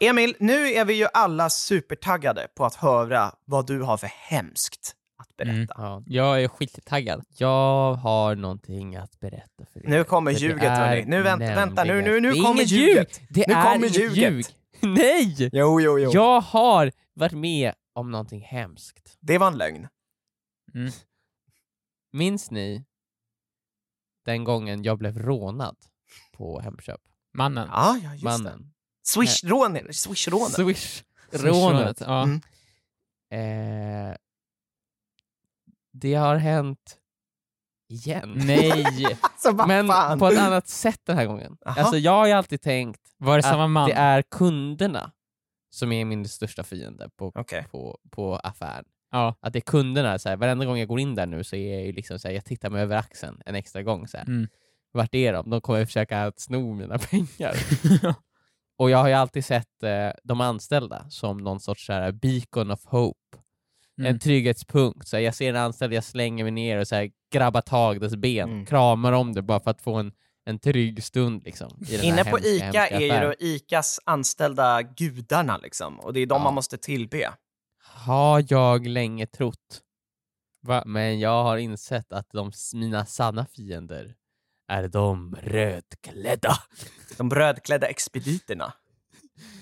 Emil, 0.00 0.34
nu 0.38 0.72
är 0.72 0.84
vi 0.84 0.94
ju 0.94 1.06
alla 1.12 1.50
supertaggade 1.50 2.46
på 2.56 2.64
att 2.64 2.74
höra 2.74 3.32
vad 3.44 3.66
du 3.66 3.82
har 3.82 3.96
för 3.96 4.10
hemskt 4.28 4.92
att 5.22 5.36
berätta. 5.36 5.52
Mm. 5.52 5.66
Ja. 5.76 6.02
Jag 6.06 6.42
är 6.42 6.48
skittaggad. 6.48 7.22
Jag 7.38 7.94
har 7.94 8.34
någonting 8.34 8.96
att 8.96 9.20
berätta 9.20 9.64
för 9.72 9.80
er. 9.86 9.88
Nu 9.90 10.04
kommer 10.04 10.32
ljuget 10.32 10.70
hörni. 10.78 11.04
Nu 11.06 11.22
vänta, 11.22 11.46
vänta, 11.54 11.84
nu, 11.84 12.02
nu, 12.02 12.20
nu 12.20 12.32
kommer 12.34 12.62
ljuget. 12.62 13.20
ljug! 13.20 13.26
Det 13.30 13.44
Nu 13.48 13.54
är 13.54 13.72
kommer 13.74 13.88
ljuget. 13.88 14.16
ljug! 14.16 14.44
Nej! 14.80 15.48
Jo, 15.52 15.80
jo, 15.80 15.98
jo. 15.98 16.10
Jag 16.14 16.40
har 16.40 16.92
varit 17.14 17.32
med 17.32 17.72
om 17.94 18.10
någonting 18.10 18.42
hemskt. 18.42 19.16
Det 19.20 19.38
var 19.38 19.46
en 19.46 19.58
lögn. 19.58 19.88
Mm. 20.74 20.92
Minns 22.12 22.50
ni 22.50 22.84
den 24.24 24.44
gången 24.44 24.82
jag 24.82 24.98
blev 24.98 25.18
rånad 25.18 25.76
på 26.32 26.60
Hemköp? 26.60 27.00
Mannen. 27.32 27.68
Ja, 27.72 27.98
ja, 28.02 28.10
just 28.12 28.22
det. 28.24 28.30
Mannen. 28.30 28.72
Swish-rånen. 29.06 29.92
Swish-rånen. 29.92 30.50
Swish-rånet. 30.50 32.00
Ja. 32.00 32.22
Mm. 32.22 32.40
Eh, 34.10 34.16
det 35.92 36.14
har 36.14 36.36
hänt 36.36 36.98
igen. 37.88 38.32
Nej. 38.36 38.84
Alltså 39.20 39.66
Men 39.66 39.88
fan. 39.88 40.18
på 40.18 40.28
ett 40.28 40.38
annat 40.38 40.68
sätt 40.68 41.00
den 41.04 41.16
här 41.16 41.26
gången. 41.26 41.56
Aha. 41.66 41.80
Alltså 41.80 41.96
jag 41.98 42.12
har 42.12 42.26
ju 42.26 42.32
alltid 42.32 42.60
tänkt 42.60 43.00
Var 43.16 43.36
det 43.36 43.42
samma 43.42 43.64
att 43.64 43.70
man? 43.70 43.88
det 43.88 43.94
är 43.94 44.22
kunderna 44.22 45.12
som 45.74 45.92
är 45.92 46.04
min 46.04 46.28
största 46.28 46.62
fiende 46.62 47.08
på, 47.16 47.32
Okej. 47.34 47.66
på, 47.70 47.98
på 48.10 48.36
affären. 48.36 48.84
Ja. 49.10 49.34
Att 49.40 49.52
det 49.52 49.58
är 49.58 49.60
kunderna, 49.60 50.18
så 50.18 50.28
här, 50.28 50.36
varenda 50.36 50.64
gång 50.64 50.78
jag 50.78 50.88
går 50.88 51.00
in 51.00 51.14
där 51.14 51.26
nu 51.26 51.44
så 51.44 51.56
är 51.56 51.74
jag 51.74 51.86
ju 51.86 51.92
liksom 51.92 52.18
så 52.18 52.28
här, 52.28 52.34
jag 52.34 52.44
tittar 52.44 52.70
mig 52.70 52.82
över 52.82 52.96
axeln 52.96 53.40
en 53.46 53.54
extra 53.54 53.82
gång. 53.82 54.08
Så 54.08 54.16
här. 54.16 54.24
Mm. 54.24 54.48
Vart 54.92 55.14
är 55.14 55.32
de? 55.32 55.50
De 55.50 55.60
kommer 55.60 55.84
försöka 55.86 56.32
sno 56.36 56.74
mina 56.74 56.98
pengar. 57.10 57.54
Och 58.78 58.90
jag 58.90 58.98
har 58.98 59.08
ju 59.08 59.14
alltid 59.14 59.44
sett 59.44 59.82
eh, 59.82 60.10
de 60.22 60.40
anställda 60.40 61.06
som 61.10 61.36
någon 61.38 61.60
sorts 61.60 61.86
så 61.86 61.92
här, 61.92 62.12
beacon 62.12 62.70
of 62.70 62.84
hope. 62.84 63.18
Mm. 63.98 64.10
En 64.10 64.18
trygghetspunkt. 64.18 65.08
Så 65.08 65.16
här, 65.16 65.24
jag 65.24 65.34
ser 65.34 65.48
en 65.50 65.56
anställd, 65.56 65.92
jag 65.92 66.04
slänger 66.04 66.44
mig 66.44 66.50
ner 66.50 66.78
och 66.78 66.88
så 66.88 66.94
här, 66.94 67.10
grabbar 67.32 67.60
tag 67.60 68.00
dess 68.00 68.16
ben, 68.16 68.48
Mm. 68.50 68.66
kramar 68.66 69.12
om 69.12 69.32
det 69.32 69.42
bara 69.42 69.60
för 69.60 69.70
att 69.70 69.82
få 69.82 69.94
en, 69.94 70.12
en 70.44 70.58
trygg 70.58 71.04
stund. 71.04 71.42
Liksom, 71.44 71.78
i 71.88 71.96
den 71.96 72.00
här 72.00 72.06
Inne 72.08 72.24
på 72.24 72.36
hemska, 72.36 72.50
ICA 72.50 72.80
hemska 72.80 72.96
är 72.96 73.22
ju 73.22 73.26
då 73.28 73.34
ICAs 73.38 74.00
anställda 74.04 74.82
gudarna 74.82 75.56
liksom. 75.56 76.00
Och 76.00 76.12
det 76.12 76.20
är 76.20 76.26
de 76.26 76.34
Ja. 76.34 76.44
man 76.44 76.54
måste 76.54 76.78
tillbe. 76.78 77.32
Har 77.84 78.44
jag 78.48 78.86
länge 78.86 79.26
trott. 79.26 79.80
Va? 80.62 80.82
Men 80.86 81.20
jag 81.20 81.42
har 81.42 81.56
insett 81.56 82.12
att 82.12 82.30
de, 82.32 82.52
mina 82.74 83.06
sanna 83.06 83.46
fiender 83.46 84.14
är 84.68 84.88
de 84.88 85.36
rödklädda. 85.42 86.54
De 87.16 87.30
rödklädda 87.30 87.86
expediterna. 87.86 88.72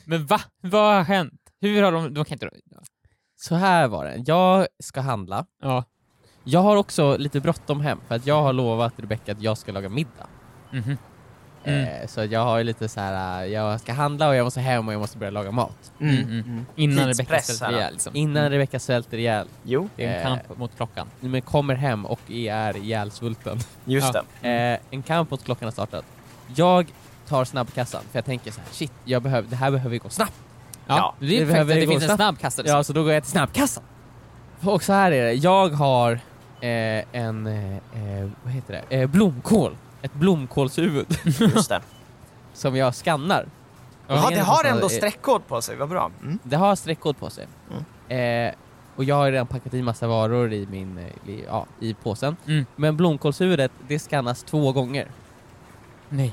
Men 0.04 0.26
va? 0.26 0.40
Vad 0.60 0.94
har 0.94 1.02
hänt? 1.02 1.40
Hur 1.60 1.82
har 1.82 1.92
de... 1.92 2.14
De 2.14 2.24
kan 2.24 2.34
inte... 2.34 2.50
Så 3.40 3.54
här 3.54 3.88
var 3.88 4.04
det, 4.04 4.22
jag 4.26 4.66
ska 4.82 5.00
handla. 5.00 5.46
Ja. 5.62 5.84
Jag 6.44 6.60
har 6.60 6.76
också 6.76 7.16
lite 7.16 7.40
bråttom 7.40 7.80
hem 7.80 7.98
för 8.08 8.14
att 8.14 8.26
jag 8.26 8.42
har 8.42 8.52
lovat 8.52 8.94
Rebecca 8.96 9.32
att 9.32 9.42
jag 9.42 9.58
ska 9.58 9.72
laga 9.72 9.88
middag. 9.88 10.28
Mm. 10.72 10.96
Eh, 11.64 12.06
så 12.06 12.24
jag 12.24 12.44
har 12.44 12.58
ju 12.58 12.64
lite 12.64 12.88
så 12.88 13.00
här, 13.00 13.42
eh, 13.44 13.52
jag 13.52 13.80
ska 13.80 13.92
handla 13.92 14.28
och 14.28 14.34
jag 14.36 14.44
måste 14.44 14.60
hem 14.60 14.88
och 14.88 14.94
jag 14.94 15.00
måste 15.00 15.18
börja 15.18 15.30
laga 15.30 15.50
mat. 15.50 15.92
Mm, 16.00 16.16
mm. 16.30 16.66
Innan 16.76 17.14
ställer 17.14 17.64
här. 17.66 17.72
ihjäl 17.72 17.92
liksom. 17.92 18.16
Innan 18.16 18.50
Rebecca 18.50 18.78
svälter 18.78 19.18
ihjäl. 19.18 19.48
Jo, 19.64 19.88
Det 19.96 20.04
är 20.04 20.08
en 20.10 20.16
Eh. 20.32 20.38
kamp 20.38 20.58
mot 20.58 20.76
klockan. 20.76 21.06
Men 21.20 21.42
kommer 21.42 21.74
hem 21.74 22.06
och 22.06 22.20
är 22.30 22.76
ihjälsvulten. 22.76 23.58
just 23.84 24.14
Ja. 24.14 24.22
det. 24.40 24.48
Eh, 24.72 24.78
en 24.90 25.02
kamp 25.02 25.30
mot 25.30 25.44
klockan 25.44 25.66
har 25.66 25.72
startat. 25.72 26.04
Jag 26.54 26.86
tar 27.28 27.44
snabbkassan 27.44 28.02
för 28.10 28.18
jag 28.18 28.24
tänker 28.24 28.50
så 28.50 28.60
här, 28.60 28.68
shit, 28.72 28.92
jag 29.04 29.22
behöver, 29.22 29.48
det 29.48 29.56
här 29.56 29.70
behöver 29.70 29.98
gå 29.98 30.08
snabbt. 30.08 30.32
Ja, 30.86 30.96
Ja, 30.96 31.14
det 31.18 31.38
det 31.38 31.44
behöver 31.46 31.74
det 31.74 31.86
gå 31.86 31.90
finns 31.90 32.02
en 32.02 32.08
snabbt. 32.08 32.18
snabbkastare. 32.18 32.68
Ja, 32.68 32.84
så 32.84 32.92
då 32.92 33.02
går 33.02 33.12
jag 33.12 33.22
till 33.22 33.32
snabbkassan. 33.32 33.84
Och 34.64 34.82
så 34.82 34.92
här 34.92 35.12
är 35.12 35.24
det, 35.24 35.32
jag 35.32 35.68
har 35.68 36.12
eh, 36.60 37.04
en, 37.12 37.44
vad 38.44 38.52
heter 38.52 38.82
det, 38.88 38.96
eh, 38.96 39.06
blomkål. 39.06 39.76
Ett 40.02 40.14
blomkålshuvud 40.14 41.18
Just 41.24 41.68
det. 41.68 41.82
som 42.54 42.76
jag 42.76 42.94
skannar. 42.94 43.46
Ja, 44.06 44.30
det 44.30 44.40
har 44.40 44.64
ändå 44.64 44.88
streckkod 44.88 45.46
på 45.46 45.62
sig, 45.62 45.76
vad 45.76 45.88
bra. 45.88 46.10
Mm. 46.22 46.38
Det 46.42 46.56
har 46.56 46.76
streckkod 46.76 47.18
på 47.18 47.30
sig. 47.30 47.46
Mm. 47.70 48.48
Eh, 48.48 48.54
och 48.96 49.04
jag 49.04 49.14
har 49.14 49.32
redan 49.32 49.46
packat 49.46 49.74
i 49.74 49.82
massa 49.82 50.06
varor 50.06 50.52
i, 50.52 50.66
min, 50.70 50.98
eh, 50.98 51.30
i, 51.30 51.44
ja, 51.46 51.66
i 51.80 51.94
påsen. 51.94 52.36
Mm. 52.46 52.66
Men 52.76 52.96
blomkålshuvudet, 52.96 53.72
det 53.88 53.98
skannas 53.98 54.42
två 54.42 54.72
gånger. 54.72 55.10
Nej. 56.08 56.32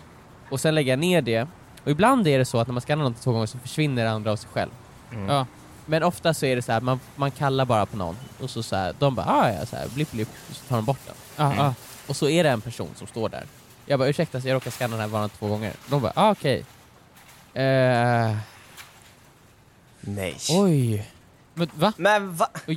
Och 0.49 0.59
sen 0.59 0.75
lägger 0.75 0.91
jag 0.91 0.99
ner 0.99 1.21
det. 1.21 1.47
Och 1.83 1.91
ibland 1.91 2.27
är 2.27 2.37
det 2.39 2.45
så 2.45 2.59
att 2.59 2.67
när 2.67 2.73
man 2.73 2.81
skannar 2.81 3.03
något 3.03 3.21
två 3.21 3.31
gånger 3.31 3.45
så 3.45 3.57
försvinner 3.57 4.03
det 4.03 4.11
andra 4.11 4.31
av 4.31 4.35
sig 4.35 4.49
själv. 4.53 4.71
Mm. 5.11 5.29
Ja. 5.29 5.45
Men 5.85 6.03
ofta 6.03 6.33
så 6.33 6.45
är 6.45 6.55
det 6.55 6.61
så 6.61 6.71
här, 6.71 6.81
man, 6.81 6.99
man 7.15 7.31
kallar 7.31 7.65
bara 7.65 7.85
på 7.85 7.97
någon 7.97 8.15
och 8.41 8.49
så, 8.49 8.63
så 8.63 8.75
här, 8.75 8.93
de 8.99 9.15
bara 9.15 9.25
ah, 9.25 9.51
ja, 9.51 9.65
så 9.65 9.75
här, 9.75 9.87
blipp 9.89 10.11
blipp, 10.11 10.29
så 10.51 10.65
tar 10.65 10.75
de 10.75 10.85
bort 10.85 10.99
den. 11.05 11.15
Ja, 11.35 11.55
ja. 11.55 11.73
Och 12.07 12.15
så 12.15 12.29
är 12.29 12.43
det 12.43 12.49
en 12.49 12.61
person 12.61 12.89
som 12.95 13.07
står 13.07 13.29
där. 13.29 13.45
Jag 13.89 13.99
bara 13.99 14.09
ursäkta, 14.09 14.41
så 14.41 14.47
jag 14.47 14.55
råkar 14.55 14.71
skanna 14.71 14.91
den 14.91 15.01
här 15.01 15.07
varan 15.07 15.29
två 15.29 15.47
gånger. 15.47 15.73
De 15.89 16.01
bara 16.01 16.11
ah, 16.15 16.31
okej. 16.31 16.65
Eh, 17.53 18.35
Nej. 20.01 20.35
oj. 20.49 21.11
Men 21.53 21.69
va? 21.75 21.93
Men 21.97 22.35
va? 22.35 22.47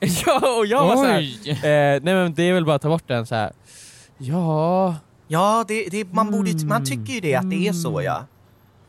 ja, 0.00 0.58
och 0.58 0.66
jag 0.66 0.86
var 0.86 0.96
så 0.96 1.04
här, 1.04 1.18
Oj! 1.18 1.50
eh, 1.50 2.02
nej 2.02 2.14
men 2.14 2.34
det 2.34 2.42
är 2.42 2.52
väl 2.52 2.64
bara 2.64 2.76
att 2.76 2.82
ta 2.82 2.88
bort 2.88 3.08
den 3.08 3.26
så 3.26 3.34
här. 3.34 3.52
Ja, 4.18 4.96
Ja, 5.28 5.64
det, 5.68 5.88
det, 5.90 6.12
man, 6.12 6.30
borde, 6.30 6.50
ju- 6.50 6.66
man 6.66 6.84
tycker 6.84 7.12
ju 7.12 7.20
det, 7.20 7.34
att 7.34 7.50
det 7.50 7.68
är 7.68 7.72
så 7.72 8.02
ja. 8.02 8.24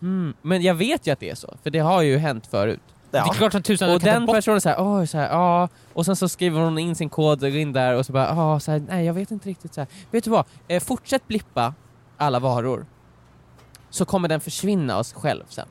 mm. 0.02 0.34
men 0.42 0.62
jag 0.62 0.76
vet 0.76 1.08
ju 1.08 1.12
att 1.12 1.20
det 1.20 1.30
är 1.30 1.36
så, 1.36 1.58
för 1.64 1.70
det 1.70 1.80
har 1.80 2.02
ju 2.02 2.18
hänt 2.18 2.48
förut. 2.48 2.82
Det 3.12 3.18
är 3.18 3.22
ja. 3.26 3.34
klart 3.34 3.52
som 3.52 3.64
tusan 3.64 3.90
Och 3.94 4.00
den 4.00 4.28
personen 4.28 4.62
säger 4.62 4.82
åh, 4.82 5.06
så 5.06 5.18
här, 5.18 5.30
ja, 5.30 5.70
och 5.94 6.06
sen 6.06 6.16
så 6.16 6.30
skriver 6.30 6.62
hon 6.62 6.78
in 6.78 6.96
sin 6.96 7.10
kod 7.10 7.40
går 7.40 7.50
in 7.50 7.74
där 7.74 7.96
och 7.96 8.06
så 8.06 8.14
bara, 8.14 8.28
ja, 8.36 8.60
så 8.60 8.72
här, 8.72 8.82
nej 8.90 9.06
jag 9.06 9.14
vet 9.14 9.32
inte 9.32 9.50
riktigt 9.50 9.74
så 9.74 9.82
här. 9.82 9.88
Vet 10.12 10.24
du 10.24 10.30
vad? 10.30 10.46
Eh, 10.68 10.84
fortsätt 10.84 11.28
blippa 11.28 11.74
alla 12.18 12.40
varor, 12.40 12.86
så 13.90 14.06
kommer 14.06 14.28
den 14.28 14.40
försvinna 14.42 14.96
av 14.96 15.04
sig 15.04 15.20
själv 15.20 15.44
sen. 15.50 15.68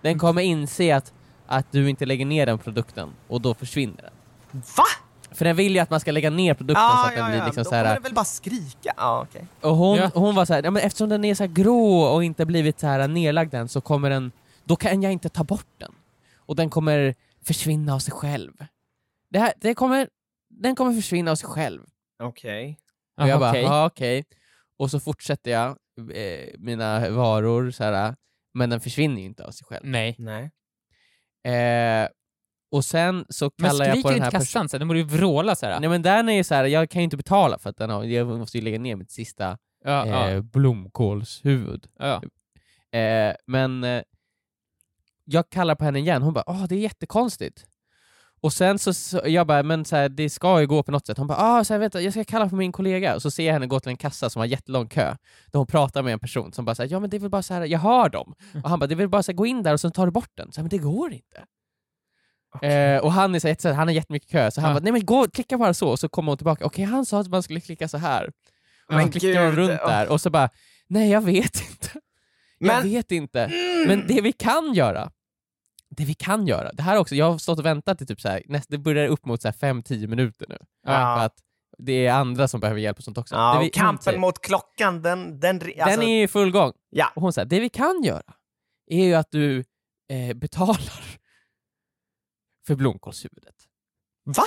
Den 0.00 0.18
kommer 0.18 0.42
inse 0.42 0.96
att, 0.96 1.12
att 1.46 1.66
du 1.70 1.90
inte 1.90 2.06
lägger 2.06 2.26
ner 2.26 2.46
den 2.46 2.58
produkten, 2.58 3.08
och 3.28 3.40
då 3.40 3.54
försvinner 3.54 4.02
den. 4.02 4.62
Va? 4.76 4.84
För 5.30 5.44
den 5.44 5.56
vill 5.56 5.72
ju 5.74 5.78
att 5.78 5.90
man 5.90 6.00
ska 6.00 6.12
lägga 6.12 6.30
ner 6.30 6.54
produkten 6.54 6.82
så 6.82 6.92
Ja, 6.94 7.06
att 7.06 7.14
den 7.14 7.18
ja, 7.24 7.28
blir 7.28 7.38
ja. 7.38 7.44
liksom 7.44 7.62
Då 7.64 7.70
så 7.70 7.74
här, 7.76 7.84
kommer 7.84 7.94
det 7.94 8.02
väl 8.02 8.14
bara 8.14 8.24
skrika? 8.24 8.92
Ja, 8.96 9.26
okej. 9.28 9.46
och 9.60 9.76
hon, 9.76 9.96
Ja. 9.96 10.10
hon 10.14 10.34
var 10.34 10.44
så 10.44 10.54
här, 10.54 10.62
ja, 10.62 10.70
men 10.70 10.82
eftersom 10.82 11.08
den 11.08 11.24
är 11.24 11.34
så 11.34 11.42
här 11.42 11.50
grå 11.50 12.02
och 12.02 12.24
inte 12.24 12.46
blivit 12.46 12.80
så 12.80 12.86
här 12.86 13.08
nedlagd 13.08 13.54
än 13.54 13.68
så 13.68 13.80
kommer 13.80 14.10
den, 14.10 14.32
då 14.64 14.76
kan 14.76 15.02
jag 15.02 15.12
inte 15.12 15.28
ta 15.28 15.44
bort 15.44 15.66
den. 15.78 15.92
Och 16.52 16.56
den 16.56 16.70
kommer 16.70 17.14
försvinna 17.46 17.94
av 17.94 17.98
sig 17.98 18.12
själv. 18.14 18.52
Det 19.30 19.38
här, 19.38 19.52
det 19.60 19.74
kommer, 19.74 20.08
den 20.50 20.74
kommer 20.76 20.92
försvinna 20.92 21.30
av 21.30 21.34
sig 21.36 21.48
själv. 21.48 21.82
Okej. 22.22 22.78
Och 23.20 23.28
jag 23.28 23.40
bara, 23.40 23.50
okej. 23.50 23.62
ja 23.62 23.86
okej. 23.86 24.24
Och 24.76 24.90
så 24.90 25.00
fortsätter 25.00 25.50
jag 25.50 25.68
eh, 26.14 26.48
mina 26.58 27.10
varor 27.10 27.70
så 27.70 27.84
här, 27.84 28.14
men 28.54 28.70
den 28.70 28.80
försvinner 28.80 29.20
ju 29.20 29.26
inte 29.26 29.44
av 29.44 29.50
sig 29.50 29.64
själv. 29.66 29.86
Nej. 29.86 30.16
Nej. 30.18 30.50
Eh, 31.44 32.08
och 32.72 32.84
sen 32.84 33.24
så 33.28 33.50
Men 33.58 33.70
kallar 33.70 33.86
jag 33.86 34.02
på 34.02 34.08
den 34.08 34.16
inte 34.16 34.24
här 34.24 34.30
personen. 34.30 34.40
kassan 34.40 34.68
så 34.68 34.76
här, 34.76 34.78
den 34.78 34.88
borde 34.88 35.00
ju 35.00 35.06
vråla 35.06 35.54
såhär. 35.54 35.80
Nej 35.80 35.88
men 35.90 36.02
den 36.02 36.28
är 36.28 36.32
ju 36.32 36.44
så 36.44 36.54
här, 36.54 36.64
jag 36.64 36.90
kan 36.90 37.00
ju 37.00 37.04
inte 37.04 37.16
betala 37.16 37.58
för 37.58 37.70
att 37.70 37.76
den 37.76 37.90
har, 37.90 38.04
jag 38.04 38.26
måste 38.26 38.58
ju 38.58 38.64
lägga 38.64 38.78
ner 38.78 38.96
mitt 38.96 39.10
sista 39.10 39.58
Ja, 39.84 40.06
ja, 40.06 40.30
eh, 40.30 40.40
blomkålshuvud. 40.42 41.86
ja. 41.98 42.22
Eh, 42.98 43.34
men 43.46 43.84
eh, 43.84 44.02
jag 45.32 45.50
kallar 45.50 45.74
på 45.74 45.84
henne 45.84 45.98
igen, 45.98 46.22
hon 46.22 46.32
bara 46.34 46.44
åh 46.46 46.64
det 46.68 46.74
är 46.74 46.78
jättekonstigt. 46.78 47.64
Och 48.40 48.52
sen 48.52 48.78
så, 48.78 48.94
så 48.94 49.20
jag 49.26 49.46
bara, 49.46 49.62
men 49.62 49.84
så 49.84 49.96
här, 49.96 50.08
det 50.08 50.30
ska 50.30 50.60
ju 50.60 50.66
gå 50.66 50.82
på 50.82 50.90
något 50.92 51.06
sätt. 51.06 51.18
Hon 51.18 51.26
bara, 51.26 51.38
ah, 51.38 51.64
så 51.64 51.74
här, 51.74 51.78
vänta, 51.78 52.00
jag 52.00 52.12
ska 52.12 52.24
kalla 52.24 52.48
på 52.48 52.56
min 52.56 52.72
kollega. 52.72 53.14
Och 53.14 53.22
så 53.22 53.30
ser 53.30 53.46
jag 53.46 53.52
henne 53.52 53.66
gå 53.66 53.80
till 53.80 53.90
en 53.90 53.96
kassa 53.96 54.30
som 54.30 54.40
har 54.40 54.46
jättelång 54.46 54.88
kö, 54.88 55.16
där 55.52 55.58
hon 55.58 55.66
pratar 55.66 56.02
med 56.02 56.12
en 56.12 56.18
person 56.18 56.52
som 56.52 56.64
bara 56.64 56.74
säger 56.74 56.92
ja 56.92 57.00
men 57.00 57.10
det 57.10 57.16
är 57.16 57.18
väl 57.18 57.30
bara 57.30 57.42
så 57.42 57.54
här, 57.54 57.64
jag 57.66 57.78
hör 57.78 58.08
dem. 58.08 58.34
Och 58.64 58.70
han 58.70 58.78
bara, 58.78 58.86
det 58.86 58.94
är 58.94 58.96
väl 58.96 59.08
bara 59.08 59.22
så 59.22 59.32
här, 59.32 59.36
gå 59.36 59.46
in 59.46 59.62
där 59.62 59.72
och 59.72 59.80
sen 59.80 59.92
tar 59.92 60.06
du 60.06 60.12
bort 60.12 60.30
den. 60.34 60.52
Så 60.52 60.60
här, 60.60 60.62
men 60.62 60.68
det 60.70 60.78
går 60.78 61.12
inte. 61.12 61.44
Eh, 62.62 62.98
och 63.04 63.12
han 63.12 63.34
är 63.34 63.38
så 63.40 63.48
här, 63.48 63.72
han 63.74 63.88
har 63.88 63.94
jättemycket 63.94 64.30
kö, 64.30 64.50
så 64.50 64.60
han 64.60 64.70
Ja. 64.70 64.74
bara, 64.74 64.82
nej 64.82 64.92
men 64.92 65.04
gå, 65.06 65.26
klicka 65.30 65.58
bara 65.58 65.74
så, 65.74 65.88
och 65.88 65.98
så 65.98 66.08
kommer 66.08 66.30
hon 66.32 66.36
tillbaka, 66.38 66.64
okej 66.66 66.84
han 66.84 67.06
sa 67.06 67.20
att 67.20 67.28
man 67.28 67.42
skulle 67.42 67.60
klicka 67.60 67.88
så 67.88 67.98
här. 67.98 68.30
Och 68.88 68.94
Men 68.94 69.12
så 69.12 69.18
klickar 69.20 69.44
hon 69.44 69.52
runt 69.56 69.80
åh. 69.82 69.88
där, 69.88 70.08
och 70.08 70.20
så 70.20 70.30
bara, 70.30 70.48
nej 70.86 71.10
jag 71.10 71.20
vet 71.20 71.60
inte. 71.70 71.88
Jag 72.58 72.66
Men- 72.66 72.82
vet 72.82 73.12
inte. 73.12 73.50
Men 73.86 74.06
det 74.06 74.20
vi 74.20 74.32
kan 74.32 74.74
göra, 74.74 75.10
det 75.96 76.04
vi 76.04 76.14
kan 76.14 76.46
göra, 76.46 76.72
det 76.72 76.82
här 76.82 76.96
också, 76.96 77.14
jag 77.14 77.30
har 77.30 77.38
stått 77.38 77.58
och 77.58 77.66
väntat 77.66 78.02
i 78.02 78.06
typ 78.06 78.20
så 78.20 78.28
här, 78.28 78.42
näst, 78.46 78.70
det 78.70 78.78
börjar 78.78 79.08
upp 79.08 79.24
mot 79.24 79.44
5-10 79.44 80.06
minuter 80.06 80.46
nu. 80.48 80.58
Ja. 80.86 80.92
För 80.92 81.26
att 81.26 81.38
det 81.78 82.06
är 82.06 82.12
andra 82.12 82.48
som 82.48 82.60
behöver 82.60 82.80
hjälp 82.80 82.98
och 82.98 83.04
sånt 83.04 83.18
också. 83.18 83.34
Ja, 83.34 83.56
och 83.56 83.64
vi, 83.64 83.70
kampen 83.70 84.02
säger- 84.02 84.18
mot 84.18 84.40
klockan, 84.40 85.02
den... 85.02 85.40
Den, 85.40 85.56
alltså, 85.56 85.72
den 85.74 86.02
är 86.02 86.24
i 86.24 86.28
full 86.28 86.50
gång. 86.50 86.72
Ja. 86.90 87.12
Och 87.16 87.22
hon 87.22 87.32
säger, 87.32 87.46
det 87.46 87.60
vi 87.60 87.68
kan 87.68 88.02
göra 88.02 88.34
är 88.86 89.04
ju 89.04 89.14
att 89.14 89.30
du 89.30 89.64
eh, 90.08 90.34
betalar 90.34 91.18
för 92.66 92.74
blomkålshuvudet. 92.74 93.56
Va? 94.24 94.44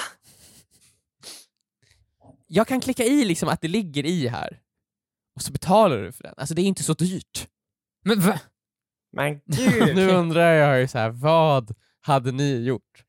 Jag 2.47 2.67
kan 2.67 2.81
klicka 2.81 3.03
i 3.03 3.25
liksom 3.25 3.49
att 3.49 3.61
det 3.61 3.67
ligger 3.67 4.05
i 4.05 4.27
här, 4.27 4.61
och 5.35 5.41
så 5.41 5.51
betalar 5.51 5.97
du 5.97 6.11
för 6.11 6.23
den. 6.23 6.33
Alltså 6.37 6.55
det 6.55 6.61
är 6.61 6.63
inte 6.63 6.83
så 6.83 6.93
dyrt. 6.93 7.47
Men 8.03 8.19
va? 8.19 8.39
Men 9.15 9.39
gud. 9.45 9.95
Nu 9.95 10.09
undrar 10.09 10.51
jag 10.53 10.79
ju 10.79 10.87
så 10.87 10.97
här, 10.97 11.09
vad 11.09 11.75
hade 12.01 12.31
ni 12.31 12.63
gjort? 12.63 13.03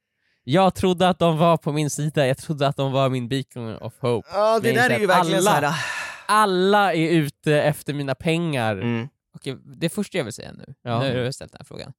Jag 0.44 0.74
trodde 0.74 1.08
att 1.08 1.18
de 1.18 1.38
var 1.38 1.56
på 1.56 1.72
min 1.72 1.90
sida, 1.90 2.26
jag 2.26 2.38
trodde 2.38 2.66
att 2.68 2.76
de 2.76 2.92
var 2.92 3.08
min 3.08 3.28
beacon 3.28 3.76
of 3.76 3.94
hope. 4.00 4.28
Ja, 4.32 4.60
det 4.62 4.72
där 4.72 4.90
är 4.90 4.98
ju 4.98 5.06
verkligen 5.06 5.38
alla- 5.38 5.60
så 5.60 5.66
här... 5.66 5.74
Alla 6.28 6.94
är 6.94 7.10
ute 7.10 7.54
efter 7.62 7.94
mina 7.94 8.14
pengar. 8.14 8.76
Mm. 8.76 9.08
Okej, 9.34 9.56
det 9.64 9.88
första 9.88 10.18
jag 10.18 10.24
vill 10.24 10.32
säga 10.32 10.52
nu, 10.52 10.74
Ja. 10.82 10.98
när 10.98 11.14
du 11.14 11.24
har 11.24 11.30
ställt 11.30 11.52
den 11.52 11.58
här 11.58 11.64
frågan. 11.64 11.92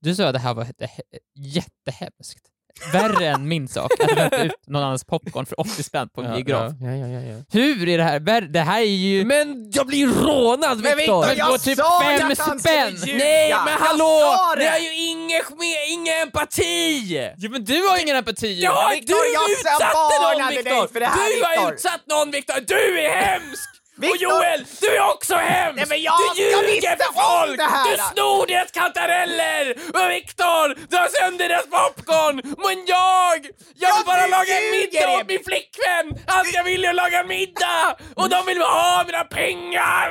Du 0.00 0.14
sa 0.14 0.26
att 0.26 0.32
det 0.32 0.38
här 0.38 0.54
var 0.54 0.64
jätte- 0.64 0.88
jättehemskt. 1.34 2.46
Värre 2.92 3.26
än 3.26 3.48
min 3.48 3.68
sak, 3.68 3.92
att 4.00 4.16
välta 4.16 4.42
ut 4.44 4.52
någon 4.66 4.82
annans 4.82 5.04
popcorn 5.04 5.46
för 5.46 5.60
80 5.60 5.82
spänn 5.82 6.08
på 6.08 6.20
en 6.20 6.26
Ja, 6.28 6.34
biograf. 6.34 6.72
Ja, 6.80 6.90
ja, 6.90 7.06
ja, 7.06 7.20
ja. 7.20 7.36
Hur 7.52 7.88
är 7.88 7.98
det 7.98 8.04
här? 8.04 8.40
Det 8.40 8.60
här 8.60 8.80
är 8.80 8.84
ju... 8.84 9.24
Men 9.24 9.70
jag 9.72 9.86
blir 9.86 10.06
rånad 10.06 10.78
Men 10.82 10.96
Viktor! 10.96 11.20
Viktor, 11.28 11.38
jag 11.38 11.50
gå 11.50 11.58
typ 11.58 11.78
sa 11.78 12.12
ju 12.12 12.18
fem 12.18 12.30
att 12.30 12.38
han 12.38 12.60
spänn. 12.60 12.98
skulle 12.98 13.12
ljuga! 13.12 13.24
Nej 13.24 13.54
men 13.64 13.74
hallå! 13.80 14.36
Ni 14.56 14.64
det! 14.64 14.70
har 14.70 14.78
ju 14.78 14.94
ingen, 14.94 15.42
med, 15.58 15.88
ingen 15.90 16.14
empati! 16.22 17.32
Ja, 17.38 17.48
men 17.50 17.64
du 17.64 17.82
har 17.88 17.98
ingen 18.02 18.16
empati! 18.16 18.58
Ja, 18.62 18.90
Viktor, 18.94 19.14
du 19.14 19.32
jag 19.32 19.50
utsatte 19.50 19.84
någon 20.22 20.48
Viktor! 20.48 20.92
för 20.92 21.00
det 21.00 21.06
här, 21.06 21.36
Du 21.38 21.44
har 21.44 21.50
Viktor. 21.50 21.72
utsatt 21.74 22.00
någon 22.06 22.30
Viktor! 22.30 22.54
Du 22.66 23.00
är 23.00 23.10
hemsk! 23.10 23.70
Och 24.00 24.04
Viktor! 24.04 24.20
Joel, 24.28 24.64
du 24.80 24.86
är 24.96 25.10
också 25.14 25.34
hemsk! 25.34 25.76
Nej, 25.76 25.86
men 25.88 26.02
jag- 26.02 26.36
du 26.36 26.42
ljuger 26.42 26.96
för 27.02 27.12
folk! 27.22 27.56
det 27.58 27.64
här! 27.64 27.90
Du 27.90 27.96
snor 28.12 28.46
deras 28.46 28.70
kantareller! 28.70 29.64
Och 29.96 30.10
Viktor, 30.16 30.64
du 30.90 30.96
har 30.96 31.08
sönder 31.18 31.48
deras 31.48 31.66
popcorn! 31.76 32.36
Men 32.64 32.76
jag! 32.86 33.38
Jag 33.82 33.94
vill 33.94 34.02
Ja, 34.02 34.02
bara 34.06 34.26
laga 34.26 34.52
en 34.60 34.64
ljuger, 34.74 34.90
middag 34.92 35.20
åt 35.20 35.26
min 35.28 35.44
flickvän! 35.50 36.06
Allt 36.26 36.54
jag 36.54 36.64
vill 36.64 36.84
är 36.84 36.88
att 36.88 36.94
laga 36.94 37.24
middag! 37.24 37.96
Och 38.16 38.28
de 38.28 38.46
vill 38.46 38.58
ha 38.62 39.04
mina 39.06 39.24
pengar! 39.24 40.10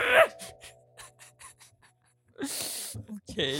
Okej. 3.32 3.60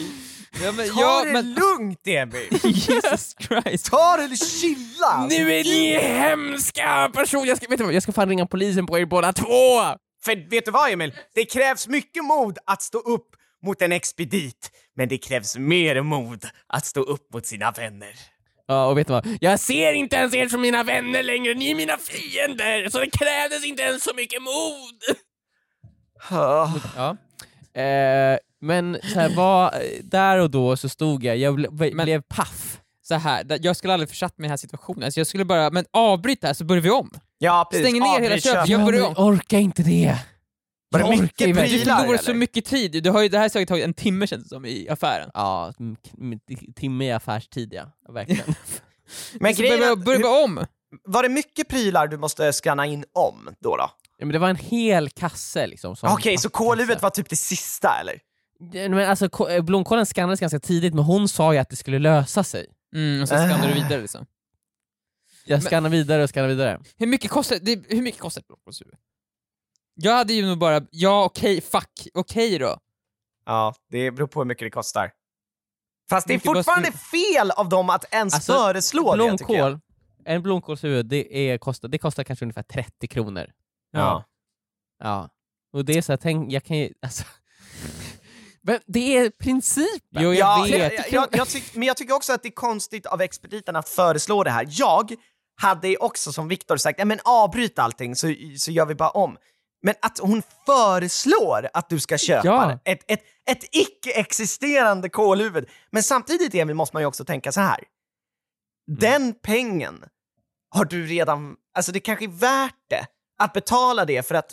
Ja, 0.64 0.72
men, 0.72 0.90
Ta 0.90 1.02
ja, 1.02 1.22
det 1.26 1.32
men... 1.32 1.54
lugnt 1.54 2.08
Emil! 2.08 2.48
Jesus 2.64 3.36
Christ. 3.40 3.86
Ta 3.92 4.18
det 4.18 4.38
chilla! 4.38 5.26
Nu 5.30 5.54
är 5.54 5.64
ni 5.64 5.98
hemska 6.00 7.10
personer! 7.14 7.46
Jag 7.46 7.58
ska, 7.58 7.68
vet 7.68 7.78
du 7.78 7.84
vad, 7.84 7.94
jag 7.94 8.04
ska 8.04 8.12
fan 8.12 8.30
ringa 8.30 8.46
polisen 8.46 8.86
på 8.86 9.00
er 9.00 9.06
båda 9.06 9.34
två! 9.34 9.80
För 10.26 10.50
vet 10.50 10.66
du 10.66 10.72
vad 10.72 10.92
Emil? 10.92 11.14
Det 11.36 11.46
krävs 11.46 11.88
mycket 11.88 12.26
mod 12.26 12.58
att 12.66 12.82
stå 12.82 12.98
upp 13.00 13.28
mot 13.66 13.82
en 13.82 13.92
expedit, 13.92 14.72
men 14.96 15.08
det 15.10 15.18
krävs 15.18 15.58
mer 15.58 16.02
mod 16.02 16.46
att 16.68 16.86
stå 16.86 17.02
upp 17.02 17.34
mot 17.34 17.46
sina 17.46 17.72
vänner. 17.72 18.14
Ja, 18.68 18.86
och 18.86 18.98
vet 18.98 19.08
du 19.08 19.14
vad? 19.14 19.38
Jag 19.42 19.60
ser 19.60 19.94
inte 19.94 20.16
ens 20.16 20.34
er 20.34 20.48
som 20.48 20.62
mina 20.62 20.84
vänner 20.84 21.24
längre, 21.24 21.54
ni 21.54 21.72
är 21.72 21.76
mina 21.76 21.98
fiender! 21.98 22.90
Så 22.90 23.00
det 23.00 23.10
krävdes 23.10 23.66
inte 23.66 23.84
ens 23.84 24.04
så 24.04 24.12
mycket 24.16 24.42
mod! 24.42 25.18
Ah. 26.30 26.70
Ja. 26.96 27.18
Eh, 27.82 28.38
men 28.62 28.98
så 29.14 29.20
här, 29.20 29.36
vad, 29.36 29.74
där 30.04 30.38
och 30.38 30.52
då 30.52 30.78
så 30.78 30.90
stod 30.90 31.24
jag, 31.24 31.38
jag 31.38 31.56
ble, 31.56 31.94
Men- 31.94 32.06
blev 32.06 32.22
paff. 32.22 32.80
Så 33.02 33.16
här, 33.16 33.46
jag 33.62 33.76
skulle 33.76 33.94
aldrig 33.94 34.10
försatt 34.10 34.38
mig 34.38 34.46
i 34.46 34.48
den 34.48 34.52
här 34.52 34.58
situationen. 34.58 35.04
Alltså, 35.04 35.20
jag 35.20 35.28
skulle 35.28 35.46
bara, 35.46 35.70
men 35.70 35.86
avbryt 35.92 36.42
det 36.42 36.48
här 36.48 36.54
så 36.54 36.66
börjar 36.66 36.82
vi 36.84 36.90
om. 36.90 37.12
Ja, 37.42 37.68
precis. 37.72 37.88
Stäng 37.88 38.00
ner 38.00 38.20
hela 38.22 38.36
köpet. 38.36 38.44
köpet. 38.44 38.70
Jag 38.70 38.86
börjar 38.86 39.08
om. 39.08 39.14
orkar 39.28 39.58
inte 39.58 39.84
det. 39.84 40.16
Var 40.92 41.00
det 41.00 41.10
mycket 41.10 41.22
verkligen- 41.48 41.56
Du 41.56 41.62
prylar, 41.70 41.98
förlorar 42.00 42.18
så 42.18 42.34
mycket 42.34 42.66
tid. 42.66 43.04
Du 43.04 43.10
har 43.10 43.22
ju, 43.22 43.30
det 43.30 43.38
här 43.38 43.44
har 43.44 43.50
säkert 43.50 43.70
tagit 43.70 43.84
en 43.86 43.94
timme 43.94 44.28
känns 44.28 44.44
det 44.44 44.50
som 44.50 44.66
i 44.66 44.90
affären. 44.90 45.30
Ja, 45.34 45.74
timme 46.76 47.06
i 47.06 47.12
affärstid 47.12 47.74
ja, 47.74 47.92
verkligen. 48.14 48.56
Men 49.40 49.56
Så 49.56 49.62
grejen 49.62 50.04
börjar 50.04 50.18
vi 50.20 50.44
om. 50.44 50.66
var 51.04 51.24
det 51.24 51.30
mycket 51.30 51.68
prylar 51.68 52.08
du 52.08 52.18
måste 52.18 52.54
scanna 52.54 52.86
in 52.86 53.06
om 53.14 53.50
då? 53.60 53.76
då? 53.78 53.90
ja, 54.18 54.26
men 54.26 54.34
det 54.34 54.40
var 54.40 54.50
en 54.50 54.56
hel 54.56 55.10
kasse 55.10 55.68
liksom. 55.68 55.96
som 55.96 56.10
Okej, 56.14 56.38
så 56.38 56.50
pappkasse. 56.50 56.64
kolhuvudet 56.66 57.02
var 57.02 57.10
typ 57.10 57.30
det 57.30 57.36
sista 57.36 58.00
eller? 58.02 58.20
Men 58.90 59.10
alltså, 59.10 59.50
eh, 59.50 59.62
blomkålen 59.64 60.06
skannades 60.06 60.40
ganska 60.40 60.60
tidigt, 60.60 60.94
men 60.94 61.04
hon 61.04 61.30
sa 61.30 61.54
ju 61.54 61.60
att 61.60 61.70
det 61.70 61.76
skulle 61.76 62.00
lösa 62.00 62.44
sig. 62.44 62.66
Mm, 62.96 63.22
och 63.22 63.28
så 63.30 63.36
skannar 63.36 63.68
du 63.68 63.74
vidare 63.74 64.02
liksom. 64.02 64.26
Jag 65.50 65.64
skannar 65.64 65.90
vidare 65.90 66.24
och 66.24 66.30
skannar 66.30 66.48
vidare. 66.48 66.80
Hur 66.98 67.08
mycket 67.08 67.32
kostar 67.32 67.58
det? 67.62 67.84
Hur 67.90 68.02
mycket 68.02 68.22
kostar 68.22 68.42
ett 68.42 68.48
blomkålshuvud? 68.48 68.94
Jag 69.94 70.14
hade 70.16 70.34
ju 70.34 70.46
nog 70.48 70.58
bara, 70.58 70.82
ja 70.92 71.24
okej, 71.26 71.62
fuck, 71.62 72.08
okej 72.14 72.58
då. 72.60 72.78
Ja, 73.46 73.76
det 73.90 74.12
beror 74.12 74.28
på 74.28 74.40
hur 74.40 74.46
mycket 74.46 74.66
det 74.66 74.70
kostar. 74.72 75.12
Fast 76.10 76.28
det 76.28 76.34
är 76.34 76.36
Mycket 76.36 76.52
fortfarande 76.56 76.92
fel 76.92 77.52
av 77.52 77.70
dem 77.70 77.90
att 77.90 78.14
ens 78.14 78.34
Alltså, 78.34 78.54
föreslå 78.54 79.16
det 79.16 79.38
tycker 79.38 79.54
jag. 79.54 79.68
Blomkål, 79.72 79.80
en 80.26 80.42
blomkålshuvud, 80.42 81.06
det, 81.06 81.38
är, 81.50 81.58
kostar, 81.58 81.88
det 81.88 81.98
kostar 81.98 82.24
kanske 82.24 82.46
ungefär 82.46 82.64
30 82.64 83.08
kronor. 83.08 83.46
Ja. 83.92 84.24
Ja. 85.04 85.30
Och 85.74 85.86
det 85.86 85.98
är 85.98 86.02
så 86.02 86.12
här, 86.12 86.18
tänk, 86.18 86.52
jag 86.52 86.64
kan 86.64 86.78
ju, 86.78 86.94
alltså... 87.02 87.24
Men 88.62 88.80
det 88.86 89.18
är 89.18 89.30
principen! 89.30 90.24
Jo, 90.24 90.34
jag 90.34 90.60
Ja, 90.60 90.78
vet. 90.78 90.94
jag, 90.94 91.06
jag, 91.12 91.28
jag 91.32 91.48
tyck, 91.48 91.76
men 91.76 91.88
jag 91.88 91.98
tycker 91.98 92.14
också 92.14 92.34
att 92.34 92.44
det 92.44 92.50
är 92.50 92.54
konstigt 92.54 93.06
av 93.06 93.22
expediten 93.22 93.76
att 93.76 93.90
föreslå 93.90 94.44
det 94.44 94.50
här. 94.52 94.68
Jag 94.70 95.14
hade 95.62 95.98
också 95.98 96.32
som 96.34 96.48
Viktor 96.48 96.78
sagt, 96.78 96.98
"Nej, 96.98 97.06
men 97.06 97.20
avbryt 97.24 97.80
allting 97.80 98.16
så, 98.16 98.34
så 98.58 98.72
gör 98.72 98.86
vi 98.86 98.96
bara 98.96 99.10
om. 99.10 99.38
Men 99.82 99.96
att 100.02 100.20
hon 100.20 100.44
föreslår 100.66 101.70
att 101.74 101.90
du 101.90 102.00
ska 102.00 102.18
köpa 102.18 102.48
Ja. 102.48 102.80
ett, 102.86 103.00
ett, 103.08 103.22
ett 103.50 103.64
icke-existerande 103.72 105.10
kolhuvud. 105.10 105.66
Men 105.92 106.04
samtidigt 106.04 106.56
Emil 106.56 106.76
måste 106.76 106.96
man 106.96 107.04
ju 107.04 107.08
också 107.08 107.26
tänka 107.26 107.52
så 107.52 107.62
här. 107.62 107.80
Den 109.00 109.34
pengen 109.44 110.04
har 110.70 110.86
du 110.86 111.06
redan, 111.06 111.56
alltså 111.76 111.92
det 111.92 112.00
kanske 112.00 112.26
är 112.26 112.30
värt 112.40 112.76
det 112.90 113.06
att 113.40 113.54
betala 113.54 114.06
det 114.06 114.28
för 114.28 114.36
att 114.36 114.52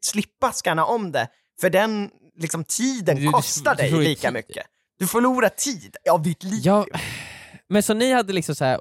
slippa 0.00 0.52
scanna 0.52 0.84
om 0.84 1.12
det, 1.12 1.28
för 1.60 1.70
den 1.70 2.10
liksom 2.36 2.64
tiden 2.64 3.16
Du- 3.16 3.22
du- 3.22 3.28
kostar 3.32 3.74
du 3.74 3.76
dig 3.76 3.88
förlorar 3.90 4.02
ju 4.04 4.08
lika 4.08 4.30
mycket. 4.30 4.66
Du 4.98 5.06
förlorar 5.06 5.48
tid 5.48 5.96
av 6.10 6.22
ditt 6.22 6.42
liv. 6.42 6.60
Ja, 6.64 6.86
men 7.68 7.82
så 7.82 7.94
ni 7.94 8.12
hade 8.12 8.32
liksom 8.32 8.54
så 8.54 8.64
här. 8.64 8.80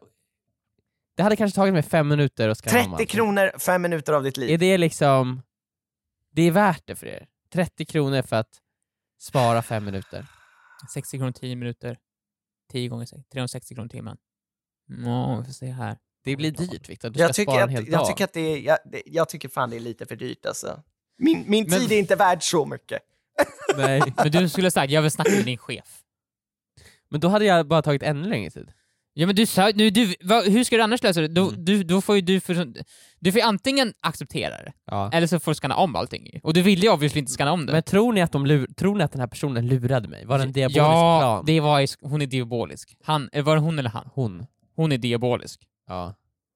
Det 1.17 1.23
hade 1.23 1.35
kanske 1.35 1.55
tagit 1.55 1.73
mig 1.73 1.83
fem 1.83 2.07
minuter 2.07 2.49
att 2.49 2.57
skanna 2.57 2.77
om 2.79 2.83
30 2.83 2.93
allting. 2.93 3.07
kronor, 3.07 3.51
fem 3.59 3.81
minuter 3.81 4.13
av 4.13 4.23
ditt 4.23 4.37
liv. 4.37 4.49
Är 4.49 4.57
det 4.57 4.77
liksom... 4.77 5.41
Det 6.31 6.41
är 6.41 6.51
värt 6.51 6.83
det 6.85 6.95
för 6.95 7.07
er? 7.07 7.27
30 7.53 7.85
kronor 7.85 8.21
för 8.21 8.35
att 8.35 8.49
spara 9.21 9.61
fem 9.61 9.85
minuter? 9.85 10.25
60 10.93 11.17
kronor 11.17 11.31
10 11.31 11.55
minuter. 11.55 11.97
10 12.71 12.87
gånger 12.87 13.05
6, 13.05 13.21
360 13.31 13.75
kronor 13.75 13.89
timmen. 13.89 14.17
Ja, 15.05 15.37
vi 15.39 15.45
får 15.45 15.53
se 15.53 15.65
här. 15.71 15.97
Det 16.23 16.35
blir 16.35 16.51
dyrt 16.51 16.89
Viktor, 16.89 17.09
du 17.09 17.13
ska 17.13 17.23
jag, 17.23 17.33
tycker 17.33 17.51
spara 17.51 17.63
en 17.63 17.69
att, 17.69 17.75
hel 17.75 17.87
jag, 17.87 17.99
dag. 17.99 18.07
tycker 18.07 18.23
att 18.23 18.33
det 18.33 18.39
är, 18.39 18.57
jag, 18.57 18.77
det- 18.85 19.03
jag 19.05 19.29
tycker 19.29 19.49
fan 19.49 19.69
det 19.69 19.75
är 19.75 19.79
lite 19.79 20.05
för 20.05 20.15
dyrt 20.15 20.45
alltså. 20.45 20.83
Min, 21.17 21.43
min 21.47 21.67
Men- 21.69 21.79
tid 21.79 21.91
är 21.91 21.99
inte 21.99 22.15
värd 22.15 22.43
så 22.43 22.65
mycket. 22.65 22.99
Nej. 23.77 24.01
Men 24.17 24.31
du 24.31 24.49
skulle 24.49 24.65
ha 24.65 24.71
sagt, 24.71 24.91
jag 24.91 25.01
vill 25.01 25.11
snacka 25.11 25.31
med 25.31 25.45
din 25.45 25.57
chef. 25.57 26.01
Men 27.09 27.19
då 27.19 27.27
hade 27.27 27.45
jag 27.45 27.67
bara 27.67 27.81
tagit 27.81 28.03
ännu 28.03 28.27
längre 28.29 28.49
tid. 28.51 28.71
Ja 29.19 29.25
men 29.25 29.35
du 29.35 29.45
sa, 29.45 29.71
nu, 29.75 29.89
du, 29.89 30.15
vad, 30.21 30.45
hur 30.47 30.63
ska 30.63 30.77
du 30.77 30.83
annars 30.83 31.03
lösa 31.03 31.21
det? 31.21 31.27
Då, 31.27 31.49
Mm. 31.49 31.65
du, 31.65 31.83
då 31.83 32.01
får 32.01 32.15
ju 32.15 32.21
du, 32.21 32.39
för, 32.39 32.73
du 33.19 33.31
får 33.31 33.41
antingen 33.41 33.93
acceptera 33.99 34.49
det, 34.63 34.73
Ja. 34.85 35.09
eller 35.13 35.27
så 35.27 35.39
får 35.39 35.51
du 35.51 35.55
skanna 35.55 35.75
om 35.75 35.95
allting. 35.95 36.39
Och 36.43 36.53
du 36.53 36.61
ville 36.61 36.81
ju 36.81 36.89
obviously 36.91 37.19
inte 37.19 37.31
skanna 37.31 37.51
om 37.51 37.65
det. 37.65 37.71
Men 37.71 37.83
tror 37.83 38.13
ni, 38.13 38.21
att 38.21 38.31
de 38.31 38.45
lur, 38.45 38.67
tror 38.67 38.95
ni 38.95 39.03
att 39.03 39.11
den 39.11 39.19
här 39.19 39.27
personen 39.27 39.67
lurade 39.67 40.07
mig? 40.07 40.25
Var 40.25 40.37
det 40.37 40.43
en 40.43 40.51
diabolisk 40.51 40.77
ja, 40.79 41.19
plan? 41.21 41.43
det 41.45 41.59
var, 41.59 42.07
hon 42.09 42.21
är 42.21 42.25
diabolisk. 42.25 42.95
Han, 43.03 43.29
eller 43.31 43.43
var 43.43 43.55
det 43.55 43.61
hon 43.61 43.79
eller 43.79 43.89
han? 43.89 44.09
Hon. 44.13 44.45
Hon 44.75 44.91
är 44.91 44.97
diabolisk. 44.97 45.61
Ja. 45.87 46.15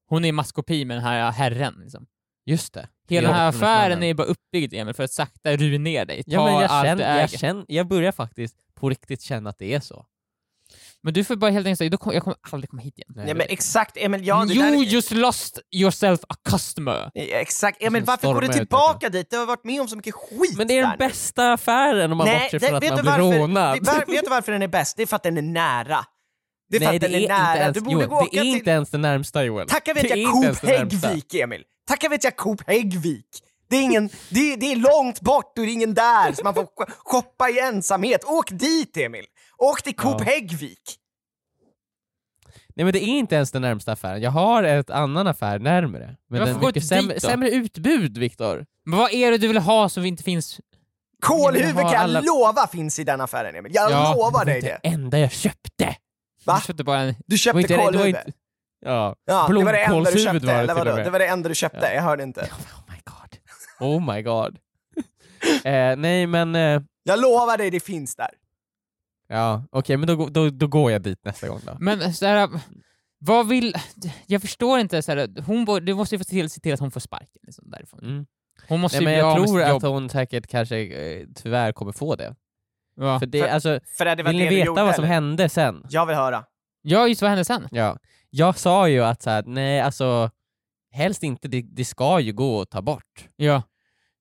Hon 0.10 0.26
är 0.26 0.32
maskopi 0.32 0.86
med 0.86 0.98
den 0.98 1.04
här 1.04 1.32
herren. 1.32 1.76
Liksom. 1.82 2.06
Just 2.46 2.74
det. 2.74 2.88
Hela 3.10 3.28
den 3.28 3.38
här 3.38 3.44
Ja, 3.44 3.50
affären 3.50 4.04
är 4.04 4.14
bara 4.14 4.28
uppbyggd 4.28 4.74
Emil 4.74 4.94
för 4.94 5.04
att 5.04 5.12
sakta 5.12 5.56
ruinera 5.58 6.06
dig. 6.06 6.24
Ta 6.24 6.32
Ja, 6.32 6.46
men 6.46 6.54
jag, 6.54 6.64
allt 6.64 6.88
känner, 6.88 7.20
jag, 7.20 7.30
känner, 7.30 7.66
jag 7.68 7.88
börjar 7.88 8.12
faktiskt 8.12 8.56
på 8.76 8.90
riktigt 8.90 9.22
känna 9.22 9.50
att 9.50 9.58
det 9.60 9.74
är 9.74 9.80
så. 9.80 10.06
Men 11.04 11.14
du 11.14 11.24
får 11.24 11.36
bara 11.36 11.52
helt 11.52 11.66
enkelt 11.66 11.78
säga, 11.78 11.90
"Då 11.90 11.98
kom- 11.98 12.14
jag 12.14 12.24
kommer 12.24 12.38
aldrig 12.52 12.70
komma 12.70 12.82
hit 12.82 12.98
igen. 12.98 13.08
Nej, 13.16 13.26
Nej, 13.26 13.34
men 13.34 13.46
exakt, 13.50 13.98
Emil, 13.98 14.26
ja, 14.28 14.46
you 14.46 14.56
där 14.64 14.72
är, 14.74 14.84
just 14.84 15.12
lost 15.12 15.60
yourself 15.76 16.20
a 16.30 16.36
customer. 16.50 17.12
Exakt, 17.16 17.84
Emil, 17.84 18.02
som 18.02 18.06
varför 18.06 18.34
går 18.34 18.42
du 18.42 18.48
ut 18.48 18.54
tillbaka 18.54 19.10
dit? 19.10 19.28
Du 19.30 19.38
har 19.38 19.46
varit 19.46 19.64
med 19.64 19.82
om 19.82 19.88
så 19.88 19.96
mycket 19.96 20.16
skit 20.16 20.58
Men 20.58 20.68
det 20.68 20.78
är 20.78 20.82
den 20.88 20.98
bästa 20.98 21.54
affären 21.54 22.12
om 22.12 22.18
man 22.18 22.28
bortser 22.28 22.60
från 22.60 22.76
att 22.76 22.84
vet 22.84 22.90
man 22.92 23.02
blir 23.02 23.12
varför, 23.12 23.40
rånad. 23.40 23.86
var, 23.86 24.06
vet 24.14 24.24
du 24.24 24.30
varför 24.30 24.52
den 24.52 24.62
är 24.62 24.68
bäst? 24.68 24.98
Det 24.98 25.04
är 25.04 25.08
för 25.08 25.16
att 25.16 25.24
den 25.24 25.38
är 25.38 25.42
nära. 25.42 26.06
Det 26.70 26.78
är 26.78 26.80
för 26.80 26.88
Nej, 26.88 26.96
att 26.96 27.02
det 27.02 27.08
den 27.08 27.16
är 27.16 27.24
är, 27.24 27.28
nära. 27.28 27.58
ens, 27.58 27.74
du 27.74 27.82
borde 27.82 27.94
Joel, 27.96 28.08
gå 28.08 28.28
det 28.32 28.38
är 28.38 28.42
till... 28.42 28.56
inte 28.56 28.70
ens 28.72 28.90
det 28.90 28.98
närmsta 28.98 29.44
Joel. 29.44 29.68
Tacka 29.68 29.94
vet 29.94 30.10
jag 30.18 30.32
Coop. 30.32 30.64
Häggvik, 30.70 31.34
Emil. 31.34 31.64
Tacka 31.88 32.10
vet 32.10 32.24
jag 32.24 32.36
Coop 32.36 32.62
Häggvik. 32.68 33.26
Det 33.70 33.78
är, 33.78 33.82
ingen, 33.82 34.10
det, 34.30 34.56
det 34.56 34.72
är 34.72 34.76
långt 34.76 35.22
bort 35.22 35.58
och 35.58 35.66
det 35.66 35.72
är 35.72 35.74
ingen 35.74 35.94
där, 35.94 36.34
så 36.34 36.44
man 36.44 36.54
får 36.54 36.64
sh- 36.64 36.92
shoppa 36.98 37.50
i 37.50 37.60
ensamhet. 37.60 38.24
Åk 38.26 38.50
dit, 38.52 38.98
Emil. 38.98 39.24
Åk 39.62 39.82
till 39.84 39.96
Coop 39.96 40.16
Ja. 40.20 40.26
Häggvik. 40.26 40.98
Nej 42.76 42.84
men 42.86 42.94
det 42.94 43.00
är 43.04 43.08
inte 43.08 43.36
ens 43.36 43.52
den 43.52 43.62
närmsta 43.62 43.92
affären. 43.92 44.22
Jag 44.22 44.32
har 44.32 44.64
ett 44.64 44.90
annan 44.90 45.28
affär 45.28 45.60
närmare. 45.60 46.18
Men 46.30 46.40
Varför 46.40 46.46
den 46.54 46.62
går 46.62 46.68
mycket 46.68 46.82
dit 46.82 46.90
sämre, 46.90 47.14
då? 47.14 47.20
sämre 47.20 47.50
utbud, 47.50 48.18
Viktor. 48.18 48.66
Men 48.86 49.00
vad 49.00 49.12
är 49.14 49.32
det 49.32 49.38
du 49.38 49.48
vill 49.48 49.58
ha 49.58 49.90
som 49.90 50.06
inte 50.06 50.24
finns? 50.24 50.60
Kålhuvud 51.22 51.68
Jag 51.76 51.82
kan 51.82 51.92
jag 51.92 52.02
alla- 52.02 52.22
lova 52.22 52.68
finns 52.68 53.00
i 53.00 53.04
den 53.04 53.22
affären, 53.22 53.56
Emil. 53.56 53.72
Jag 53.76 53.92
Ja, 53.92 54.14
lovar 54.16 54.46
Det 54.46 54.52
dig 54.52 54.62
det. 54.62 54.80
det 54.84 54.90
enda 54.90 55.20
jag 55.20 55.32
köpte. 55.32 55.96
Va? 56.46 56.56
Du 56.56 56.62
köpte 56.68 56.84
bara 56.84 57.00
en... 57.00 57.08
Du 57.08 57.14
Det 57.28 57.34
var 57.34 57.38
köpte 57.38 57.62
inte, 57.62 57.74
det 57.74 57.78
var 57.78 57.86
kålhuvud. 57.86 58.08
inte, 58.08 58.32
ja. 58.86 59.16
Ja, 59.26 59.48
det 59.48 59.54
var 59.64 59.74
det 59.74 59.80
enda 59.84 59.88
du 59.88 60.02
Blomkålshuvud 60.02 60.24
köpte, 60.34 60.48
var 60.48 60.54
det 60.54 60.60
eller 60.60 60.74
till 60.74 60.82
och 60.82 60.86
vadå? 60.86 60.96
med. 60.96 61.06
Det 61.06 61.10
var 61.10 61.20
det 61.20 61.28
enda 61.28 61.50
du 61.50 61.56
köpte, 61.56 61.80
Ja. 61.86 61.92
jag 61.94 62.02
hörde 62.02 62.24
inte. 62.24 62.42
Oh 62.52 62.84
my 62.90 63.02
god. 63.06 63.38
Oh 63.90 64.14
my 64.16 64.22
god. 64.22 64.58
eh, 65.66 65.96
nej 65.98 66.28
men, 66.28 66.56
eh, 66.56 66.82
Jag 67.04 67.20
lovar 67.20 67.58
dig, 67.58 67.70
det 67.72 67.80
finns 67.80 68.16
där. 68.16 68.30
Ja 69.32 69.64
okej 69.72 69.98
men 69.98 70.08
då, 70.08 70.30
då, 70.30 70.50
då 70.50 70.68
går 70.68 70.92
jag 70.92 71.02
dit 71.02 71.26
nästa 71.26 71.48
gång 71.48 71.60
då. 71.66 71.78
Men 71.80 72.14
så 72.14 72.26
här, 72.26 72.50
Vad 73.20 73.48
vill... 73.48 73.74
Jag 74.28 74.42
förstår 74.42 74.80
inte, 74.80 75.02
så 75.02 75.12
här, 75.12 75.42
hon, 75.46 75.66
bo- 75.66 75.80
du 75.80 75.94
måste 75.94 76.16
ju 76.16 76.20
få 76.20 76.24
till, 76.24 76.50
se 76.50 76.60
till 76.62 76.74
att 76.74 76.80
hon 76.80 76.92
får 76.92 77.00
sparken 77.00 77.42
liksom, 77.44 77.70
därifrån. 77.70 78.00
Mm. 78.04 78.26
Hon 78.68 78.80
måste 78.80 78.98
Nej, 78.98 79.06
men 79.06 79.14
jag 79.14 79.48
tror 79.48 79.62
att 79.62 79.82
hon 79.84 80.10
säkert 80.10 80.48
kanske 80.48 80.78
eh, 80.78 81.28
tyvärr 81.36 81.72
kommer 81.72 81.92
få 81.92 82.16
det. 82.16 82.36
Ja. 82.96 83.20
För 83.20 83.26
det 83.26 83.40
För- 83.42 83.48
alltså, 83.48 83.80
För 83.98 84.06
det 84.06 84.16
vill 84.16 84.26
det 84.26 84.32
ni 84.44 84.50
veta 84.50 84.66
gjorde, 84.66 84.84
vad 84.84 84.96
som 84.96 85.04
eller? 85.04 85.14
hände 85.14 85.50
sen? 85.50 85.86
Jag 85.90 86.06
vill 86.06 86.16
höra. 86.16 86.46
ja, 86.82 87.08
just 87.08 87.22
vad 87.22 87.30
hände 87.30 87.46
sen? 87.46 87.68
Ja. 87.72 87.98
Jag 88.30 88.58
sa 88.58 88.90
ju 88.90 89.04
att 89.04 89.22
så 89.22 89.30
här, 89.30 89.44
nej 89.48 89.82
alltså, 89.82 90.30
helst 90.92 91.24
inte, 91.24 91.48
det, 91.48 91.62
det 91.62 91.86
ska 91.86 92.20
ju 92.20 92.34
gå 92.34 92.62
att 92.62 92.70
ta 92.70 92.82
bort. 92.82 93.28
Ja. 93.36 93.64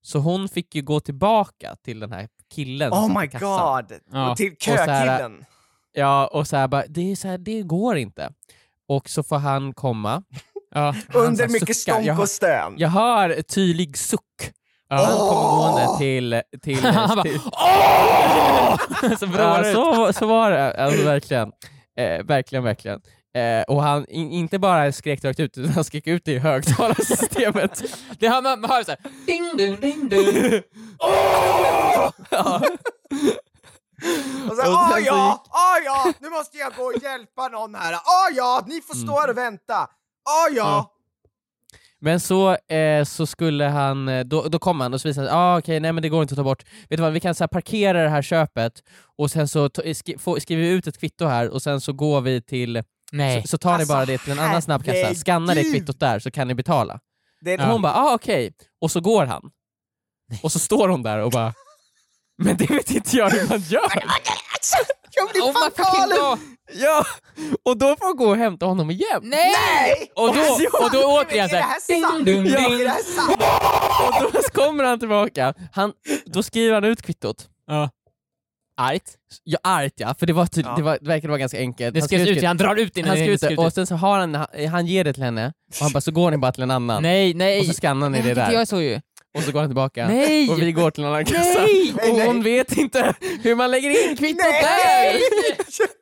Så 0.01 0.19
hon 0.19 0.49
fick 0.49 0.75
ju 0.75 0.81
gå 0.81 0.99
tillbaka 0.99 1.75
till 1.83 1.99
den 1.99 2.11
här 2.11 2.27
killen 2.51 2.91
Oh 2.93 3.19
my 3.19 3.27
god! 3.27 3.99
Ja. 4.11 4.31
Och 4.31 4.37
till 4.37 4.55
så 4.59 4.71
här- 4.71 4.77
kökillen. 5.07 5.45
Ja, 5.93 6.27
och 6.27 6.47
så 6.47 6.57
här 6.57 6.67
bara, 6.67 6.83
det, 6.87 7.11
är 7.11 7.15
så 7.15 7.27
här, 7.27 7.37
det 7.37 7.61
går 7.61 7.97
inte. 7.97 8.29
Och 8.87 9.09
så 9.09 9.23
får 9.23 9.37
han 9.37 9.73
komma. 9.73 10.23
Ja. 10.73 10.81
Han 10.81 10.95
så 11.13 11.19
Under 11.19 11.43
här 11.45 11.51
mycket 11.53 11.77
suckar. 11.77 11.93
stånk 11.93 12.05
jag, 12.07 12.13
hör- 12.13 12.21
och 12.23 12.29
stön. 12.29 12.73
jag 12.77 12.89
hör 12.89 13.29
ett 13.29 13.47
tydlig 13.47 13.97
suck. 13.97 14.21
Ja. 14.89 14.95
Han 14.95 15.17
kommer 15.17 15.49
gående 15.49 15.97
till... 15.97 16.41
till, 16.61 16.79
Han 16.93 17.15
bara, 17.15 17.23
till 17.23 17.39
så 19.19 19.25
ja, 19.25 19.27
vrålar 19.27 19.63
ut. 19.69 19.75
så, 19.75 20.13
så 20.13 20.25
var 20.25 20.51
det, 20.51 20.83
alltså 20.83 21.03
verkligen. 21.05 21.51
Eh, 21.97 22.23
verkligen, 22.23 22.63
verkligen. 22.63 23.01
Eh, 23.33 23.61
och 23.67 23.83
han 23.83 24.05
in, 24.09 24.31
inte 24.31 24.59
bara 24.59 24.91
skrek 24.91 25.23
rakt 25.23 25.39
ut, 25.39 25.57
utan 25.57 25.71
han 25.71 25.83
skrek 25.83 26.07
ut 26.07 26.25
det 26.25 26.31
i 26.31 26.39
högtalarsystemet. 26.39 27.83
Det 28.19 28.29
hör 28.29 28.41
man, 28.41 28.61
man 28.61 28.69
hör 28.69 28.83
såhär, 28.83 28.99
ding 29.25 29.57
ding 29.57 29.79
ding 29.81 30.09
ding. 30.09 30.61
ja. 32.29 32.61
Och 34.49 34.55
så, 34.55 34.61
ah 34.61 34.99
ja, 34.99 35.43
ah 35.49 35.77
ja, 35.85 36.13
nu 36.19 36.29
måste 36.29 36.57
jag 36.57 36.73
gå 36.77 36.83
och 36.83 37.03
hjälpa 37.03 37.47
någon 37.47 37.75
här. 37.75 37.93
Ah 37.93 38.29
ja, 38.35 38.63
ni 38.67 38.81
får 38.81 38.95
stå 38.95 39.19
här 39.19 39.29
och 39.29 39.37
vänta. 39.37 39.75
Ah 39.75 40.47
ja. 40.49 40.55
Ja. 40.55 40.91
Men 42.03 42.19
så, 42.19 42.55
eh, 42.55 43.03
så 43.03 43.25
skulle 43.25 43.63
han, 43.65 44.07
eh, 44.07 44.23
då, 44.23 44.43
då 44.43 44.59
kom 44.59 44.79
han 44.81 44.93
och 44.93 45.01
så 45.01 45.07
visade 45.07 45.29
han, 45.29 45.39
ah, 45.39 45.57
okej, 45.57 45.79
nej 45.79 45.93
men 45.93 46.01
det 46.03 46.09
går 46.09 46.21
inte 46.21 46.33
att 46.33 46.37
ta 46.37 46.43
bort. 46.43 46.63
Vet 46.89 46.97
du 46.97 47.03
vad, 47.03 47.13
vi 47.13 47.19
kan 47.19 47.35
så 47.35 47.47
parkera 47.47 48.03
det 48.03 48.09
här 48.09 48.21
köpet 48.21 48.83
och 49.17 49.31
sen 49.31 49.47
så 49.47 49.69
skri, 49.95 50.17
få, 50.17 50.39
skriver 50.39 50.61
vi 50.63 50.69
ut 50.69 50.87
ett 50.87 50.99
kvitto 50.99 51.25
här 51.25 51.49
och 51.49 51.61
sen 51.61 51.81
så 51.81 51.93
går 51.93 52.21
vi 52.21 52.41
till, 52.41 52.83
Nej. 53.11 53.41
så, 53.41 53.47
så 53.47 53.57
tar 53.57 53.69
ni 53.69 53.75
Alltså, 53.75 53.93
bara 53.93 54.05
det 54.05 54.17
till 54.17 54.31
en 54.31 54.39
annan 54.39 54.61
snabbkassa, 54.61 55.13
skannar 55.15 55.55
det 55.55 55.63
kvittot 55.63 55.99
där 55.99 56.19
så 56.19 56.31
kan 56.31 56.47
ni 56.47 56.55
betala. 56.55 56.99
Det 57.41 57.57
Och 57.57 57.63
hon 57.65 57.81
bara, 57.81 57.93
ah 57.93 58.13
okej, 58.13 58.53
och 58.81 58.91
så 58.91 59.01
går 59.01 59.25
han. 59.25 59.51
Och 60.43 60.51
så 60.51 60.59
står 60.59 60.89
hon 60.89 61.03
där 61.03 61.17
och 61.17 61.31
bara, 61.31 61.53
men 62.37 62.57
det 62.57 62.69
vet 62.69 62.91
inte 62.91 63.17
jag 63.17 63.29
hur 63.29 63.49
man 63.49 63.59
gör. 63.59 63.91
Jag 65.15 65.29
blir 65.29 65.41
Oh 65.41 65.53
fan 65.53 65.71
fucking 65.71 65.99
galen! 65.99 66.17
god! 66.19 66.39
Ja, 66.73 67.05
och 67.65 67.77
då 67.77 67.95
får 67.95 68.05
hon 68.07 68.17
gå 68.17 68.29
och 68.29 68.37
hämta 68.37 68.65
honom 68.65 68.91
igen. 68.91 69.19
Nej! 69.21 69.51
Nej! 69.51 70.11
Och 70.15 70.35
då, 70.35 70.41
och 70.85 70.91
då 70.91 70.99
återigen 71.21 71.45
Är 71.45 71.49
det 71.49 71.57
här 71.57 71.79
såhär, 71.79 72.01
sant? 72.01 72.25
ding 72.25 72.43
ding 72.43 72.53
Ja, 72.53 72.69
ding. 72.69 72.79
Är 72.79 72.83
det 72.83 72.89
här 72.89 73.03
sant? 73.03 74.23
Och 74.25 74.31
då 74.33 74.61
kommer 74.61 74.83
han 74.83 74.99
tillbaka, 74.99 75.53
han, 75.73 75.93
då 76.25 76.43
skriver 76.43 76.73
han 76.73 76.83
ut 76.83 77.01
kvittot. 77.01 77.49
Ja. 77.67 77.89
Argt. 78.81 79.03
Ja, 79.43 79.59
argt 79.63 79.93
ja, 79.97 80.15
för 80.19 80.25
det, 80.25 80.33
var 80.33 80.45
tydligt, 80.45 80.65
Ja. 80.65 80.75
det, 80.75 80.83
var, 80.83 80.97
det 81.01 81.07
verkade 81.07 81.27
vara 81.27 81.37
ganska 81.39 81.57
enkelt. 81.57 81.93
Det 81.93 81.99
Han 81.99 82.07
skrivs 82.07 82.21
skrev 82.23 82.37
ut, 82.37 82.43
han 82.43 82.57
drar 82.57 82.75
ut 82.75 82.93
det 82.93 83.01
Han 83.01 83.15
skrev 83.17 83.29
ut 83.29 83.41
det 83.41 83.57
och 83.57 83.73
sen 83.73 83.87
så 83.87 83.95
har 83.95 84.19
han, 84.19 84.35
han, 84.35 84.47
han 84.71 84.85
ger 84.87 85.03
det 85.03 85.13
till 85.13 85.23
henne, 85.23 85.53
och 85.69 85.75
han 85.81 85.91
bara 85.91 86.01
så 86.01 86.11
går 86.11 86.31
ni 86.31 86.37
bara 86.37 86.51
till 86.51 86.63
en 86.63 86.71
annan. 86.71 87.03
Nej, 87.03 87.33
nej. 87.33 87.59
Och 87.59 87.65
så 87.65 87.73
skannar 87.73 88.09
ni 88.09 88.21
det 88.21 88.33
där, 88.33 88.51
Jag 88.51 88.67
så 88.67 88.81
ju. 88.81 89.01
och 89.37 89.43
så 89.43 89.51
går 89.51 89.59
han 89.59 89.69
tillbaka. 89.69 90.07
Nej! 90.07 90.49
Och 90.49 90.61
vi 90.61 90.71
går 90.71 90.91
till 90.91 91.03
en 91.03 91.09
annan 91.09 91.25
kassa. 91.25 91.59
Nej! 91.59 91.93
Och 91.93 92.17
Nej, 92.17 92.27
hon 92.27 92.43
vet 92.43 92.77
inte 92.77 93.13
hur 93.43 93.55
man 93.55 93.71
lägger 93.71 94.09
in 94.09 94.17
kvittot 94.17 94.45
Nej! 94.63 95.13
där! 95.13 95.87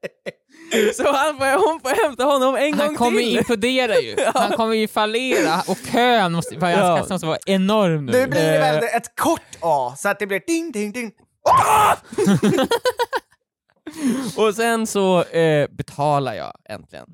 Så 0.95 1.11
han 1.13 1.37
får, 1.37 1.71
hon 1.71 1.79
får 1.79 2.03
hämta 2.07 2.23
honom 2.23 2.55
en 2.55 2.73
Han 2.73 2.87
gång 2.87 2.95
kommer 2.97 3.19
till! 3.19 3.37
implodera 3.37 3.99
ju. 3.99 4.15
Han 4.33 4.51
kommer 4.51 4.73
ju 4.75 4.87
fallera 4.87 5.61
och 5.67 5.77
kön 5.91 6.31
måste, 6.31 6.55
på 6.55 6.65
hans 6.65 6.99
kassa 7.01 7.13
måste 7.13 7.27
vara 7.27 7.37
enorm 7.45 8.05
nu. 8.05 8.11
Nu 8.11 8.27
blir 8.27 8.41
det 8.41 8.67
Eh. 8.67 8.73
väl 8.75 8.83
ett 8.83 9.15
kort 9.15 9.57
A, 9.61 9.93
så 9.97 10.09
att 10.09 10.19
det 10.19 10.27
blir 10.27 10.41
ding, 10.47 10.71
ding, 10.71 10.91
ding. 10.91 11.11
Och 14.37 14.55
sen 14.55 14.87
så 14.87 15.23
eh, 15.23 15.67
betalar 15.71 16.33
jag 16.33 16.53
äntligen. 16.69 17.05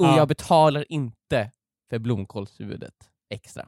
Och 0.00 0.06
Ja. 0.06 0.16
jag 0.16 0.28
betalar 0.28 0.84
inte 0.88 1.50
för 1.90 1.98
blomkålshuvudet 1.98 2.94
extra. 3.34 3.66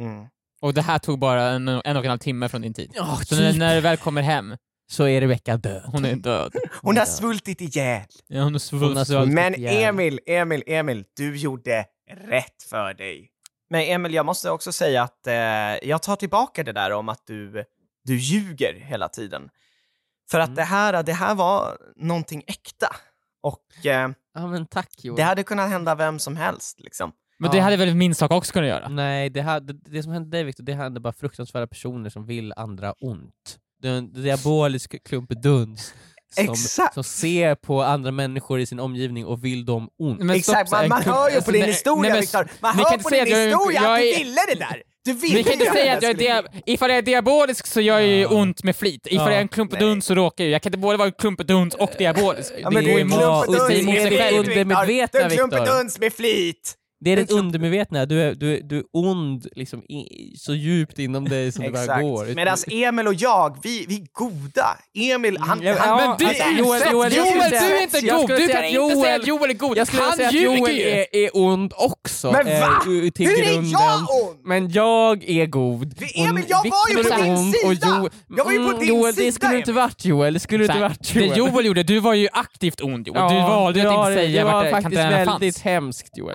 Mm. 0.00 0.26
Och 0.62 0.74
det 0.74 0.82
här 0.82 0.98
tog 0.98 1.18
bara 1.18 1.42
en, 1.42 1.68
en 1.68 1.96
och 1.96 2.04
en 2.04 2.10
halv 2.10 2.18
timme 2.18 2.48
från 2.48 2.62
din 2.62 2.74
tid. 2.74 2.92
Ja, 2.94 3.18
Så 3.26 3.34
när, 3.36 3.52
när 3.52 3.74
du 3.74 3.80
väl 3.80 3.96
kommer 3.96 4.22
hem, 4.22 4.56
så 4.90 5.08
är 5.08 5.20
Rebecka 5.20 5.56
död. 5.56 5.82
hon 5.86 6.04
är 6.04 6.16
död. 6.16 6.52
Hon 6.82 6.96
har 6.96 7.04
svultit 7.04 7.60
ihjäl. 7.60 8.02
Ja, 8.26 8.36
hon 8.36 8.42
Hon 8.44 8.52
har 8.52 8.58
svulst. 8.58 9.06
svultit. 9.06 9.34
Men 9.34 9.54
ihjäl. 9.54 9.84
Emil, 9.84 10.20
Emil, 10.26 10.62
Emil, 10.66 11.04
du 11.16 11.36
gjorde 11.36 11.84
rätt 12.28 12.62
för 12.70 12.94
dig. 12.94 13.30
Men 13.70 13.80
Emil, 13.82 14.14
jag 14.14 14.26
måste 14.26 14.50
också 14.50 14.72
säga 14.72 15.02
att 15.02 15.26
eh, 15.26 15.34
jag 15.88 16.02
tar 16.02 16.16
tillbaka 16.16 16.62
det 16.64 16.72
där 16.72 16.90
om 16.92 17.08
att 17.08 17.22
du, 17.26 17.64
du 18.04 18.16
ljuger 18.16 18.74
hela 18.74 19.08
tiden. 19.08 19.48
För 20.30 20.40
att 20.40 20.48
Mm. 20.48 20.56
det, 20.56 20.62
här, 20.62 21.02
det 21.02 21.12
här 21.12 21.34
var 21.34 21.78
någonting 21.96 22.42
äkta. 22.46 22.96
Och 23.42 23.86
eh, 23.86 24.10
Ja 24.34 24.46
men 24.46 24.66
tack 24.66 24.90
Joel. 25.04 25.16
det 25.16 25.22
hade 25.22 25.42
kunnat 25.42 25.70
hända 25.70 25.94
vem 25.94 26.18
som 26.18 26.36
helst 26.36 26.80
liksom. 26.80 27.12
Men 27.38 27.50
det 27.50 27.56
Ja. 27.56 27.62
hade 27.62 27.76
väl 27.76 27.94
min 27.94 28.14
sak 28.14 28.30
också 28.30 28.52
kunnat 28.52 28.68
göra? 28.68 28.88
Nej, 28.88 29.30
det, 29.30 29.42
här, 29.42 29.60
det, 29.60 29.72
det 29.72 30.02
som 30.02 30.12
hände 30.12 30.30
dig 30.36 30.44
Victor, 30.44 30.64
det 30.64 30.74
hände 30.74 31.00
bara 31.00 31.12
fruktansvärda 31.12 31.66
personer 31.66 32.10
som 32.10 32.26
vill 32.26 32.52
andra 32.56 32.92
ont. 32.92 33.58
En 33.84 34.12
diabolisk 34.12 35.04
klumpeduns 35.08 35.94
som, 36.34 36.44
Exakt. 36.52 36.94
som 36.94 37.04
ser 37.04 37.54
på 37.54 37.82
andra 37.82 38.10
människor 38.10 38.60
i 38.60 38.66
sin 38.66 38.80
omgivning 38.80 39.26
och 39.26 39.44
vill 39.44 39.64
dem 39.64 39.88
ont. 39.98 40.18
Men 40.18 40.36
Exakt, 40.36 40.68
stopp, 40.68 40.80
man, 40.80 40.88
man 40.88 40.96
alltså, 40.96 41.10
hör 41.12 41.30
ju 41.30 41.40
på 41.42 41.50
din 41.50 41.64
historia 41.64 42.02
nej, 42.02 42.10
men- 42.10 42.20
Viktor. 42.20 42.48
Man 42.60 42.74
hör 42.76 42.98
på 42.98 43.08
din 43.10 43.26
historia 43.26 43.82
jag 43.82 43.94
att 43.94 44.00
du 44.00 44.18
ville 44.24 44.40
det 44.48 44.54
där. 44.54 44.82
Du 45.04 45.12
ville 45.12 45.34
Ni 45.36 45.44
kan 45.44 45.52
inte 45.52 45.64
säga 45.72 45.96
att 45.96 46.02
jag 46.02 46.10
är 46.10 46.14
dia- 46.14 46.42
ifall 46.66 46.90
jag 46.90 46.98
är 46.98 47.02
diabolisk 47.02 47.66
så 47.66 47.80
gör 47.80 47.98
jag 47.98 48.08
ju 48.08 48.26
ont 48.26 48.62
med 48.64 48.76
flit. 48.76 49.06
Ifall 49.06 49.26
Ja. 49.26 49.30
jag 49.30 49.36
är 49.36 49.40
en 49.42 49.48
klumpeduns 49.48 50.06
så 50.06 50.14
råkar 50.14 50.44
jag. 50.44 50.50
Jag 50.50 50.62
kan 50.62 50.70
inte 50.70 50.78
både 50.78 50.96
vara 50.98 51.08
en 51.08 51.14
klumpeduns 51.18 51.74
och 51.74 51.90
diabolisk. 51.98 52.52
Ja, 52.58 52.70
men 52.70 52.84
Det 52.84 52.90
är 53.00 53.04
vara- 53.04 53.44
klumpeduns 53.44 53.86
med 53.86 54.02
flit. 54.86 55.12
Du 55.12 55.18
är 55.18 55.28
Viktor. 55.28 55.36
klumpeduns 55.36 55.98
med 56.00 56.12
flit. 56.12 56.74
Det 57.02 57.10
är 57.10 57.16
det 57.16 57.30
undermedvetna, 57.30 58.06
du 58.06 58.22
är, 58.22 58.34
du, 58.34 58.56
är, 58.56 58.60
du 58.62 58.76
är 58.78 58.84
ond 58.92 59.46
liksom, 59.56 59.82
i, 59.82 60.34
så 60.38 60.54
djupt 60.54 60.98
inom 60.98 61.28
dig 61.28 61.52
som 61.52 61.64
det 61.64 61.70
bara 61.70 62.02
går. 62.02 62.34
Medan 62.34 62.56
Emil 62.70 63.06
och 63.06 63.14
jag, 63.14 63.56
vi, 63.62 63.84
vi 63.88 63.94
är 63.96 64.06
goda. 64.12 64.66
Emil, 65.14 65.38
han... 65.40 65.62
Ja, 65.62 65.74
han 65.78 65.96
Men 65.98 66.16
du, 66.18 66.26
alltså, 66.26 66.44
Joel, 66.58 66.82
Joel, 66.92 67.16
Joel, 67.16 67.50
du 67.50 67.56
är 67.56 67.82
inte 67.82 67.98
jag 67.98 68.20
god! 68.20 68.28
Du 68.28 68.34
kan 68.36 68.40
inte 68.46 68.52
säga 68.56 68.70
Joel- 68.70 69.20
att 69.20 69.26
Joel 69.26 69.50
är 69.50 69.54
god! 69.54 69.76
Jag 69.78 69.86
skulle 69.86 70.02
Han 70.02 70.16
säga 70.16 70.28
att 70.28 70.34
Joel 70.34 70.78
är, 70.80 71.06
är 71.16 71.30
ond 71.32 71.72
också. 71.76 72.32
Men 72.32 72.46
eh, 72.46 72.60
va? 72.60 72.82
Hur 72.86 73.04
är 73.04 73.52
jag 73.72 74.00
ond? 74.28 74.38
Men 74.44 74.70
jag 74.70 75.24
är 75.30 75.46
god. 75.46 75.94
Emil, 76.14 76.44
jag 76.48 76.56
var 76.58 76.88
ju 76.98 77.02
på 77.04 77.16
din 77.22 77.32
ond 77.36 77.54
och 77.64 77.70
sida! 77.70 77.86
Jo- 78.02 78.08
Jag 78.36 78.44
var 78.44 78.52
ju 78.52 78.58
på 78.58 78.64
Mm, 78.64 78.78
din 78.78 78.88
Joel, 78.88 79.14
sida, 79.14 79.26
det 79.26 79.32
skulle 79.32 79.48
Emil. 79.50 79.60
inte 79.60 79.72
varit 79.72 80.04
Joel. 80.04 80.34
Det 80.34 80.40
skulle 80.40 80.64
inte 80.64 80.80
varit 80.80 81.14
det 81.14 81.20
Joel. 81.20 81.38
Joel 81.38 81.66
gjorde, 81.66 81.82
du 81.82 82.00
var 82.00 82.14
ju 82.14 82.28
aktivt 82.32 82.80
ond 82.80 83.06
Joel. 83.08 83.34
du 83.34 83.36
valde 83.40 83.80
att 83.90 83.94
inte 83.98 84.08
det- 84.10 84.14
säga 84.16 84.44
vart 84.44 84.52
var 84.54 84.64
det 84.64 84.70
faktiskt 84.70 84.96
kantarellerna 84.96 85.32
väldigt 85.32 85.54
fanns. 85.56 85.64
hemskt 85.64 86.16
Joel. 86.18 86.34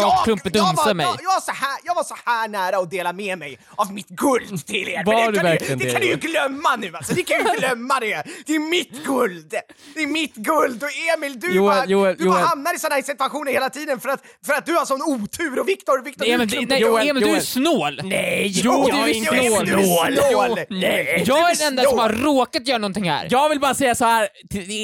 Jag 0.00 0.24
klumpedunsar 0.24 0.94
mig. 0.94 1.06
Jag, 1.06 1.14
jag, 1.22 1.34
var 1.34 1.40
så 1.40 1.52
här, 1.52 1.78
jag 1.84 1.94
var 1.94 2.04
så 2.04 2.16
här 2.24 2.48
nära 2.48 2.76
att 2.78 2.90
dela 2.90 3.12
med 3.12 3.38
mig 3.38 3.58
av 3.76 3.92
mitt 3.92 4.08
guld 4.08 4.66
till 4.66 4.88
er. 4.88 5.04
Var 5.04 5.26
du 5.26 5.32
det 5.32 5.38
kan, 5.38 5.46
ni, 5.50 5.58
det 5.58 5.84
det, 5.84 5.90
kan 5.92 6.00
ni 6.00 6.06
ju 6.06 6.16
glömma 6.16 6.76
nu 6.76 6.96
alltså. 6.96 7.14
Ni 7.14 7.22
kan 7.22 7.38
ju 7.38 7.58
glömma 7.60 8.00
det. 8.00 8.22
Det 8.46 8.54
är 8.54 8.58
mitt 8.70 9.04
guld. 9.04 9.54
Det 9.94 10.02
är 10.02 10.06
mitt 10.06 10.34
guld. 10.34 10.82
Och 10.82 10.88
Emil, 11.14 11.40
du, 11.40 11.54
Joel, 11.54 11.76
bara, 11.76 11.86
Joel, 11.86 12.16
du 12.18 12.24
bara 12.24 12.34
Joel. 12.38 12.46
hamnar 12.46 12.74
i 12.74 12.78
sådana 12.78 12.94
här 12.94 13.02
situationer 13.02 13.52
hela 13.52 13.70
tiden 13.70 14.00
för 14.00 14.08
att, 14.08 14.22
för 14.46 14.52
att 14.52 14.66
du 14.66 14.72
har 14.74 14.84
sån 14.84 15.02
otur. 15.02 15.58
Och 15.58 15.68
Viktor, 15.68 16.02
Viktor, 16.04 16.24
du 16.24 16.38
men, 16.38 16.48
klump- 16.48 16.66
nej, 16.68 16.80
Joel, 16.80 17.08
Emil, 17.08 17.22
du 17.22 17.36
är 17.36 17.40
snål! 17.40 18.00
Nej, 18.04 18.50
Jo, 18.54 18.72
jag 18.88 18.96
du 18.98 19.02
är 19.02 19.14
inte 19.14 19.28
snål. 19.48 19.66
Du 19.66 19.72
är 19.72 20.30
snål. 20.30 20.58
Nej. 20.70 21.24
Jag 21.26 21.50
är 21.50 21.56
den 21.58 21.66
enda 21.66 21.82
som 21.90 21.98
har 21.98 22.08
råkat 22.08 22.68
göra 22.68 22.78
någonting 22.78 23.10
här. 23.10 23.28
Jag 23.30 23.48
vill 23.48 23.60
bara 23.60 23.74
säga 23.74 23.94
så 23.94 24.04
här 24.04 24.28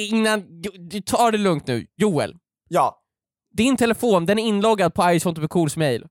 innan, 0.09 0.43
du 0.89 1.01
tar 1.01 1.31
det 1.31 1.37
lugnt 1.37 1.67
nu. 1.67 1.85
Joel, 1.97 2.33
Ja. 2.67 3.01
Din 3.57 3.77
telefon 3.77 4.25
den 4.25 4.39
är 4.39 4.43
inloggad 4.43 4.93
på 4.93 5.19
Ice 5.19 5.47
Cools 5.49 5.77
mail. 5.77 6.05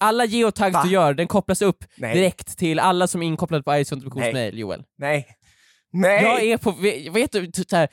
Alla 0.00 0.24
geotags 0.24 0.74
Va? 0.74 0.82
du 0.84 0.90
gör, 0.90 1.14
den 1.14 1.26
kopplas 1.28 1.62
upp 1.62 1.84
Nej. 1.96 2.14
direkt 2.14 2.58
till 2.58 2.78
alla 2.78 3.06
som 3.06 3.22
är 3.22 3.26
inkopplade 3.26 3.62
på 3.62 3.84
Ice 3.84 3.90
Cools 3.90 4.14
Nej. 4.14 4.32
mail, 4.32 4.58
Joel. 4.58 4.82
Nej. 4.98 5.26
Nej. 5.92 6.22
Jag 6.22 6.42
är 6.42 6.56
på, 6.56 6.70
ve- 6.70 7.10
vet 7.10 7.32
du, 7.32 7.50
så 7.68 7.76
här, 7.76 7.88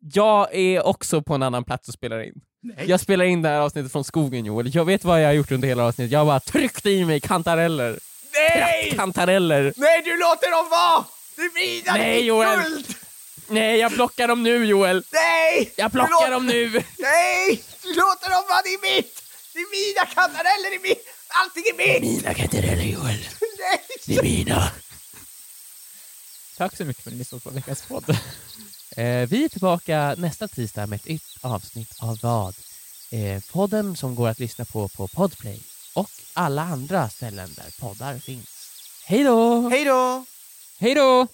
jag 0.00 0.54
är 0.54 0.86
också 0.86 1.22
på 1.22 1.34
en 1.34 1.42
annan 1.42 1.64
plats 1.64 1.88
och 1.88 1.94
spelar 1.94 2.22
in. 2.22 2.34
Jag 2.86 3.00
spelar 3.00 3.24
in 3.24 3.42
det 3.42 3.48
här 3.48 3.60
avsnittet 3.60 3.92
från 3.92 4.04
skogen 4.04 4.44
Joel, 4.44 4.74
jag 4.74 4.84
vet 4.84 5.04
vad 5.04 5.22
jag 5.22 5.26
har 5.28 5.32
gjort 5.32 5.52
under 5.52 5.68
hela 5.68 5.84
avsnittet, 5.84 6.12
jag 6.12 6.26
bara 6.26 6.40
tryckt 6.40 6.86
i 6.86 7.04
mig 7.04 7.20
kantareller. 7.20 7.98
Nej! 8.32 8.92
Kantareller. 8.96 9.72
Nej, 9.76 10.02
du 10.04 10.10
låter 10.18 10.50
dem 10.50 10.70
vara! 10.70 11.04
Du 11.36 11.50
vidar 11.60 11.92
Nej, 11.98 12.16
ditt 12.16 12.24
Joel. 12.26 12.58
guld! 12.62 12.86
Nej, 13.48 13.78
jag 13.78 13.92
plockar 13.94 14.28
dem 14.28 14.42
nu 14.42 14.64
Joel! 14.66 15.04
Nej! 15.12 15.72
Jag 15.76 15.92
plockar 15.92 16.10
låter- 16.10 16.30
dem 16.30 16.46
nu! 16.46 16.70
Nej! 16.98 17.62
Du 17.82 17.88
låter 17.94 18.30
dem 18.30 18.44
vara, 18.48 18.62
det 18.64 18.68
är 18.74 18.96
mitt! 18.96 19.22
Det 19.52 19.58
är 19.58 19.70
mina 19.96 20.06
kantareller, 20.14 20.70
det 20.70 20.76
är 20.76 20.88
mitt! 20.88 21.06
Allting 21.28 21.64
är 21.66 22.00
mitt! 22.00 22.02
Mina 22.22 22.34
kantareller 22.34 22.84
Joel, 22.84 23.28
Nej! 23.58 23.80
det 24.06 24.16
är 24.16 24.22
mina. 24.22 24.70
Tack 26.56 26.76
så 26.76 26.84
mycket 26.84 27.02
för 27.02 27.10
att 27.10 27.14
ni 27.14 27.18
lyssnade 27.18 27.42
på 27.42 27.50
veckans 27.50 27.82
podd. 27.82 28.10
Eh, 28.96 29.28
vi 29.28 29.44
är 29.44 29.48
tillbaka 29.48 30.14
nästa 30.18 30.48
tisdag 30.48 30.86
med 30.86 30.96
ett 31.00 31.06
nytt 31.08 31.36
avsnitt 31.40 31.94
av 31.98 32.18
vad? 32.22 32.54
Eh, 33.10 33.42
podden 33.52 33.96
som 33.96 34.14
går 34.14 34.28
att 34.28 34.38
lyssna 34.38 34.64
på 34.64 34.88
på 34.88 35.08
Podplay 35.08 35.62
och 35.94 36.10
alla 36.34 36.62
andra 36.62 37.08
ställen 37.08 37.54
där 37.56 37.80
poddar 37.80 38.18
finns. 38.18 38.70
Hej 39.04 39.24
då! 39.24 39.68
Hej 39.68 39.84
då! 39.84 40.24
Hej 40.78 40.94
då! 40.94 41.26